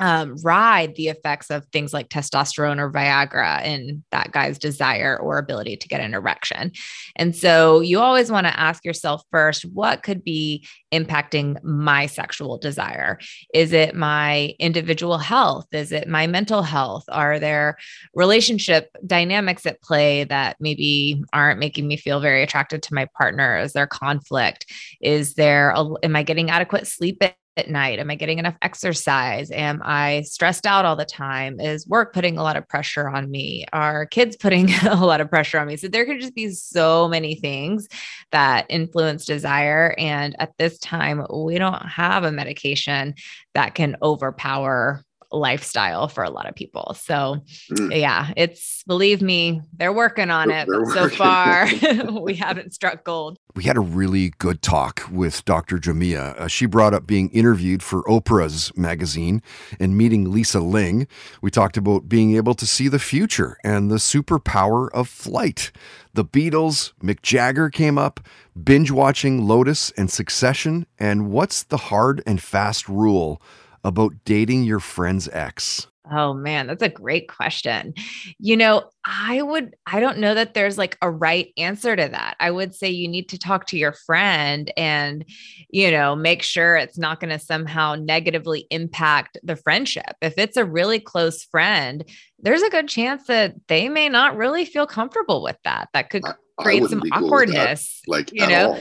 um, 0.00 0.36
ride 0.42 0.94
the 0.96 1.08
effects 1.08 1.50
of 1.50 1.64
things 1.66 1.92
like 1.92 2.08
testosterone 2.08 2.78
or 2.78 2.90
Viagra 2.90 3.62
in 3.64 4.02
that 4.10 4.32
guy's 4.32 4.58
desire 4.58 5.18
or 5.18 5.38
ability 5.38 5.76
to 5.76 5.88
get 5.88 6.00
an 6.00 6.14
erection. 6.14 6.72
And 7.16 7.36
so 7.36 7.80
you 7.80 8.00
always 8.00 8.30
want 8.30 8.46
to 8.46 8.58
ask 8.58 8.84
yourself 8.84 9.22
first 9.30 9.62
what 9.72 10.02
could 10.02 10.24
be 10.24 10.66
impacting 10.92 11.62
my 11.62 12.06
sexual 12.06 12.58
desire? 12.58 13.18
Is 13.54 13.72
it 13.72 13.94
my 13.94 14.54
individual 14.58 15.18
health? 15.18 15.66
Is 15.72 15.92
it 15.92 16.08
my 16.08 16.26
mental 16.26 16.62
health? 16.62 17.04
Are 17.08 17.38
there 17.38 17.76
relationship 18.14 18.90
dynamics 19.06 19.66
at 19.66 19.82
play 19.82 20.24
that 20.24 20.56
maybe 20.60 21.22
aren't 21.32 21.60
making 21.60 21.86
me 21.86 21.96
feel 21.96 22.20
very 22.20 22.42
attracted 22.42 22.82
to 22.84 22.94
my 22.94 23.06
partner? 23.16 23.58
Is 23.58 23.74
there 23.74 23.86
conflict? 23.86 24.66
Is 25.00 25.34
there, 25.34 25.70
a, 25.70 25.86
am 26.02 26.16
I 26.16 26.22
getting 26.22 26.50
adequate 26.50 26.86
sleep 26.86 27.22
at 27.56 27.68
night? 27.68 27.98
Am 27.98 28.10
I 28.10 28.14
getting 28.14 28.38
enough 28.38 28.56
exercise? 28.62 29.50
Am 29.50 29.82
I 29.84 30.22
stressed 30.22 30.66
out 30.66 30.84
all 30.84 30.96
the 30.96 31.04
time? 31.04 31.60
Is 31.60 31.86
work 31.86 32.12
putting 32.12 32.38
a 32.38 32.42
lot 32.42 32.56
of 32.56 32.68
pressure 32.68 33.08
on 33.08 33.30
me? 33.30 33.66
Are 33.72 34.06
kids 34.06 34.36
putting 34.36 34.72
a 34.82 35.04
lot 35.04 35.20
of 35.20 35.28
pressure 35.28 35.58
on 35.58 35.66
me? 35.66 35.76
So 35.76 35.88
there 35.88 36.06
could 36.06 36.20
just 36.20 36.34
be 36.34 36.50
so 36.50 37.08
many 37.08 37.34
things 37.34 37.88
that 38.32 38.66
influence 38.68 39.24
desire. 39.24 39.94
And 39.98 40.34
at 40.40 40.56
this 40.58 40.78
time, 40.78 41.26
we 41.32 41.58
don't 41.58 41.82
have 41.86 42.24
a 42.24 42.32
medication 42.32 43.14
that 43.54 43.74
can 43.74 43.96
overpower 44.02 45.04
lifestyle 45.32 46.08
for 46.08 46.24
a 46.24 46.30
lot 46.30 46.48
of 46.48 46.54
people. 46.54 46.94
So 46.98 47.42
mm. 47.72 47.98
yeah, 47.98 48.32
it's 48.36 48.82
believe 48.84 49.22
me, 49.22 49.62
they're 49.72 49.92
working 49.92 50.30
on 50.30 50.50
it. 50.50 50.68
But 50.68 50.86
so 50.86 51.08
far, 51.08 51.68
we 52.20 52.34
haven't 52.34 52.74
struck 52.74 53.04
gold. 53.04 53.38
We 53.54 53.64
had 53.64 53.76
a 53.76 53.80
really 53.80 54.30
good 54.38 54.62
talk 54.62 55.02
with 55.10 55.44
Dr. 55.44 55.78
Jamea. 55.78 56.38
Uh, 56.40 56.48
she 56.48 56.66
brought 56.66 56.94
up 56.94 57.06
being 57.06 57.30
interviewed 57.30 57.82
for 57.82 58.02
Oprah's 58.04 58.76
magazine 58.76 59.42
and 59.78 59.96
meeting 59.96 60.30
Lisa 60.30 60.60
Ling. 60.60 61.06
We 61.42 61.50
talked 61.50 61.76
about 61.76 62.08
being 62.08 62.36
able 62.36 62.54
to 62.54 62.66
see 62.66 62.88
the 62.88 62.98
future 62.98 63.56
and 63.64 63.90
the 63.90 63.96
superpower 63.96 64.88
of 64.92 65.08
flight. 65.08 65.72
The 66.14 66.24
Beatles, 66.24 66.92
Mick 67.02 67.22
Jagger 67.22 67.70
came 67.70 67.96
up, 67.96 68.20
binge 68.60 68.90
watching 68.90 69.46
Lotus 69.46 69.92
and 69.92 70.10
Succession, 70.10 70.86
and 70.98 71.30
what's 71.30 71.62
the 71.62 71.76
hard 71.76 72.22
and 72.26 72.42
fast 72.42 72.88
rule 72.88 73.40
about 73.84 74.12
dating 74.24 74.64
your 74.64 74.80
friend's 74.80 75.28
ex? 75.28 75.86
Oh 76.12 76.34
man, 76.34 76.66
that's 76.66 76.82
a 76.82 76.88
great 76.88 77.28
question. 77.28 77.94
You 78.40 78.56
know, 78.56 78.90
I 79.04 79.42
would, 79.42 79.76
I 79.86 80.00
don't 80.00 80.18
know 80.18 80.34
that 80.34 80.54
there's 80.54 80.76
like 80.76 80.98
a 81.00 81.08
right 81.08 81.52
answer 81.56 81.94
to 81.94 82.08
that. 82.08 82.34
I 82.40 82.50
would 82.50 82.74
say 82.74 82.90
you 82.90 83.06
need 83.06 83.28
to 83.28 83.38
talk 83.38 83.66
to 83.66 83.78
your 83.78 83.92
friend 83.92 84.72
and, 84.76 85.24
you 85.68 85.88
know, 85.88 86.16
make 86.16 86.42
sure 86.42 86.74
it's 86.74 86.98
not 86.98 87.20
going 87.20 87.30
to 87.30 87.38
somehow 87.38 87.94
negatively 87.94 88.66
impact 88.70 89.38
the 89.44 89.54
friendship. 89.54 90.16
If 90.20 90.36
it's 90.36 90.56
a 90.56 90.64
really 90.64 90.98
close 90.98 91.44
friend, 91.44 92.04
there's 92.40 92.62
a 92.62 92.70
good 92.70 92.88
chance 92.88 93.28
that 93.28 93.54
they 93.68 93.88
may 93.88 94.08
not 94.08 94.36
really 94.36 94.64
feel 94.64 94.88
comfortable 94.88 95.44
with 95.44 95.58
that. 95.62 95.90
That 95.92 96.10
could 96.10 96.24
create 96.58 96.86
some 96.86 97.04
awkwardness. 97.12 98.00
Cool 98.04 98.16
like, 98.16 98.32
you 98.32 98.48
know, 98.48 98.72
all. 98.72 98.80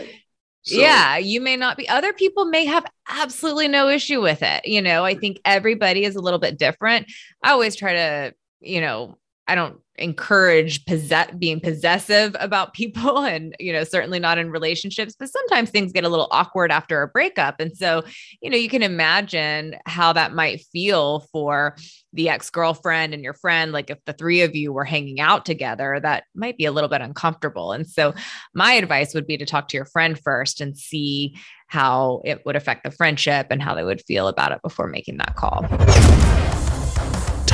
So. 0.64 0.80
Yeah, 0.80 1.18
you 1.18 1.42
may 1.42 1.56
not 1.56 1.78
be. 1.78 1.88
Other 1.88 2.14
people 2.14 2.46
may 2.46 2.66
have 2.66 2.86
absolutely 3.08 3.68
no 3.68 3.90
issue 3.90 4.22
with 4.22 4.42
it. 4.42 4.66
You 4.66 4.82
know, 4.82 5.06
I 5.06 5.16
think 5.16 5.40
everybody 5.46 6.04
is 6.04 6.16
a 6.16 6.22
little 6.22 6.40
bit 6.40 6.58
different. 6.58 7.08
I 7.44 7.52
always 7.52 7.76
try 7.76 7.94
to, 7.94 8.34
you 8.60 8.82
know, 8.82 9.18
I 9.50 9.56
don't 9.56 9.80
encourage 9.98 10.86
possess 10.86 11.30
being 11.38 11.60
possessive 11.60 12.36
about 12.40 12.74
people 12.80 13.20
and 13.20 13.56
you 13.60 13.74
know 13.74 13.84
certainly 13.84 14.20
not 14.20 14.38
in 14.38 14.50
relationships 14.50 15.14
but 15.20 15.30
sometimes 15.30 15.70
things 15.70 15.92
get 15.92 16.06
a 16.06 16.10
little 16.10 16.28
awkward 16.32 16.72
after 16.72 17.02
a 17.02 17.08
breakup. 17.08 17.60
And 17.60 17.76
so 17.76 18.04
you 18.42 18.50
know 18.50 18.58
you 18.58 18.70
can 18.70 18.84
imagine 18.84 19.76
how 19.86 20.14
that 20.14 20.34
might 20.34 20.62
feel 20.72 21.22
for 21.32 21.76
the 22.14 22.30
ex-girlfriend 22.30 23.14
and 23.14 23.24
your 23.24 23.34
friend 23.34 23.72
like 23.72 23.90
if 23.90 23.98
the 24.06 24.14
three 24.14 24.42
of 24.42 24.56
you 24.56 24.72
were 24.72 24.86
hanging 24.86 25.20
out 25.20 25.46
together 25.46 26.00
that 26.02 26.24
might 26.36 26.58
be 26.58 26.66
a 26.66 26.72
little 26.72 26.90
bit 26.90 27.02
uncomfortable. 27.02 27.72
And 27.72 27.88
so 27.88 28.14
my 28.54 28.74
advice 28.74 29.14
would 29.14 29.28
be 29.28 29.38
to 29.38 29.46
talk 29.46 29.68
to 29.70 29.78
your 29.78 29.86
friend 29.86 30.20
first 30.20 30.62
and 30.62 30.78
see 30.78 31.36
how 31.68 32.22
it 32.26 32.46
would 32.46 32.56
affect 32.56 32.84
the 32.84 32.92
friendship 32.92 33.48
and 33.50 33.62
how 33.62 33.76
they 33.76 33.84
would 33.84 34.02
feel 34.02 34.28
about 34.28 34.52
it 34.52 34.62
before 34.62 34.88
making 34.88 35.18
that 35.18 35.36
call 35.36 35.68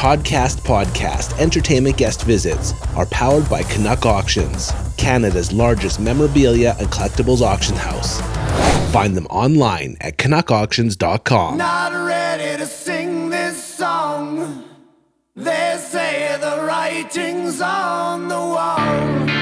Toddcast 0.05 0.59
Podcast 0.59 1.35
entertainment 1.39 1.97
guest 1.97 2.25
visits 2.25 2.73
are 2.95 3.07
powered 3.07 3.49
by 3.49 3.63
Canuck 3.63 4.05
Auctions, 4.05 4.71
Canada's 4.97 5.51
largest 5.51 5.99
memorabilia 5.99 6.75
and 6.77 6.87
collectibles 6.89 7.41
auction 7.41 7.75
house. 7.75 8.21
Find 8.93 9.17
them 9.17 9.25
online 9.31 9.97
at 10.01 10.19
canuckauctions.com. 10.19 11.57
Not 11.57 11.91
ready 12.05 12.55
to 12.55 12.67
sing 12.67 13.31
this 13.31 13.57
song. 13.63 14.63
They 15.35 15.75
say 15.79 16.37
the 16.39 16.63
writing's 16.63 17.59
on 17.59 18.27
the 18.27 18.35
wall. 18.35 19.34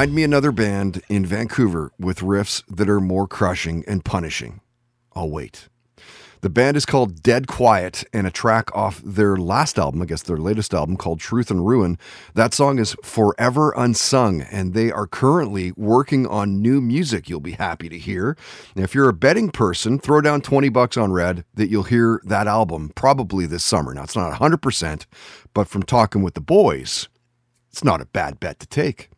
Find 0.00 0.14
me 0.14 0.24
another 0.24 0.50
band 0.50 1.02
in 1.10 1.26
Vancouver 1.26 1.92
with 1.98 2.20
riffs 2.20 2.62
that 2.74 2.88
are 2.88 3.00
more 3.00 3.28
crushing 3.28 3.84
and 3.86 4.02
punishing. 4.02 4.62
I'll 5.12 5.28
wait. 5.28 5.68
The 6.40 6.48
band 6.48 6.78
is 6.78 6.86
called 6.86 7.22
Dead 7.22 7.46
Quiet, 7.46 8.04
and 8.10 8.26
a 8.26 8.30
track 8.30 8.74
off 8.74 9.02
their 9.04 9.36
last 9.36 9.78
album, 9.78 10.00
I 10.00 10.06
guess 10.06 10.22
their 10.22 10.38
latest 10.38 10.72
album 10.72 10.96
called 10.96 11.20
Truth 11.20 11.50
and 11.50 11.66
Ruin. 11.66 11.98
That 12.32 12.54
song 12.54 12.78
is 12.78 12.96
Forever 13.04 13.74
Unsung, 13.76 14.40
and 14.40 14.72
they 14.72 14.90
are 14.90 15.06
currently 15.06 15.72
working 15.76 16.26
on 16.26 16.62
new 16.62 16.80
music 16.80 17.28
you'll 17.28 17.40
be 17.40 17.52
happy 17.52 17.90
to 17.90 17.98
hear. 17.98 18.38
Now, 18.74 18.84
if 18.84 18.94
you're 18.94 19.10
a 19.10 19.12
betting 19.12 19.50
person, 19.50 19.98
throw 19.98 20.22
down 20.22 20.40
20 20.40 20.70
bucks 20.70 20.96
on 20.96 21.12
Red 21.12 21.44
that 21.52 21.68
you'll 21.68 21.82
hear 21.82 22.22
that 22.24 22.46
album 22.46 22.90
probably 22.94 23.44
this 23.44 23.64
summer. 23.64 23.92
Now, 23.92 24.04
it's 24.04 24.16
not 24.16 24.32
100%, 24.40 25.04
but 25.52 25.68
from 25.68 25.82
talking 25.82 26.22
with 26.22 26.32
the 26.32 26.40
boys, 26.40 27.10
it's 27.68 27.84
not 27.84 28.00
a 28.00 28.06
bad 28.06 28.40
bet 28.40 28.60
to 28.60 28.66
take. 28.66 29.09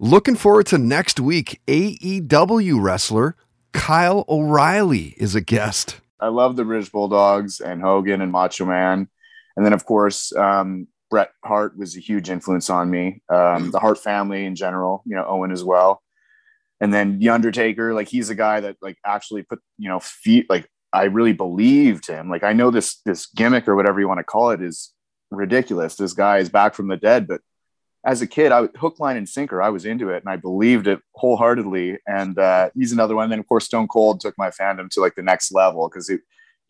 Looking 0.00 0.36
forward 0.36 0.66
to 0.66 0.78
next 0.78 1.18
week. 1.18 1.60
AEW 1.66 2.80
wrestler 2.80 3.34
Kyle 3.72 4.24
O'Reilly 4.28 5.14
is 5.16 5.34
a 5.34 5.40
guest. 5.40 6.00
I 6.20 6.28
love 6.28 6.54
the 6.54 6.64
British 6.64 6.88
Bulldogs 6.90 7.60
and 7.60 7.82
Hogan 7.82 8.20
and 8.20 8.30
Macho 8.30 8.64
Man. 8.64 9.08
And 9.56 9.66
then, 9.66 9.72
of 9.72 9.84
course, 9.84 10.32
um, 10.36 10.86
Bret 11.10 11.30
Hart 11.44 11.76
was 11.76 11.96
a 11.96 12.00
huge 12.00 12.30
influence 12.30 12.70
on 12.70 12.90
me. 12.90 13.22
Um, 13.28 13.72
the 13.72 13.80
Hart 13.80 13.98
family 13.98 14.44
in 14.44 14.54
general, 14.54 15.02
you 15.04 15.16
know, 15.16 15.24
Owen 15.26 15.50
as 15.50 15.64
well. 15.64 16.00
And 16.80 16.94
then 16.94 17.18
The 17.18 17.30
Undertaker, 17.30 17.92
like 17.92 18.06
he's 18.06 18.30
a 18.30 18.36
guy 18.36 18.60
that 18.60 18.76
like 18.80 18.98
actually 19.04 19.42
put, 19.42 19.58
you 19.78 19.88
know, 19.88 19.98
feet 19.98 20.46
like 20.48 20.68
I 20.92 21.04
really 21.04 21.32
believed 21.32 22.06
him. 22.06 22.30
Like 22.30 22.44
I 22.44 22.52
know 22.52 22.70
this 22.70 23.00
this 23.04 23.26
gimmick 23.26 23.66
or 23.66 23.74
whatever 23.74 23.98
you 23.98 24.06
want 24.06 24.18
to 24.18 24.24
call 24.24 24.50
it 24.50 24.62
is 24.62 24.92
ridiculous. 25.32 25.96
This 25.96 26.12
guy 26.12 26.38
is 26.38 26.50
back 26.50 26.74
from 26.74 26.86
the 26.86 26.96
dead, 26.96 27.26
but 27.26 27.40
as 28.08 28.22
a 28.22 28.26
kid, 28.26 28.52
I 28.52 28.68
hook, 28.78 28.98
line, 28.98 29.18
and 29.18 29.28
sinker. 29.28 29.60
I 29.60 29.68
was 29.68 29.84
into 29.84 30.08
it, 30.08 30.22
and 30.22 30.32
I 30.32 30.36
believed 30.36 30.86
it 30.86 31.00
wholeheartedly. 31.12 31.98
And 32.06 32.38
uh, 32.38 32.70
he's 32.74 32.90
another 32.90 33.14
one. 33.14 33.24
And 33.24 33.32
then, 33.32 33.38
of 33.38 33.46
course, 33.46 33.66
Stone 33.66 33.88
Cold 33.88 34.20
took 34.20 34.34
my 34.38 34.48
fandom 34.48 34.88
to 34.90 35.00
like 35.00 35.14
the 35.14 35.22
next 35.22 35.52
level 35.52 35.90
because 35.90 36.10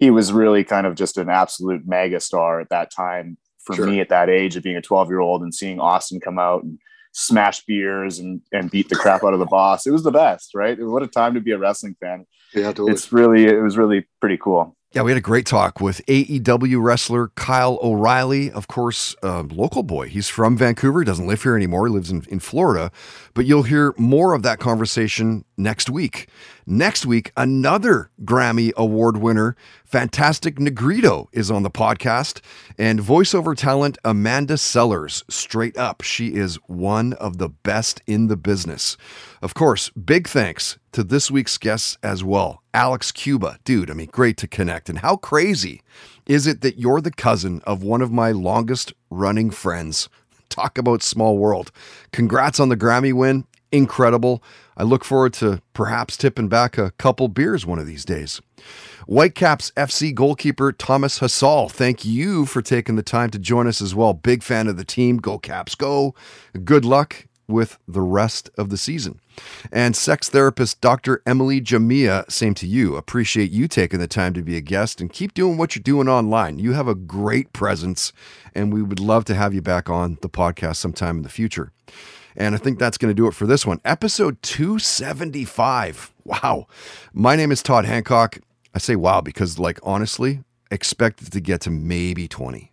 he 0.01 0.11
was 0.11 0.33
really 0.33 0.65
kind 0.65 0.85
of 0.85 0.97
just 0.97 1.17
an 1.17 1.31
absolute 1.31 1.87
mega 1.87 2.19
star 2.19 2.61
at 2.61 2.71
that 2.71 2.91
time 2.91 3.39
for 3.61 3.77
sure. 3.77 3.87
me 3.87 4.01
at 4.01 4.09
that 4.09 4.29
age 4.29 4.57
of 4.57 4.65
being 4.65 4.77
a 4.77 4.83
12 4.83 5.11
year 5.11 5.21
old 5.21 5.43
and 5.43 5.55
seeing 5.55 5.79
Austin 5.79 6.19
come 6.19 6.41
out 6.41 6.65
and 6.65 6.81
smash 7.13 7.65
beers 7.67 8.19
and 8.19 8.41
and 8.53 8.71
beat 8.71 8.89
the 8.89 8.97
crap 8.97 9.23
out 9.23 9.33
of 9.33 9.39
the 9.39 9.47
boss. 9.47 9.87
It 9.87 9.93
was 9.93 10.03
the 10.03 10.11
best, 10.11 10.57
right? 10.57 10.77
What 10.81 11.05
a 11.05 11.07
time 11.07 11.35
to 11.35 11.41
be 11.41 11.53
a 11.53 11.59
wrestling 11.59 11.95
fan. 12.01 12.27
Yeah, 12.53 12.65
totally. 12.65 12.93
It's 12.93 13.13
really 13.13 13.47
it 13.47 13.63
was 13.63 13.79
really 13.79 14.09
pretty 14.21 14.39
cool. 14.39 14.77
Yeah, 14.93 15.03
we 15.03 15.11
had 15.11 15.19
a 15.19 15.21
great 15.21 15.45
talk 15.45 15.83
with 15.83 16.01
AEW 16.07 16.83
wrestler 16.83 17.29
Kyle 17.35 17.79
O'Reilly, 17.83 18.51
of 18.51 18.69
course, 18.69 19.15
local 19.23 19.83
boy. 19.83 20.09
He's 20.09 20.31
from 20.31 20.57
Vancouver, 20.57 21.05
doesn't 21.05 21.27
live 21.27 21.43
here 21.43 21.55
anymore, 21.55 21.89
he 21.89 21.93
lives 21.93 22.11
in, 22.11 22.25
in 22.31 22.41
Florida. 22.41 22.91
But 23.35 23.45
you'll 23.45 23.65
hear 23.65 23.93
more 23.99 24.33
of 24.33 24.43
that 24.45 24.61
conversation 24.61 25.45
next 25.59 25.91
week. 25.91 26.29
Next 26.67 27.05
week, 27.05 27.33
another 27.37 28.11
Grammy 28.25 28.73
Award 28.77 29.17
winner, 29.17 29.57
Fantastic 29.85 30.59
Negrito, 30.59 31.29
is 31.33 31.51
on 31.51 31.63
the 31.63 31.71
podcast, 31.71 32.41
and 32.79 33.01
voiceover 33.01 33.57
talent 33.57 33.99
Amanda 34.05 34.57
Sellers. 34.57 35.25
Straight 35.29 35.77
up, 35.77 36.03
she 36.03 36.35
is 36.35 36.57
one 36.67 37.15
of 37.15 37.39
the 37.39 37.49
best 37.49 38.03
in 38.07 38.29
the 38.29 38.37
business. 38.37 38.97
Of 39.43 39.55
course, 39.55 39.91
big 39.91 40.29
thanks 40.29 40.79
to 40.93 41.03
this 41.03 41.31
week's 41.31 41.59
guests 41.59 41.99
as 42.03 42.23
well. 42.23 42.63
Alex 42.73 43.13
Cuba, 43.13 43.59
dude, 43.65 43.91
I 43.91 43.95
mean, 43.95 44.09
great 44.13 44.37
to 44.39 44.49
connect. 44.49 44.89
And 44.89 44.99
how 44.99 45.17
crazy 45.17 45.83
is 46.27 46.47
it 46.47 46.61
that 46.61 46.79
you're 46.79 47.01
the 47.01 47.11
cousin 47.11 47.63
of 47.67 47.83
one 47.83 48.03
of 48.03 48.13
my 48.13 48.31
longest 48.31 48.93
running 49.11 49.51
friends? 49.51 50.09
Talk 50.49 50.79
about 50.79 51.03
small 51.03 51.39
world. 51.39 51.71
Congrats 52.13 52.61
on 52.61 52.69
the 52.69 52.77
Grammy 52.77 53.13
win. 53.13 53.47
Incredible. 53.71 54.43
I 54.79 54.85
look 54.85 55.05
forward 55.05 55.35
to 55.35 55.61
perhaps 55.75 56.17
tipping 56.17 56.49
back 56.49 56.79
a 56.79 56.93
couple 56.93 57.27
beers 57.27 57.67
one 57.67 57.81
of 57.81 57.87
these 57.87 58.05
days. 58.05 58.41
Whitecaps 59.07 59.73
FC 59.73 60.15
goalkeeper 60.15 60.71
Thomas 60.71 61.19
Hasal, 61.19 61.71
thank 61.71 62.05
you 62.05 62.47
for 62.47 62.63
taking 62.63 62.95
the 62.95 63.03
time 63.03 63.31
to 63.31 63.39
join 63.41 63.67
us 63.67 63.83
as 63.83 63.93
well. 63.93 64.15
Big 64.15 64.45
fan 64.45 64.69
of 64.69 64.77
the 64.77 64.85
team. 64.85 65.17
Go 65.17 65.37
Caps, 65.37 65.75
go. 65.75 66.15
Good 66.65 66.85
luck 66.85 67.27
with 67.49 67.79
the 67.89 68.03
rest 68.03 68.51
of 68.57 68.71
the 68.71 68.77
season. 68.77 69.19
And 69.73 69.97
sex 69.97 70.29
therapist 70.29 70.81
Dr. 70.81 71.23
Emily 71.27 71.61
Jamea, 71.61 72.31
same 72.31 72.55
to 72.55 72.67
you. 72.67 72.97
Appreciate 72.97 73.51
you 73.51 73.67
taking 73.67 73.99
the 73.99 74.07
time 74.07 74.35
to 74.35 74.43
be 74.43 74.57
a 74.57 74.61
guest 74.61 75.01
and 75.01 75.13
keep 75.13 75.35
doing 75.35 75.57
what 75.57 75.75
you're 75.75 75.83
doing 75.83 76.09
online. 76.09 76.59
You 76.59 76.75
have 76.75 76.89
a 76.89 76.95
great 76.95 77.53
presence, 77.53 78.13
and 78.55 78.73
we 78.73 78.83
would 78.83 79.01
love 79.01 79.25
to 79.27 79.35
have 79.35 79.55
you 79.55 79.63
back 79.63 79.89
on 79.89 80.19
the 80.21 80.29
podcast 80.29 80.77
sometime 80.77 81.17
in 81.17 81.23
the 81.23 81.29
future. 81.29 81.73
And 82.39 82.55
I 82.55 82.59
think 82.59 82.79
that's 82.79 82.97
going 82.97 83.11
to 83.11 83.15
do 83.15 83.27
it 83.27 83.35
for 83.35 83.47
this 83.47 83.67
one. 83.67 83.81
Episode 83.85 84.41
275. 84.43 86.15
Wow. 86.25 86.69
My 87.13 87.35
name 87.35 87.51
is 87.51 87.65
Todd 87.65 87.85
Hancock. 87.85 88.39
I 88.73 88.79
say 88.79 88.95
wow 88.95 89.21
because, 89.21 89.59
like, 89.59 89.81
honestly, 89.83 90.45
expected 90.71 91.33
to 91.33 91.41
get 91.41 91.63
to 91.63 91.71
maybe 91.71 92.29
20. 92.29 92.73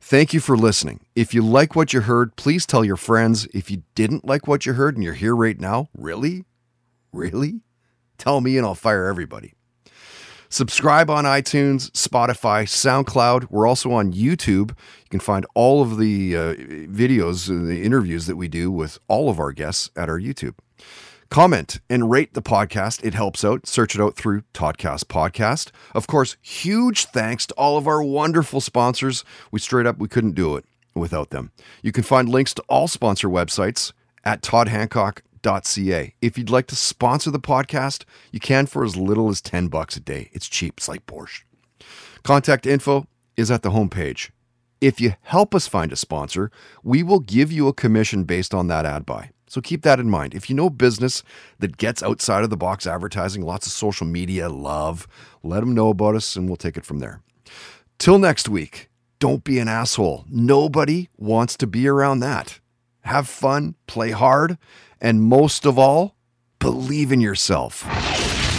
Thank 0.00 0.32
you 0.32 0.40
for 0.40 0.56
listening. 0.56 1.04
If 1.14 1.34
you 1.34 1.42
like 1.42 1.76
what 1.76 1.92
you 1.92 2.00
heard, 2.00 2.36
please 2.36 2.64
tell 2.64 2.86
your 2.86 2.96
friends. 2.96 3.46
If 3.52 3.70
you 3.70 3.82
didn't 3.94 4.24
like 4.24 4.46
what 4.46 4.64
you 4.64 4.72
heard 4.72 4.94
and 4.94 5.04
you're 5.04 5.12
here 5.12 5.36
right 5.36 5.60
now, 5.60 5.90
really? 5.94 6.46
Really? 7.12 7.60
Tell 8.16 8.40
me 8.40 8.56
and 8.56 8.64
I'll 8.64 8.74
fire 8.74 9.08
everybody. 9.08 9.55
Subscribe 10.48 11.10
on 11.10 11.24
iTunes, 11.24 11.90
Spotify, 11.90 12.64
SoundCloud. 12.64 13.48
We're 13.50 13.66
also 13.66 13.92
on 13.92 14.12
YouTube. 14.12 14.70
You 14.70 15.10
can 15.10 15.20
find 15.20 15.46
all 15.54 15.82
of 15.82 15.98
the 15.98 16.36
uh, 16.36 16.54
videos, 16.54 17.48
and 17.48 17.68
the 17.68 17.82
interviews 17.82 18.26
that 18.26 18.36
we 18.36 18.48
do 18.48 18.70
with 18.70 18.98
all 19.08 19.28
of 19.28 19.40
our 19.40 19.52
guests 19.52 19.90
at 19.96 20.08
our 20.08 20.18
YouTube. 20.18 20.54
Comment 21.28 21.80
and 21.90 22.10
rate 22.10 22.34
the 22.34 22.42
podcast. 22.42 23.04
It 23.04 23.14
helps 23.14 23.44
out. 23.44 23.66
Search 23.66 23.96
it 23.96 24.00
out 24.00 24.16
through 24.16 24.42
Toddcast 24.54 25.04
Podcast. 25.06 25.72
Of 25.94 26.06
course, 26.06 26.36
huge 26.40 27.06
thanks 27.06 27.46
to 27.46 27.54
all 27.54 27.76
of 27.76 27.88
our 27.88 28.02
wonderful 28.02 28.60
sponsors. 28.60 29.24
We 29.50 29.58
straight 29.58 29.86
up, 29.86 29.98
we 29.98 30.08
couldn't 30.08 30.34
do 30.34 30.56
it 30.56 30.64
without 30.94 31.30
them. 31.30 31.50
You 31.82 31.90
can 31.90 32.04
find 32.04 32.28
links 32.28 32.54
to 32.54 32.62
all 32.68 32.86
sponsor 32.86 33.28
websites 33.28 33.92
at 34.24 34.42
If 36.20 36.36
you'd 36.36 36.50
like 36.50 36.66
to 36.68 36.76
sponsor 36.76 37.30
the 37.30 37.38
podcast, 37.38 38.04
you 38.32 38.40
can 38.40 38.66
for 38.66 38.84
as 38.84 38.96
little 38.96 39.28
as 39.28 39.40
10 39.40 39.68
bucks 39.68 39.96
a 39.96 40.00
day. 40.00 40.30
It's 40.32 40.48
cheap. 40.48 40.74
It's 40.76 40.88
like 40.88 41.06
Porsche. 41.06 41.42
Contact 42.22 42.66
info 42.66 43.06
is 43.36 43.50
at 43.50 43.62
the 43.62 43.70
homepage. 43.70 44.30
If 44.80 45.00
you 45.00 45.14
help 45.22 45.54
us 45.54 45.66
find 45.66 45.92
a 45.92 45.96
sponsor, 45.96 46.50
we 46.82 47.02
will 47.02 47.20
give 47.20 47.50
you 47.50 47.68
a 47.68 47.72
commission 47.72 48.24
based 48.24 48.52
on 48.52 48.66
that 48.68 48.84
ad 48.84 49.06
buy. 49.06 49.30
So 49.46 49.60
keep 49.60 49.82
that 49.82 50.00
in 50.00 50.10
mind. 50.10 50.34
If 50.34 50.50
you 50.50 50.56
know 50.56 50.68
business 50.68 51.22
that 51.60 51.76
gets 51.76 52.02
outside 52.02 52.42
of 52.42 52.50
the 52.50 52.56
box 52.56 52.86
advertising, 52.86 53.42
lots 53.42 53.66
of 53.66 53.72
social 53.72 54.06
media 54.06 54.48
love, 54.48 55.06
let 55.42 55.60
them 55.60 55.74
know 55.74 55.88
about 55.88 56.16
us 56.16 56.36
and 56.36 56.48
we'll 56.48 56.56
take 56.56 56.76
it 56.76 56.84
from 56.84 56.98
there. 56.98 57.22
Till 57.98 58.18
next 58.18 58.48
week, 58.48 58.90
don't 59.18 59.44
be 59.44 59.58
an 59.58 59.68
asshole. 59.68 60.24
Nobody 60.28 61.08
wants 61.16 61.56
to 61.58 61.66
be 61.66 61.88
around 61.88 62.20
that. 62.20 62.60
Have 63.06 63.28
fun, 63.28 63.76
play 63.86 64.10
hard, 64.10 64.58
and 65.00 65.22
most 65.22 65.64
of 65.64 65.78
all, 65.78 66.16
believe 66.58 67.12
in 67.12 67.20
yourself. 67.20 67.82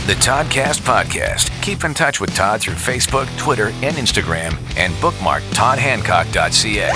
The 0.07 0.13
Toddcast 0.13 0.83
Podcast. 0.83 1.51
Keep 1.61 1.83
in 1.83 1.93
touch 1.93 2.21
with 2.21 2.33
Todd 2.33 2.61
through 2.61 2.75
Facebook, 2.75 3.27
Twitter, 3.37 3.67
and 3.83 3.97
Instagram, 3.97 4.55
and 4.77 4.93
bookmark 5.01 5.43
toddhancock.ca. 5.51 6.91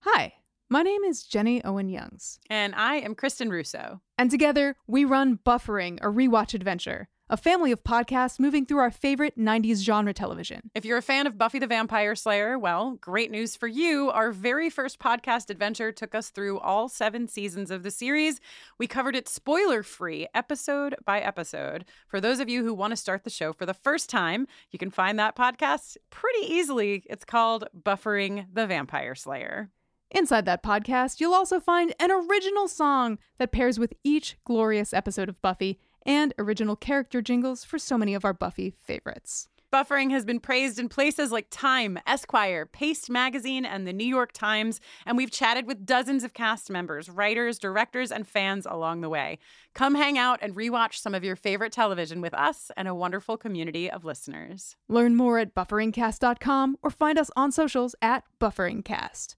Hi, 0.00 0.32
my 0.70 0.80
name 0.82 1.04
is 1.04 1.24
Jenny 1.24 1.62
Owen 1.62 1.90
Youngs. 1.90 2.38
And 2.48 2.74
I 2.74 2.96
am 2.96 3.14
Kristin 3.14 3.50
Russo. 3.50 4.00
And 4.16 4.30
together, 4.30 4.76
we 4.86 5.04
run 5.04 5.40
Buffering, 5.44 5.98
a 6.00 6.06
rewatch 6.06 6.54
adventure, 6.54 7.08
a 7.30 7.36
family 7.38 7.72
of 7.72 7.82
podcasts 7.82 8.38
moving 8.38 8.66
through 8.66 8.78
our 8.78 8.90
favorite 8.90 9.38
90s 9.38 9.82
genre 9.82 10.12
television. 10.12 10.70
If 10.74 10.84
you're 10.84 10.98
a 10.98 11.02
fan 11.02 11.26
of 11.26 11.38
Buffy 11.38 11.58
the 11.58 11.66
Vampire 11.66 12.14
Slayer, 12.14 12.58
well, 12.58 12.98
great 13.00 13.30
news 13.30 13.56
for 13.56 13.66
you. 13.66 14.10
Our 14.10 14.30
very 14.30 14.68
first 14.68 14.98
podcast 14.98 15.48
adventure 15.48 15.90
took 15.90 16.14
us 16.14 16.28
through 16.28 16.58
all 16.58 16.88
seven 16.88 17.26
seasons 17.26 17.70
of 17.70 17.82
the 17.82 17.90
series. 17.90 18.40
We 18.78 18.86
covered 18.86 19.16
it 19.16 19.26
spoiler 19.26 19.82
free, 19.82 20.26
episode 20.34 20.96
by 21.06 21.20
episode. 21.20 21.86
For 22.06 22.20
those 22.20 22.40
of 22.40 22.50
you 22.50 22.62
who 22.62 22.74
want 22.74 22.90
to 22.90 22.96
start 22.96 23.24
the 23.24 23.30
show 23.30 23.54
for 23.54 23.64
the 23.64 23.72
first 23.72 24.10
time, 24.10 24.46
you 24.70 24.78
can 24.78 24.90
find 24.90 25.18
that 25.18 25.36
podcast 25.36 25.96
pretty 26.10 26.46
easily. 26.46 27.04
It's 27.08 27.24
called 27.24 27.68
Buffering 27.74 28.46
the 28.52 28.66
Vampire 28.66 29.14
Slayer. 29.14 29.70
Inside 30.10 30.44
that 30.44 30.62
podcast, 30.62 31.20
you'll 31.20 31.34
also 31.34 31.58
find 31.58 31.92
an 31.98 32.12
original 32.12 32.68
song 32.68 33.18
that 33.38 33.50
pairs 33.50 33.80
with 33.80 33.94
each 34.04 34.36
glorious 34.44 34.92
episode 34.92 35.28
of 35.28 35.42
Buffy 35.42 35.80
and 36.06 36.34
original 36.38 36.76
character 36.76 37.22
jingles 37.22 37.64
for 37.64 37.78
so 37.78 37.98
many 37.98 38.14
of 38.14 38.24
our 38.24 38.34
Buffy 38.34 38.74
favorites. 38.82 39.48
Buffering 39.74 40.12
has 40.12 40.24
been 40.24 40.38
praised 40.38 40.78
in 40.78 40.88
places 40.88 41.32
like 41.32 41.48
Time, 41.50 41.98
Esquire, 42.06 42.64
Paste 42.64 43.10
Magazine, 43.10 43.64
and 43.64 43.88
the 43.88 43.92
New 43.92 44.06
York 44.06 44.30
Times, 44.30 44.80
and 45.04 45.16
we've 45.16 45.32
chatted 45.32 45.66
with 45.66 45.84
dozens 45.84 46.22
of 46.22 46.32
cast 46.32 46.70
members, 46.70 47.10
writers, 47.10 47.58
directors, 47.58 48.12
and 48.12 48.24
fans 48.24 48.66
along 48.70 49.00
the 49.00 49.08
way. 49.08 49.36
Come 49.74 49.96
hang 49.96 50.16
out 50.16 50.38
and 50.40 50.54
rewatch 50.54 50.98
some 50.98 51.12
of 51.12 51.24
your 51.24 51.34
favorite 51.34 51.72
television 51.72 52.20
with 52.20 52.34
us 52.34 52.70
and 52.76 52.86
a 52.86 52.94
wonderful 52.94 53.36
community 53.36 53.90
of 53.90 54.04
listeners. 54.04 54.76
Learn 54.88 55.16
more 55.16 55.40
at 55.40 55.56
bufferingcast.com 55.56 56.76
or 56.80 56.90
find 56.90 57.18
us 57.18 57.32
on 57.34 57.50
socials 57.50 57.96
at 58.00 58.22
bufferingcast. 58.40 59.34